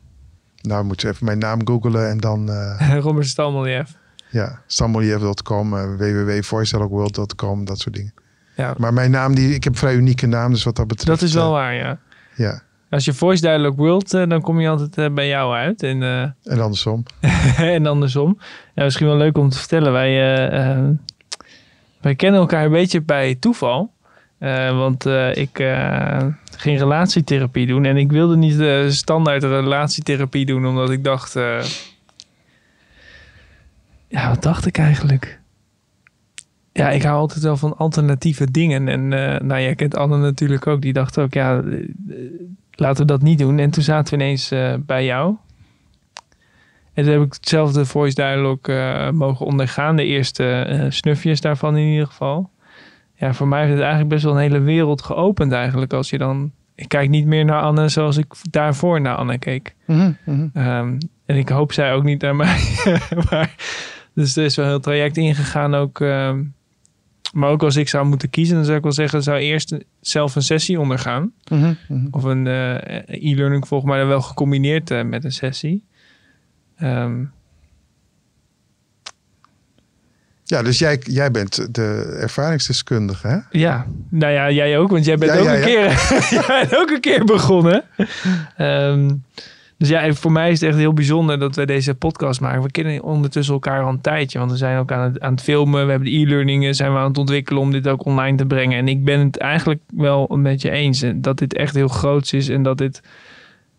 Nou, 0.60 0.84
moet 0.84 1.00
je 1.00 1.08
even 1.08 1.24
mijn 1.24 1.38
naam 1.38 1.66
googlen 1.66 2.08
en 2.08 2.18
dan 2.18 2.50
eh 2.50 2.98
Robert 3.06 3.26
Stalmeljev. 3.26 3.90
ja, 4.30 4.60
stammeljev.com, 4.66 5.74
uh, 5.74 7.66
dat 7.66 7.78
soort 7.78 7.94
dingen. 7.94 8.14
Ja, 8.56 8.74
Maar 8.78 8.92
mijn 8.92 9.10
naam, 9.10 9.34
die, 9.34 9.54
ik 9.54 9.64
heb 9.64 9.72
een 9.72 9.78
vrij 9.78 9.94
unieke 9.94 10.26
naam, 10.26 10.52
dus 10.52 10.62
wat 10.64 10.76
dat 10.76 10.86
betreft. 10.86 11.20
dat 11.20 11.28
is 11.28 11.34
wel 11.34 11.50
waar, 11.50 11.74
ja. 11.74 11.98
ja, 12.34 12.62
Als 12.94 13.04
je 13.04 13.12
Voice 13.12 13.40
Dialogue 13.42 13.84
wilt, 13.84 14.14
eh, 14.14 14.28
dan 14.28 14.40
kom 14.40 14.60
je 14.60 14.68
altijd 14.68 14.98
eh, 14.98 15.14
bij 15.14 15.28
jou 15.28 15.54
uit. 15.54 15.82
En, 15.82 16.02
eh, 16.02 16.22
en 16.52 16.60
andersom. 16.60 17.02
en 17.76 17.86
andersom. 17.86 18.38
Ja, 18.74 18.84
misschien 18.84 19.06
wel 19.06 19.16
leuk 19.16 19.38
om 19.38 19.48
te 19.48 19.58
vertellen. 19.58 19.92
Wij, 19.92 20.16
wij 22.00 22.14
kennen 22.14 22.40
elkaar 22.40 22.64
een 22.64 22.70
beetje 22.70 23.00
bij 23.00 23.34
toeval. 23.34 23.92
Want 24.72 25.06
ik 25.32 25.56
ging 26.56 26.78
relatietherapie 26.78 27.66
doen. 27.66 27.84
En 27.84 27.96
ik 27.96 28.10
wilde 28.10 28.36
niet 28.36 28.58
de 28.58 28.86
standaard 28.90 29.42
relatietherapie 29.42 30.46
doen. 30.46 30.66
Omdat 30.66 30.90
ik 30.90 31.04
dacht... 31.04 31.32
ja, 34.08 34.28
wat 34.28 34.42
dacht 34.42 34.66
ik 34.66 34.78
eigenlijk? 34.78 35.40
Ja, 36.72 36.90
ik 36.90 37.02
hou 37.02 37.16
altijd 37.16 37.42
wel 37.42 37.56
van 37.56 37.76
alternatieve 37.76 38.50
dingen. 38.50 38.88
En 38.88 39.08
nou, 39.46 39.60
jij 39.60 39.74
kent 39.74 39.96
Anne 39.96 40.16
natuurlijk 40.16 40.66
ook. 40.66 40.82
Die 40.82 40.92
dacht 40.92 41.18
ook, 41.18 41.34
ja, 41.34 41.62
laten 42.76 43.06
we 43.06 43.12
dat 43.12 43.22
niet 43.22 43.38
doen. 43.38 43.58
En 43.58 43.70
toen 43.70 43.82
zaten 43.82 44.18
we 44.18 44.24
ineens 44.24 44.50
eh, 44.50 44.74
bij 44.78 45.04
jou. 45.04 45.36
En 46.94 47.04
toen 47.04 47.12
heb 47.12 47.22
ik 47.22 47.32
hetzelfde 47.32 47.84
voice 47.84 48.14
dialogue 48.14 48.74
eh, 48.74 49.10
mogen 49.10 49.46
ondergaan. 49.46 49.96
De 49.96 50.04
eerste 50.04 50.44
eh, 50.44 50.86
snufjes 50.88 51.40
daarvan 51.40 51.76
in 51.76 51.86
ieder 51.86 52.06
geval. 52.06 52.50
Ja, 53.14 53.32
voor 53.32 53.48
mij 53.48 53.60
heeft 53.60 53.72
het 53.72 53.80
eigenlijk 53.80 54.10
best 54.10 54.24
wel 54.24 54.32
een 54.32 54.40
hele 54.40 54.60
wereld 54.60 55.02
geopend 55.02 55.52
eigenlijk. 55.52 55.92
Als 55.92 56.10
je 56.10 56.18
dan... 56.18 56.52
Ik 56.74 56.88
kijk 56.88 57.08
niet 57.08 57.26
meer 57.26 57.44
naar 57.44 57.62
Anne 57.62 57.88
zoals 57.88 58.16
ik 58.16 58.26
daarvoor 58.50 59.00
naar 59.00 59.16
Anne 59.16 59.38
keek. 59.38 59.74
Mhm, 59.86 60.12
mhm. 60.24 60.48
Ehm, 60.52 60.98
en 61.26 61.36
ik 61.36 61.48
hoop 61.48 61.72
zij 61.72 61.92
ook 61.92 62.02
niet 62.02 62.22
naar 62.22 62.36
mij. 62.36 62.58
maar, 63.30 63.54
dus 64.14 64.36
er 64.36 64.44
is 64.44 64.56
wel 64.56 64.64
een 64.64 64.70
heel 64.70 64.80
traject 64.80 65.16
ingegaan 65.16 65.74
ook. 65.74 66.00
ehm, 66.00 66.42
maar 67.34 67.50
ook 67.50 67.62
als 67.62 67.76
ik 67.76 67.88
zou 67.88 68.06
moeten 68.06 68.30
kiezen, 68.30 68.54
dan 68.54 68.64
zou 68.64 68.76
ik 68.76 68.82
wel 68.82 68.92
zeggen... 68.92 69.22
zou 69.22 69.38
eerst 69.38 69.76
zelf 70.00 70.34
een 70.34 70.42
sessie 70.42 70.80
ondergaan. 70.80 71.32
Mhm, 71.50 71.74
mhm. 71.88 72.06
Of 72.10 72.22
een 72.22 72.46
eh, 72.46 73.30
e-learning 73.30 73.68
volgens 73.68 73.90
mij 73.90 73.98
dan 73.98 74.08
wel 74.08 74.20
gecombineerd 74.20 74.90
eh, 74.90 75.02
met 75.02 75.24
een 75.24 75.32
sessie. 75.32 75.84
Ehm, 76.76 77.24
Ja, 80.46 80.62
dus 80.62 80.78
jij, 80.78 81.00
jij 81.06 81.30
bent 81.30 81.74
de 81.74 82.16
ervaringsdeskundige, 82.20 83.28
hè? 83.28 83.58
ja, 83.58 83.86
nou 84.08 84.32
ja, 84.32 84.50
jij 84.50 84.78
ook, 84.78 84.90
want 84.90 85.04
jij 85.04 85.16
bent, 85.16 85.32
Ja, 85.32 85.38
ook, 85.38 85.44
ja, 85.44 85.52
een 85.52 85.58
ja. 85.58 85.64
Keer, 85.64 85.88
jij 86.38 86.44
bent 86.46 86.76
ook 86.76 86.90
een 86.90 87.00
keer 87.00 87.24
begonnen. 87.24 87.84
Ehm, 88.56 89.10
dus 89.88 89.92
ja, 89.92 90.12
voor 90.12 90.32
mij 90.32 90.50
is 90.50 90.60
het 90.60 90.68
echt 90.68 90.78
heel 90.78 90.92
bijzonder 90.92 91.38
dat 91.38 91.56
we 91.56 91.66
deze 91.66 91.94
podcast 91.94 92.40
maken. 92.40 92.62
We 92.62 92.70
kennen 92.70 93.02
ondertussen 93.02 93.54
elkaar 93.54 93.82
al 93.82 93.88
een 93.88 94.00
tijdje, 94.00 94.38
want 94.38 94.50
we 94.50 94.56
zijn 94.56 94.78
ook 94.78 94.92
aan 94.92 95.02
het, 95.02 95.20
aan 95.20 95.32
het 95.32 95.42
filmen. 95.42 95.84
We 95.84 95.90
hebben 95.90 96.10
de 96.10 96.16
e-learningen, 96.16 96.74
zijn 96.74 96.92
we 96.92 96.98
aan 96.98 97.08
het 97.08 97.18
ontwikkelen 97.18 97.62
om 97.62 97.70
dit 97.70 97.88
ook 97.88 98.04
online 98.04 98.36
te 98.36 98.46
brengen. 98.46 98.78
En 98.78 98.88
ik 98.88 99.04
ben 99.04 99.20
het 99.20 99.38
eigenlijk 99.38 99.80
wel 99.94 100.26
met 100.26 100.62
je 100.62 100.70
eens 100.70 101.04
dat 101.14 101.38
dit 101.38 101.54
echt 101.54 101.74
heel 101.74 101.88
groots 101.88 102.32
is 102.32 102.48
en 102.48 102.62
dat 102.62 102.78
dit 102.78 103.02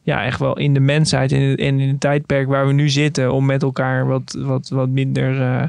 ja, 0.01 0.23
echt 0.23 0.39
wel 0.39 0.57
in 0.57 0.73
de 0.73 0.79
mensheid 0.79 1.31
en 1.31 1.57
in, 1.57 1.79
in 1.79 1.89
het 1.89 1.99
tijdperk 1.99 2.47
waar 2.47 2.67
we 2.67 2.73
nu 2.73 2.89
zitten, 2.89 3.33
om 3.33 3.45
met 3.45 3.63
elkaar 3.63 4.07
wat, 4.07 4.37
wat, 4.39 4.69
wat 4.69 4.89
minder, 4.89 5.41
eh, 5.41 5.67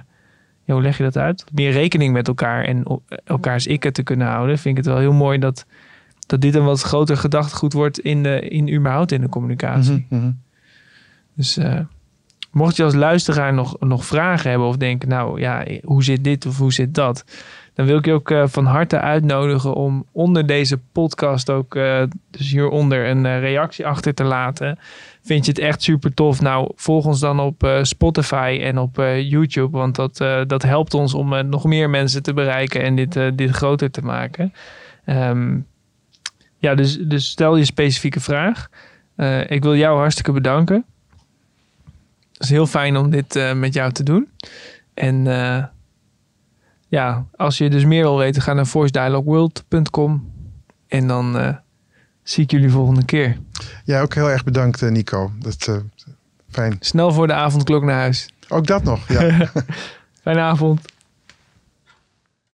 hoe 0.64 0.82
leg 0.82 0.96
je 0.96 1.02
dat 1.02 1.18
uit? 1.18 1.44
Meer 1.52 1.70
rekening 1.70 2.12
met 2.12 2.28
elkaar 2.28 2.64
en 2.64 3.00
elkaars 3.24 3.66
ikken 3.66 3.92
te 3.92 4.02
kunnen 4.02 4.26
houden, 4.26 4.58
vind 4.58 4.78
ik 4.78 4.84
het 4.84 4.92
wel 4.92 5.02
heel 5.02 5.12
mooi 5.12 5.38
dat, 5.38 5.66
dat 6.26 6.40
dit 6.40 6.54
een 6.54 6.64
wat 6.64 6.82
groter 6.82 7.16
gedachtegoed 7.16 7.72
wordt 7.72 7.98
in, 7.98 8.22
de, 8.22 8.40
in 8.40 8.74
überhaupt 8.74 9.12
in 9.12 9.20
de 9.20 9.28
communicatie. 9.28 10.06
Mhm, 10.08 10.20
mhm. 10.20 10.32
Dus 11.34 11.56
eh, 11.56 11.80
mocht 12.50 12.76
je 12.76 12.84
als 12.84 12.94
luisteraar 12.94 13.54
nog, 13.54 13.76
nog 13.80 14.04
vragen 14.04 14.50
hebben 14.50 14.68
of 14.68 14.76
denken, 14.76 15.08
nou 15.08 15.40
ja, 15.40 15.64
hoe 15.84 16.04
zit 16.04 16.24
dit 16.24 16.46
of 16.46 16.58
hoe 16.58 16.72
zit 16.72 16.94
dat? 16.94 17.24
Dan 17.74 17.86
wil 17.86 17.98
ik 17.98 18.04
je 18.04 18.12
ook 18.12 18.30
eh, 18.30 18.44
van 18.46 18.66
harte 18.66 19.00
uitnodigen 19.00 19.74
om 19.74 20.06
onder 20.12 20.46
deze 20.46 20.78
podcast 20.92 21.50
ook, 21.50 21.74
eh, 21.74 22.02
dus 22.30 22.50
hieronder, 22.50 23.08
een 23.08 23.26
eh, 23.26 23.40
reactie 23.40 23.86
achter 23.86 24.14
te 24.14 24.24
laten. 24.24 24.78
Vind 25.22 25.44
je 25.44 25.50
het 25.50 25.60
echt 25.60 25.82
super 25.82 26.14
tof? 26.14 26.40
Nou, 26.40 26.70
volg 26.74 27.06
ons 27.06 27.20
dan 27.20 27.40
op 27.40 27.62
eh, 27.64 27.82
Spotify 27.82 28.58
en 28.62 28.78
op 28.78 28.98
eh, 28.98 29.30
YouTube, 29.30 29.76
want 29.76 29.94
dat, 29.94 30.20
eh, 30.20 30.40
dat 30.46 30.62
helpt 30.62 30.94
ons 30.94 31.14
om 31.14 31.32
eh, 31.32 31.44
nog 31.44 31.64
meer 31.64 31.90
mensen 31.90 32.22
te 32.22 32.32
bereiken 32.32 32.82
en 32.82 32.96
dit, 32.96 33.16
eh, 33.16 33.26
dit 33.34 33.50
groter 33.50 33.90
te 33.90 34.02
maken. 34.02 34.52
Ehm, 35.04 35.58
ja, 36.58 36.74
dus, 36.74 36.98
dus 36.98 37.30
stel 37.30 37.56
je 37.56 37.64
specifieke 37.64 38.20
vraag. 38.20 38.68
Eh, 39.16 39.50
ik 39.50 39.62
wil 39.62 39.76
jou 39.76 39.98
hartstikke 39.98 40.32
bedanken. 40.32 40.84
Het 42.32 42.42
is 42.42 42.48
heel 42.48 42.66
fijn 42.66 42.96
om 42.96 43.10
dit 43.10 43.36
eh, 43.36 43.52
met 43.52 43.74
jou 43.74 43.92
te 43.92 44.02
doen. 44.02 44.28
En 44.94 45.26
eh, 45.26 45.64
ja, 46.88 47.24
als 47.36 47.58
je 47.58 47.70
dus 47.70 47.84
meer 47.84 48.02
wil 48.02 48.18
weten, 48.18 48.42
ga 48.42 48.52
naar 48.52 48.66
voicedialogueworld.com. 48.66 50.32
En 50.88 51.06
dan 51.06 51.56
zie 52.22 52.44
ik 52.44 52.50
jullie 52.50 52.70
volgende 52.70 53.04
keer. 53.04 53.38
Ja, 53.84 54.00
ook 54.00 54.14
heel 54.14 54.30
erg 54.30 54.44
bedankt, 54.44 54.90
Nico. 54.90 55.32
Dat, 55.38 55.82
fijn. 56.50 56.76
Snel 56.80 57.12
voor 57.12 57.26
de 57.26 57.32
avondklok 57.32 57.82
naar 57.82 57.98
huis. 57.98 58.28
Ook 58.48 58.66
dat 58.66 58.82
nog, 58.82 59.08
ja. 59.08 59.50
Fijne 60.22 60.40
avond. 60.40 60.80